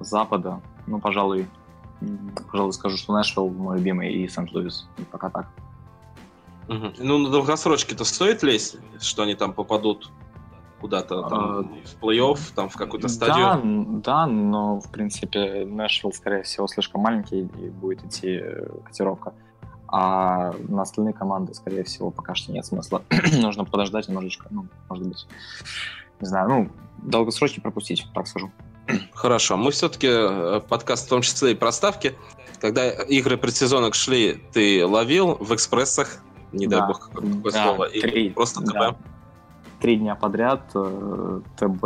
запада, 0.00 0.60
ну, 0.86 0.98
пожалуй, 0.98 1.46
пожалуй, 2.50 2.72
скажу, 2.72 2.96
что 2.96 3.16
Нэшвилл 3.16 3.48
мой 3.48 3.78
любимый 3.78 4.12
и 4.12 4.28
Сент-Луис. 4.28 4.88
Пока 5.10 5.30
так. 5.30 5.46
Угу. 6.70 6.92
Ну, 6.98 7.18
на 7.18 7.30
долгосрочке-то 7.30 8.04
стоит 8.04 8.44
лезть, 8.44 8.76
что 9.00 9.24
они 9.24 9.34
там 9.34 9.52
попадут 9.52 10.10
куда-то 10.80 11.22
там 11.22 11.38
а, 11.38 11.62
в 11.62 12.02
плей-офф, 12.02 12.38
там 12.54 12.68
в 12.68 12.76
какую-то 12.76 13.08
стадию? 13.08 14.00
Да, 14.02 14.24
да, 14.24 14.26
но 14.26 14.80
в 14.80 14.90
принципе 14.90 15.64
Нэшвилл, 15.66 16.12
скорее 16.12 16.44
всего, 16.44 16.68
слишком 16.68 17.02
маленький 17.02 17.40
и 17.40 17.68
будет 17.70 18.04
идти 18.04 18.38
э, 18.40 18.66
котировка. 18.84 19.34
А 19.88 20.54
на 20.68 20.82
остальные 20.82 21.12
команды, 21.12 21.52
скорее 21.54 21.82
всего, 21.82 22.12
пока 22.12 22.36
что 22.36 22.52
нет 22.52 22.64
смысла. 22.64 23.02
Нужно 23.42 23.64
подождать 23.64 24.06
немножечко, 24.06 24.46
ну, 24.50 24.66
может 24.88 25.06
быть, 25.08 25.26
не 26.20 26.28
знаю, 26.28 26.48
ну, 26.48 26.70
долгосрочно 27.02 27.60
пропустить, 27.60 28.06
так 28.14 28.28
скажу. 28.28 28.52
Хорошо. 29.12 29.56
Мы 29.56 29.72
все-таки 29.72 30.06
э, 30.08 30.60
подкаст 30.68 31.06
в 31.06 31.08
том 31.08 31.22
числе 31.22 31.50
и 31.50 31.54
проставки. 31.56 32.14
Когда 32.60 32.88
игры 32.90 33.36
предсезонок 33.36 33.94
шли, 33.94 34.40
ты 34.52 34.86
ловил 34.86 35.34
в 35.34 35.52
экспрессах, 35.54 36.22
не 36.52 36.66
да. 36.66 36.80
дай 36.80 36.88
бог 36.88 37.08
какое 37.08 37.52
да, 37.52 37.64
слово, 37.64 37.84
или 37.84 38.30
просто 38.30 38.60
ТБ? 38.60 38.72
Да 38.72 38.96
три 39.80 39.96
дня 39.96 40.14
подряд 40.14 40.62
э, 40.74 41.40
ТБ, 41.56 41.84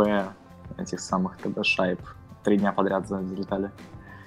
этих 0.77 0.99
самых 0.99 1.37
ТБ 1.37 1.65
шайб, 1.65 1.99
три 2.43 2.57
дня 2.57 2.71
подряд 2.71 3.07
залетали. 3.07 3.71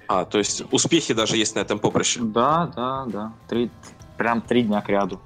А, 0.09 0.24
то 0.24 0.39
есть 0.39 0.64
успехи 0.72 1.12
даже 1.12 1.36
есть 1.36 1.55
на 1.55 1.61
этом 1.61 1.78
поприще? 1.78 2.20
Да, 2.20 2.72
да, 2.74 3.05
да. 3.07 3.32
Три, 3.47 3.70
прям 4.16 4.41
три 4.41 4.62
дня 4.62 4.80
к 4.80 4.89
ряду. 4.89 5.20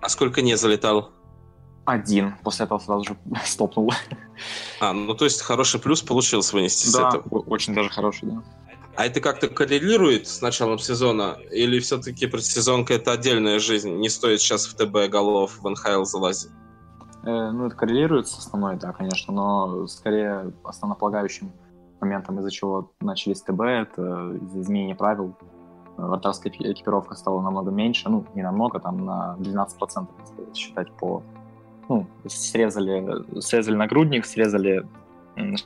А 0.00 0.08
сколько 0.08 0.42
не 0.42 0.56
залетал? 0.56 1.10
Один. 1.86 2.34
После 2.42 2.66
этого 2.66 2.78
сразу 2.78 3.04
же 3.04 3.16
стопнул. 3.44 3.92
А, 4.80 4.92
ну 4.92 5.14
то 5.14 5.24
есть 5.24 5.40
хороший 5.40 5.80
плюс 5.80 6.02
получилось 6.02 6.52
вынести 6.52 6.92
да, 6.92 7.10
с 7.10 7.14
этого? 7.14 7.40
очень 7.40 7.74
даже 7.74 7.88
хороший, 7.88 8.28
да. 8.28 8.42
А 8.96 9.04
это 9.04 9.20
как-то 9.20 9.48
коррелирует 9.48 10.26
с 10.26 10.40
началом 10.40 10.78
сезона? 10.78 11.36
Или 11.50 11.80
все-таки 11.80 12.26
предсезонка 12.26 12.94
это 12.94 13.12
отдельная 13.12 13.58
жизнь? 13.58 13.94
Не 13.96 14.08
стоит 14.08 14.40
сейчас 14.40 14.66
в 14.66 14.74
ТБ 14.74 15.10
голов 15.10 15.58
в 15.60 15.68
НХЛ 15.68 16.04
залазить? 16.04 16.50
Э, 17.24 17.50
ну, 17.50 17.66
это 17.66 17.76
коррелирует 17.76 18.26
с 18.26 18.38
основной, 18.38 18.76
да, 18.76 18.92
конечно, 18.92 19.34
но 19.34 19.86
скорее 19.86 20.52
основополагающим 20.64 21.52
моментом, 22.00 22.38
из-за 22.38 22.50
чего 22.50 22.92
начались 23.00 23.42
ТБ, 23.42 23.60
это 23.60 24.38
из-за 24.42 24.60
изменения 24.60 24.94
правил. 24.94 25.36
Вратарская 25.98 26.52
экипировка 26.52 27.14
стала 27.16 27.40
намного 27.42 27.70
меньше, 27.70 28.08
ну, 28.08 28.26
не 28.34 28.42
намного, 28.42 28.80
там 28.80 29.04
на 29.04 29.36
12% 29.40 30.06
считать 30.54 30.90
по... 30.92 31.22
Ну, 31.88 32.06
срезали, 32.26 33.40
срезали 33.40 33.76
нагрудник, 33.76 34.24
срезали 34.24 34.86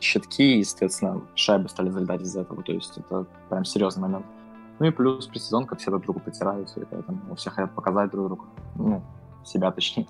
щитки, 0.00 0.56
и, 0.56 0.58
естественно, 0.58 1.22
шайбы 1.34 1.68
стали 1.68 1.90
залетать 1.90 2.22
из-за 2.22 2.40
этого, 2.40 2.62
то 2.62 2.72
есть 2.72 2.98
это 2.98 3.26
прям 3.48 3.64
серьезный 3.64 4.02
момент. 4.02 4.26
Ну 4.78 4.86
и 4.86 4.90
плюс 4.90 5.26
предсезонка, 5.26 5.76
все 5.76 5.90
друг 5.90 6.04
другу 6.04 6.20
потираются, 6.20 6.80
и 6.80 6.84
поэтому 6.84 7.34
все 7.36 7.50
хотят 7.50 7.74
показать 7.74 8.10
друг 8.10 8.26
другу, 8.26 8.46
ну, 8.76 9.02
себя 9.44 9.70
точнее. 9.70 10.06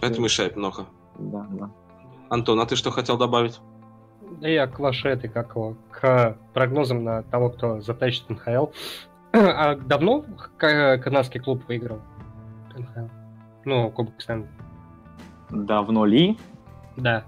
Поэтому 0.00 0.26
и 0.26 0.28
шайб 0.28 0.56
много. 0.56 0.86
Да, 1.18 1.46
да. 1.50 1.70
Антон, 2.28 2.60
а 2.60 2.66
ты 2.66 2.76
что 2.76 2.90
хотел 2.90 3.16
добавить? 3.16 3.60
Да 4.40 4.48
я 4.48 4.66
к 4.66 4.78
вашей 4.78 5.12
этой, 5.12 5.30
как 5.30 5.50
его, 5.54 5.76
к 5.90 6.36
прогнозам 6.52 7.04
на 7.04 7.22
того, 7.22 7.50
кто 7.50 7.80
затащит 7.80 8.28
НХЛ. 8.28 8.66
А 9.32 9.76
давно 9.76 10.24
канадский 10.58 11.40
клуб 11.40 11.62
выиграл 11.68 12.00
НХЛ? 12.76 13.08
Ну, 13.64 13.90
Кубок 13.90 14.20
Стэнли. 14.20 14.48
Давно 15.50 16.04
ли? 16.04 16.38
Да. 16.96 17.24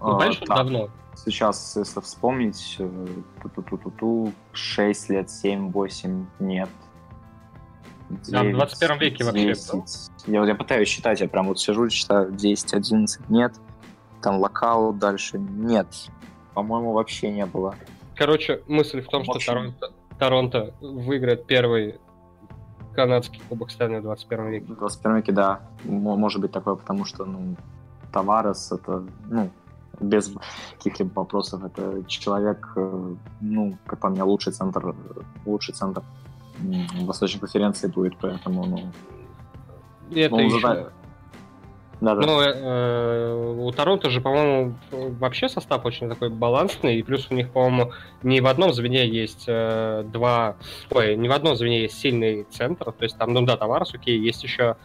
Ну, 0.00 0.16
а, 0.16 0.18
конечно, 0.18 0.46
давно. 0.46 0.88
Сейчас, 1.16 1.76
если 1.76 2.00
вспомнить, 2.00 2.76
э, 2.78 3.06
ту-ту-ту-ту-ту, 3.42 4.32
6 4.52 5.10
лет, 5.10 5.28
7-8, 5.28 6.26
нет. 6.38 6.68
9, 8.08 8.30
да, 8.30 8.42
в 8.44 8.52
21 8.52 8.98
веке 8.98 9.24
10. 9.24 9.74
вообще. 9.74 10.12
Я, 10.26 10.44
я 10.44 10.54
пытаюсь 10.54 10.88
считать, 10.88 11.20
я 11.20 11.28
прям 11.28 11.48
вот 11.48 11.58
сижу, 11.58 11.90
считаю 11.90 12.30
10, 12.30 12.72
11, 12.72 13.28
нет. 13.28 13.54
Там 14.22 14.38
локаут 14.38 14.98
дальше, 14.98 15.38
нет. 15.38 15.88
По-моему, 16.54 16.92
вообще 16.92 17.30
не 17.30 17.44
было. 17.46 17.74
Короче, 18.14 18.62
мысль 18.66 19.00
в 19.00 19.08
том, 19.08 19.24
в 19.24 19.30
общем... 19.30 19.40
что 19.40 19.52
Торонто, 19.52 19.92
Торонто 20.18 20.74
выиграет 20.80 21.46
первый 21.46 22.00
канадский 22.94 23.40
кубок 23.48 23.70
Стэнли 23.70 23.98
в 23.98 24.02
21 24.02 24.46
веке. 24.48 24.72
В 24.72 24.76
21 24.76 25.16
веке, 25.16 25.32
да. 25.32 25.60
Может 25.84 26.40
быть 26.40 26.50
такое, 26.50 26.74
потому 26.74 27.04
что, 27.04 27.24
ну, 27.24 27.56
Таварес 28.12 28.72
это, 28.72 29.04
ну, 29.28 29.50
без 30.00 30.32
каких-либо 30.76 31.20
вопросов, 31.20 31.64
это 31.64 32.04
человек, 32.06 32.72
э, 32.76 33.14
ну, 33.40 33.78
как 33.86 34.00
по 34.00 34.08
мне, 34.08 34.22
лучший 34.22 34.52
центр, 34.52 34.94
лучший 35.44 35.74
центр 35.74 36.02
Восточной 37.02 37.40
конференции 37.40 37.88
будет, 37.88 38.16
поэтому, 38.20 38.66
ну... 38.66 38.92
Это 40.14 40.34
ну, 40.34 40.40
еще... 40.40 40.90
Да, 42.00 42.14
да. 42.14 42.26
Ну, 42.26 42.40
э, 42.40 43.54
у 43.58 43.72
Торонто 43.72 44.08
же, 44.08 44.20
по-моему, 44.20 44.74
вообще 44.92 45.48
состав 45.48 45.84
очень 45.84 46.08
такой 46.08 46.28
балансный, 46.28 46.96
и 46.96 47.02
плюс 47.02 47.26
у 47.30 47.34
них, 47.34 47.50
по-моему, 47.50 47.92
не 48.22 48.40
в 48.40 48.46
одном 48.46 48.72
звене 48.72 49.08
есть 49.08 49.44
э, 49.48 50.04
два... 50.06 50.56
Ой, 50.90 51.16
не 51.16 51.28
в 51.28 51.32
одном 51.32 51.56
звене 51.56 51.82
есть 51.82 51.98
сильный 51.98 52.44
центр, 52.50 52.92
то 52.92 53.02
есть 53.02 53.18
там, 53.18 53.32
ну 53.32 53.42
да, 53.44 53.56
Товарс, 53.56 53.94
окей, 53.94 54.16
есть 54.16 54.44
еще 54.44 54.76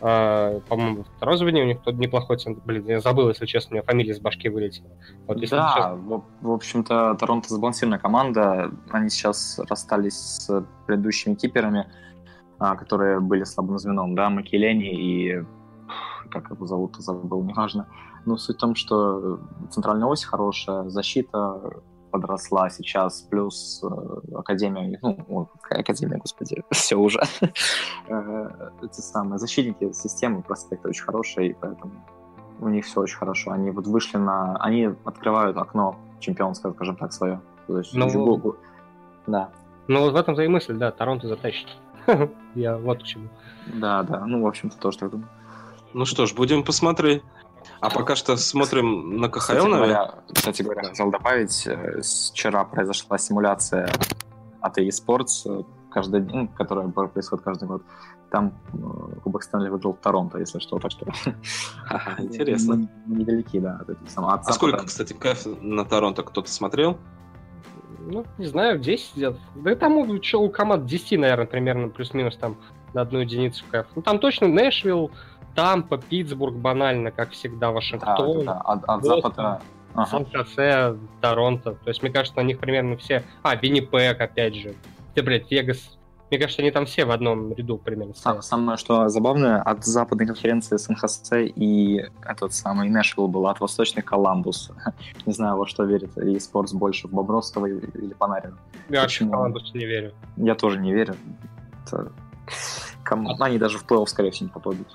Uh, 0.00 0.60
по-моему, 0.68 1.04
второй 1.16 1.38
звене 1.38 1.62
у 1.62 1.66
них 1.66 1.80
тут 1.80 1.94
неплохой 1.96 2.36
центр. 2.36 2.60
Блин, 2.64 2.84
я 2.86 3.00
забыл, 3.00 3.28
если 3.28 3.46
честно, 3.46 3.70
у 3.70 3.74
меня 3.74 3.82
фамилия 3.82 4.14
с 4.14 4.20
башки 4.20 4.48
вылетела. 4.48 4.90
Вот, 5.26 5.40
да, 5.40 5.46
сейчас... 5.46 5.98
в, 5.98 6.22
в 6.42 6.50
общем-то, 6.50 7.16
Торонто 7.18 7.54
сбалансированная 7.54 7.98
команда. 7.98 8.70
Они 8.90 9.08
сейчас 9.08 9.58
расстались 9.70 10.16
с 10.16 10.66
предыдущими 10.86 11.34
киперами, 11.34 11.86
а, 12.58 12.76
которые 12.76 13.20
были 13.20 13.44
слабым 13.44 13.78
звеном, 13.78 14.14
да, 14.14 14.28
Макелени 14.28 14.94
и... 14.94 15.44
Как 16.30 16.50
его 16.50 16.66
зовут, 16.66 16.96
забыл, 16.96 17.42
неважно. 17.44 17.88
Но 18.26 18.36
суть 18.36 18.56
в 18.56 18.60
том, 18.60 18.74
что 18.74 19.38
центральная 19.70 20.08
ось 20.08 20.24
хорошая, 20.24 20.88
защита 20.88 21.60
подросла 22.20 22.70
сейчас, 22.70 23.20
плюс 23.22 23.82
э, 23.84 24.34
Академия, 24.34 24.98
ну, 25.02 25.48
Академия, 25.70 26.16
господи, 26.18 26.62
все 26.70 26.96
уже. 26.96 27.20
Э, 28.08 28.70
эти 28.82 29.00
самые 29.00 29.38
защитники 29.38 29.92
системы 29.92 30.42
проспекта 30.42 30.88
очень 30.88 31.04
хорошие, 31.04 31.56
поэтому 31.60 31.92
у 32.60 32.68
них 32.68 32.84
все 32.84 33.00
очень 33.00 33.16
хорошо. 33.18 33.50
Они 33.50 33.70
вот 33.70 33.86
вышли 33.86 34.16
на... 34.18 34.56
Они 34.58 34.88
открывают 35.04 35.56
окно 35.56 35.96
чемпионское, 36.20 36.72
скажем 36.72 36.96
так, 36.96 37.12
свое. 37.12 37.40
То 37.66 37.78
есть, 37.78 37.94
Ну, 37.94 38.06
Джигу- 38.06 38.56
Да, 39.26 39.50
Ну 39.88 40.00
вот 40.00 40.12
в 40.12 40.16
этом-то 40.16 40.42
и 40.42 40.48
мысль, 40.48 40.74
да, 40.76 40.90
Торонто 40.92 41.26
затащит. 41.28 41.68
Я 42.54 42.76
вот 42.78 43.02
к 43.02 43.06
чему. 43.06 43.28
да, 43.74 44.02
да. 44.04 44.24
Ну, 44.24 44.42
в 44.42 44.46
общем-то, 44.46 44.78
тоже 44.78 44.98
так 44.98 45.10
думаю. 45.10 45.28
Ну 45.92 46.04
что 46.04 46.26
ж, 46.26 46.34
будем 46.34 46.62
посмотреть. 46.62 47.22
А 47.80 47.90
пока 47.90 48.16
что 48.16 48.36
смотрим 48.36 49.18
на 49.18 49.28
Кстати 49.28 49.58
КХЛ, 49.58 49.68
наверное. 49.68 49.94
говоря, 49.96 50.14
кстати 50.32 50.62
говоря, 50.62 50.82
хотел 50.84 51.10
добавить, 51.10 51.66
э, 51.66 52.00
вчера 52.00 52.64
произошла 52.64 53.18
симуляция 53.18 53.90
от 54.60 54.78
eSports, 54.78 55.42
э, 55.46 55.62
каждый 55.90 56.22
день, 56.22 56.36
ну, 56.36 56.48
которая 56.48 56.88
происходит 56.88 57.44
каждый 57.44 57.68
год. 57.68 57.82
Там 58.30 58.54
э, 58.72 59.20
Кубок 59.22 59.42
Стэнли 59.42 59.68
выиграл 59.68 59.94
Торонто, 59.94 60.38
если 60.38 60.58
что, 60.58 60.78
так 60.78 60.90
что... 60.90 61.06
Ага, 61.88 62.16
интересно. 62.22 62.88
Недалеки, 63.06 63.60
да, 63.60 63.80
А 64.16 64.52
сколько, 64.52 64.84
кстати, 64.84 65.12
кайф 65.12 65.46
на 65.60 65.84
Торонто 65.84 66.22
кто-то 66.22 66.50
смотрел? 66.50 66.98
Ну, 68.08 68.24
не 68.38 68.46
знаю, 68.46 68.78
10 68.78 69.16
где-то. 69.16 69.38
Да 69.56 69.72
и 69.72 69.74
там 69.74 69.96
у, 69.96 70.18
чё, 70.18 70.40
у 70.40 70.48
команд 70.48 70.86
10, 70.86 71.18
наверное, 71.18 71.46
примерно, 71.46 71.88
плюс-минус 71.88 72.36
там 72.36 72.56
на 72.94 73.02
одну 73.02 73.20
единицу 73.20 73.64
кайф. 73.70 73.86
Ну, 73.94 74.02
там 74.02 74.18
точно 74.18 74.48
Нэшвилл, 74.48 75.10
Тампа, 75.56 75.98
Питтсбург, 75.98 76.54
банально, 76.54 77.10
как 77.10 77.30
всегда, 77.30 77.66
Да, 77.66 77.72
Вашингтон, 77.72 78.44
да, 78.44 78.60
от, 78.60 78.84
от 78.84 79.02
Бостон. 79.02 79.22
Запада... 79.22 79.60
Ага. 79.94 80.10
Сан-Хосе, 80.10 80.96
Торонто. 81.22 81.72
То 81.72 81.88
есть, 81.88 82.02
мне 82.02 82.12
кажется, 82.12 82.38
на 82.38 82.44
них 82.44 82.58
примерно 82.58 82.98
все... 82.98 83.24
А, 83.42 83.56
Виннипек, 83.56 84.20
опять 84.20 84.54
же. 84.54 84.74
Ты, 85.14 85.22
блядь, 85.22 85.50
Вегас. 85.50 85.96
Мне 86.30 86.38
кажется, 86.38 86.60
они 86.60 86.70
там 86.70 86.84
все 86.86 87.04
в 87.06 87.10
одном 87.12 87.54
ряду 87.54 87.78
примерно 87.78 88.12
Сам-. 88.12 88.42
Самое, 88.42 88.76
что 88.76 89.08
забавное, 89.08 89.62
от 89.62 89.86
западной 89.86 90.26
конференции 90.26 90.76
сан 90.76 90.96
и 91.40 92.04
этот 92.22 92.52
самый 92.52 92.90
Нэшвилл 92.90 93.28
был, 93.28 93.46
от 93.46 93.60
восточной 93.60 94.02
Коламбус. 94.02 94.70
Не 95.26 95.32
знаю, 95.32 95.56
во 95.56 95.66
что 95.66 95.84
верит 95.84 96.18
и 96.18 96.38
спортс 96.40 96.74
больше, 96.74 97.08
в 97.08 97.12
Бобровского 97.12 97.66
или 97.66 98.12
Панарина. 98.12 98.58
Я 98.90 99.02
вообще 99.02 99.24
в 99.24 99.30
команду 99.30 99.60
не 99.72 99.86
верю. 99.86 100.12
Я 100.36 100.54
тоже 100.56 100.78
не 100.78 100.92
верю. 100.92 101.14
Это... 101.86 102.12
ком- 103.04 103.40
Они 103.40 103.56
даже 103.58 103.78
в 103.78 103.86
плей-офф, 103.86 104.06
скорее 104.06 104.30
всего, 104.32 104.48
не 104.48 104.52
попадут. 104.52 104.88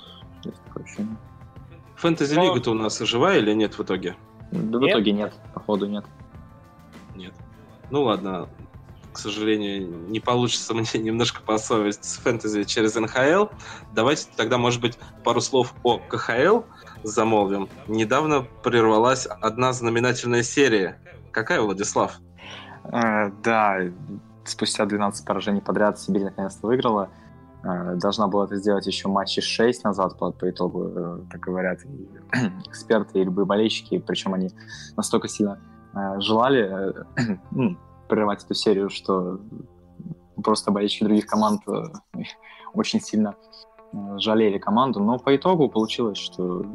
Есть 0.44 0.64
такое 0.66 0.84
ощущение. 0.84 1.18
Фэнтези-лига-то 1.96 2.72
у 2.72 2.74
нас 2.74 3.00
живая 3.00 3.38
или 3.40 3.54
нет 3.54 3.78
в 3.78 3.84
итоге? 3.84 4.16
Да 4.52 4.80
в 4.80 4.82
Нет? 4.82 4.92
итоге 4.92 5.12
нет, 5.12 5.34
походу 5.54 5.88
нет. 5.88 6.04
Нет. 7.16 7.34
Ну 7.90 8.04
ладно, 8.04 8.50
к 9.14 9.18
сожалению, 9.20 9.88
не 10.10 10.20
получится 10.20 10.74
мне 10.74 10.86
немножко 10.96 11.42
посовесть 11.42 12.04
с 12.04 12.18
фэнтези 12.18 12.64
через 12.64 12.96
НХЛ. 12.96 13.54
Давайте 13.94 14.28
тогда, 14.36 14.58
может 14.58 14.82
быть, 14.82 14.98
пару 15.24 15.42
слов 15.42 15.74
о 15.84 16.00
КХЛ 16.00 16.62
замолвим. 17.04 17.70
Недавно 17.88 18.42
прервалась 18.64 19.26
одна 19.28 19.72
знаменательная 19.74 20.44
серия. 20.44 21.00
Какая, 21.32 21.62
Владислав? 21.62 22.20
Э, 22.86 23.32
Да, 23.44 23.78
спустя 24.44 24.86
12 24.86 25.26
поражений 25.26 25.62
подряд 25.62 26.00
Сибирь 26.00 26.24
наконец-то 26.24 26.68
выиграла. 26.68 27.10
Э, 27.64 27.96
Должна 27.96 28.28
была 28.28 28.46
это 28.46 28.56
сделать 28.58 28.88
еще 28.88 29.08
матчи 29.08 29.42
6 29.42 29.84
назад 29.84 30.18
по, 30.18 30.32
по 30.32 30.50
итогу, 30.50 30.88
э, 30.88 31.20
как 31.30 31.42
говорят 31.42 31.80
эксперты 32.68 33.20
и 33.20 33.24
любые 33.24 33.46
болельщики. 33.46 34.00
Причем 34.00 34.34
они 34.34 34.50
настолько 34.98 35.28
сильно 35.28 35.60
э, 35.94 36.20
желали 36.20 36.94
ну, 37.52 37.78
прервать 38.08 38.44
эту 38.44 38.54
серию, 38.54 38.90
что 38.90 39.40
просто 40.44 40.72
болельщики 40.72 41.04
других 41.04 41.28
команд 41.28 41.62
очень 42.74 43.02
сильно 43.02 43.36
жалели 44.18 44.58
команду. 44.58 45.00
Но 45.02 45.20
по 45.20 45.36
итогу 45.36 45.70
получилось, 45.70 46.18
что 46.18 46.66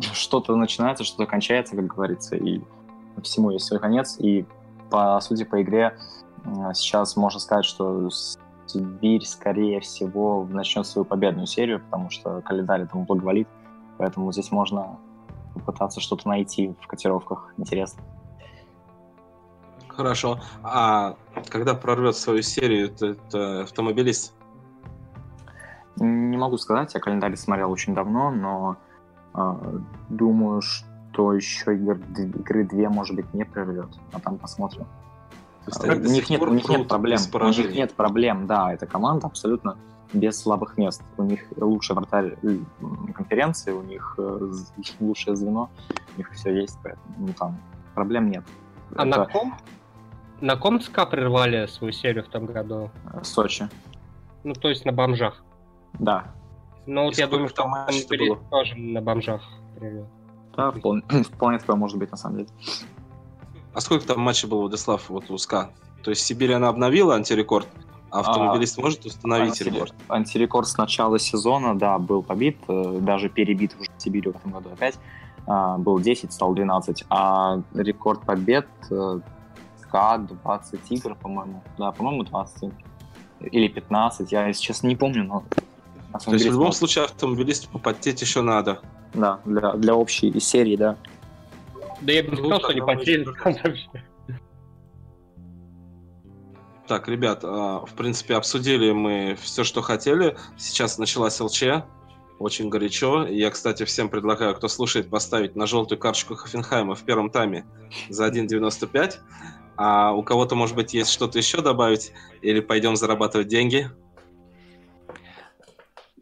что-то 0.00 0.56
начинается, 0.56 1.04
что-то 1.04 1.26
кончается, 1.26 1.76
как 1.76 1.86
говорится, 1.86 2.36
и 2.36 2.62
всему 3.22 3.50
есть 3.50 3.66
свой 3.66 3.78
конец. 3.78 4.16
И 4.18 4.46
по 4.90 5.20
сути, 5.20 5.44
по 5.44 5.62
игре 5.62 5.96
сейчас 6.72 7.16
можно 7.16 7.38
сказать, 7.38 7.64
что 7.64 8.08
Сибирь, 8.66 9.24
скорее 9.24 9.80
всего, 9.80 10.46
начнет 10.50 10.86
свою 10.86 11.04
победную 11.04 11.46
серию, 11.46 11.80
потому 11.80 12.10
что 12.10 12.40
календарь 12.42 12.82
этому 12.82 13.04
благоволит. 13.04 13.48
Поэтому 13.98 14.32
здесь 14.32 14.50
можно 14.50 14.98
попытаться 15.54 16.00
что-то 16.00 16.28
найти 16.28 16.74
в 16.80 16.86
котировках. 16.86 17.52
Интересно. 17.56 18.02
Хорошо. 19.88 20.40
А 20.62 21.16
когда 21.48 21.74
прорвет 21.74 22.16
свою 22.16 22.42
серию, 22.42 22.86
это, 22.86 23.06
это 23.06 23.62
автомобилист? 23.62 24.34
Не 25.96 26.36
могу 26.36 26.56
сказать, 26.58 26.92
я 26.94 27.00
календарь 27.00 27.36
смотрел 27.36 27.70
очень 27.70 27.94
давно, 27.94 28.32
но 28.32 28.76
э, 29.34 29.78
думаю, 30.08 30.60
что 30.60 31.32
еще 31.32 31.76
игр, 31.76 32.00
игры 32.18 32.64
две, 32.64 32.88
может 32.88 33.14
быть, 33.14 33.32
не 33.32 33.44
прервет. 33.44 33.90
А 34.12 34.18
там 34.18 34.38
посмотрим. 34.38 34.86
Есть 35.66 35.84
А, 35.84 35.92
у 35.92 35.98
них 35.98 36.30
нет, 36.30 36.42
у 36.42 36.52
них 36.52 36.68
нет 36.68 36.88
проблем. 36.88 37.18
У 37.32 37.48
них 37.48 37.74
нет 37.74 37.94
проблем, 37.94 38.46
да. 38.46 38.72
Эта 38.72 38.86
команда 38.86 39.26
абсолютно 39.26 39.76
без 40.12 40.40
слабых 40.40 40.78
мест. 40.78 41.02
У 41.16 41.22
них 41.22 41.40
лучший 41.56 41.94
вратарь 41.96 42.36
конференции, 43.14 43.72
у 43.72 43.82
них 43.82 44.14
э, 44.18 44.52
лучшее 45.00 45.36
звено, 45.36 45.70
у 46.14 46.18
них 46.18 46.30
все 46.32 46.54
есть, 46.54 46.78
поэтому 46.82 47.04
ну, 47.18 47.32
там 47.38 47.58
проблем 47.94 48.30
нет. 48.30 48.44
А 48.96 49.06
Это, 49.06 49.18
на 49.18 49.26
ком? 49.26 49.54
На 50.40 50.56
ком 50.56 50.80
СКА 50.80 51.06
прервали 51.06 51.66
свою 51.66 51.92
серию 51.92 52.24
в 52.24 52.28
том 52.28 52.46
году? 52.46 52.90
Сочи. 53.22 53.68
Ну, 54.42 54.52
то 54.52 54.68
есть 54.68 54.84
на 54.84 54.92
бомжах. 54.92 55.42
Да, 55.94 56.24
Ну, 56.86 57.04
вот 57.04 57.16
я 57.16 57.26
думаю, 57.26 57.48
что 57.48 57.62
там 57.62 57.72
тоже 58.50 58.76
на 58.76 59.00
бомжах 59.00 59.42
прервет. 59.78 60.06
да, 60.56 60.70
вполне, 60.70 61.02
вполне 61.24 61.58
такое 61.58 61.76
может 61.76 61.98
быть 61.98 62.10
на 62.10 62.16
самом 62.16 62.38
деле. 62.38 62.48
А 63.74 63.80
сколько 63.80 64.06
там 64.06 64.20
матчей 64.20 64.48
было, 64.48 64.60
Владислав, 64.60 65.08
вот 65.08 65.30
у 65.30 65.36
СКА? 65.38 65.70
То 66.02 66.10
есть 66.10 66.24
Сибирь, 66.24 66.52
она 66.52 66.68
обновила 66.68 67.16
антирекорд, 67.16 67.66
а 68.10 68.20
автомобилист 68.20 68.78
может 68.78 69.04
установить 69.04 69.60
антире- 69.60 69.70
рекорд? 69.72 69.94
Антирекорд 70.08 70.68
с 70.68 70.76
начала 70.76 71.18
сезона, 71.18 71.76
да, 71.76 71.98
был 71.98 72.22
побит, 72.22 72.56
э, 72.68 72.98
даже 73.00 73.28
перебит 73.28 73.74
уже 73.80 73.90
Сибирью 73.98 74.32
в 74.32 74.36
этом 74.36 74.52
году 74.52 74.70
опять. 74.72 74.94
А, 75.46 75.76
Был 75.76 75.98
10, 75.98 76.32
стал 76.32 76.54
12. 76.54 77.04
А 77.10 77.60
рекорд 77.74 78.20
побед 78.20 78.66
э, 78.90 79.18
СКА 79.82 80.18
20 80.44 80.80
игр, 80.90 81.16
по-моему. 81.16 81.62
Да, 81.76 81.90
по-моему, 81.90 82.22
20 82.22 82.62
игр. 82.62 82.74
Или 83.40 83.68
15, 83.68 84.30
я, 84.32 84.52
честно, 84.52 84.86
не 84.86 84.96
помню, 84.96 85.24
но... 85.24 85.42
То 86.24 86.32
есть 86.32 86.46
в 86.46 86.52
любом 86.52 86.72
случае 86.72 87.06
автомобилисту 87.06 87.68
попотеть 87.68 88.22
еще 88.22 88.40
надо. 88.40 88.80
Да, 89.12 89.40
для, 89.44 89.72
для 89.72 89.94
общей 89.94 90.38
серии, 90.38 90.76
да. 90.76 90.96
Да 92.00 92.12
я 92.12 92.22
бы 92.22 92.30
не 92.30 92.36
сказал, 92.36 92.60
что 92.60 92.68
они 92.68 92.80
еще 92.80 93.24
там 93.24 93.52
вообще. 93.64 94.04
Так, 96.86 97.08
ребят, 97.08 97.40
а, 97.44 97.84
в 97.86 97.94
принципе, 97.94 98.34
обсудили 98.34 98.92
мы 98.92 99.36
все, 99.40 99.64
что 99.64 99.80
хотели. 99.80 100.36
Сейчас 100.58 100.98
началась 100.98 101.40
ЛЧ. 101.40 101.64
Очень 102.38 102.68
горячо. 102.68 103.26
Я, 103.26 103.50
кстати, 103.50 103.84
всем 103.84 104.10
предлагаю, 104.10 104.54
кто 104.54 104.68
слушает, 104.68 105.08
поставить 105.08 105.56
на 105.56 105.66
желтую 105.66 105.98
карточку 105.98 106.34
Хофенхайма 106.34 106.94
в 106.94 107.02
первом 107.02 107.30
тайме 107.30 107.64
за 108.10 108.28
1.95. 108.28 109.14
А 109.76 110.12
у 110.12 110.22
кого-то, 110.22 110.56
может 110.56 110.76
быть, 110.76 110.92
есть 110.92 111.10
что-то 111.10 111.38
еще 111.38 111.62
добавить? 111.62 112.12
Или 112.42 112.60
пойдем 112.60 112.96
зарабатывать 112.96 113.48
деньги? 113.48 113.90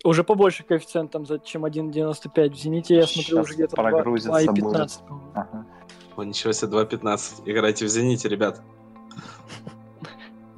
Уже 0.04 0.24
побольше 0.24 0.64
коэффициентом, 0.64 1.24
чем 1.44 1.64
1.95. 1.64 2.50
В 2.50 2.54
«Зените» 2.56 2.96
я 2.96 3.06
смотрю 3.06 3.22
Сейчас 3.22 3.44
уже 3.46 3.54
где-то 3.54 3.76
прогрузится 3.76 4.42
2.15. 4.42 5.06
по-моему. 5.06 5.30
Ага. 5.34 5.66
О, 6.16 6.22
ничего 6.24 6.52
себе, 6.52 6.72
2.15. 6.72 7.42
Играйте 7.46 7.86
в 7.86 7.88
«Зените», 7.88 8.28
ребят. 8.28 8.60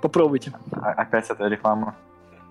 Попробуйте. 0.01 0.53
А- 0.72 0.92
Опять 0.92 1.28
эта 1.30 1.45
реклама. 1.47 1.95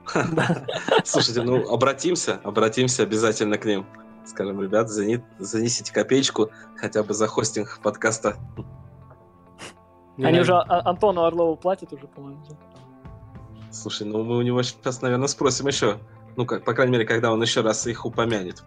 Слушайте, 1.04 1.42
ну, 1.42 1.68
обратимся, 1.72 2.40
обратимся 2.44 3.04
обязательно 3.04 3.58
к 3.58 3.66
ним. 3.66 3.86
Скажем, 4.26 4.62
ребят, 4.62 4.90
«Зенит», 4.90 5.24
занесите 5.40 5.92
копеечку 5.92 6.50
хотя 6.78 7.04
бы 7.04 7.14
за 7.14 7.28
хостинг 7.28 7.80
подкаста. 7.82 8.38
Они 10.18 10.40
уже 10.40 10.54
А- 10.54 10.90
Антону 10.90 11.24
Орлову 11.24 11.56
платят 11.56 11.92
уже, 11.92 12.08
по-моему. 12.08 12.40
Слушай, 13.72 14.06
ну 14.06 14.24
мы 14.24 14.38
у 14.38 14.42
него 14.44 14.62
сейчас, 14.62 15.02
наверное, 15.02 15.28
спросим 15.28 15.68
еще. 15.68 15.98
Ну, 16.36 16.46
как, 16.46 16.64
по 16.64 16.74
крайней 16.74 16.94
мере, 16.94 17.06
когда 17.06 17.32
он 17.32 17.42
еще 17.42 17.62
раз 17.62 17.86
их 17.88 18.06
упомянет. 18.06 18.64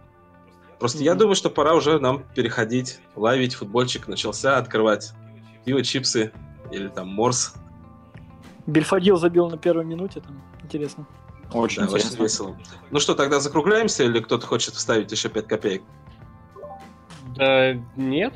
Просто 0.79 0.99
я 1.03 1.11
Мгм. 1.13 1.19
думаю, 1.19 1.35
что 1.35 1.49
пора 1.49 1.73
уже 1.73 1.99
нам 1.99 2.23
переходить, 2.35 2.99
ловить 3.15 3.55
футбольчик 3.55 4.07
начался, 4.07 4.57
открывать 4.57 5.13
пиво, 5.65 5.83
чипсы 5.83 6.31
или 6.71 6.87
там 6.87 7.07
морс. 7.07 7.55
Бельфодил 8.67 9.17
забил 9.17 9.49
на 9.49 9.57
первой 9.57 9.85
минуте, 9.85 10.19
там 10.21 10.41
интересно. 10.63 11.07
Очень 11.51 11.83
Да, 11.83 11.87
очень 11.93 12.05
интересно. 12.07 12.23
весело. 12.23 12.57
Ну 12.91 12.99
что, 12.99 13.15
тогда 13.15 13.39
закругляемся 13.39 14.03
или 14.03 14.19
кто-то 14.19 14.45
хочет 14.45 14.75
вставить 14.75 15.11
еще 15.11 15.29
5 15.29 15.47
копеек? 15.47 15.81
Да 17.35 17.73
нет. 17.95 18.33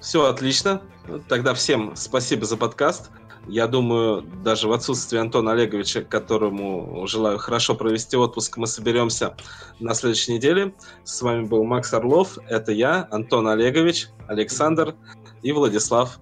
Все 0.00 0.26
отлично. 0.26 0.82
Тогда 1.28 1.54
всем 1.54 1.94
спасибо 1.96 2.44
за 2.44 2.56
подкаст. 2.56 3.10
Я 3.48 3.66
думаю, 3.66 4.22
даже 4.44 4.68
в 4.68 4.72
отсутствии 4.72 5.18
Антона 5.18 5.52
Олеговича, 5.52 6.02
которому 6.02 7.06
желаю 7.06 7.38
хорошо 7.38 7.74
провести 7.74 8.16
отпуск, 8.16 8.56
мы 8.56 8.66
соберемся 8.66 9.36
на 9.80 9.94
следующей 9.94 10.34
неделе. 10.34 10.74
С 11.04 11.20
вами 11.22 11.44
был 11.44 11.64
Макс 11.64 11.92
Орлов, 11.92 12.38
это 12.48 12.72
я, 12.72 13.08
Антон 13.10 13.48
Олегович, 13.48 14.08
Александр 14.28 14.94
и 15.42 15.52
Владислав. 15.52 16.20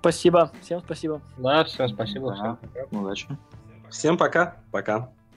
Спасибо, 0.00 0.52
всем 0.62 0.80
спасибо. 0.80 1.20
Да, 1.38 1.64
всем 1.64 1.88
спасибо. 1.88 2.30
Да. 2.30 2.36
Всем 2.36 2.58
пока. 2.72 2.98
Удачи. 2.98 3.38
Всем 3.90 4.18
пока. 4.18 4.56
Пока. 4.70 5.17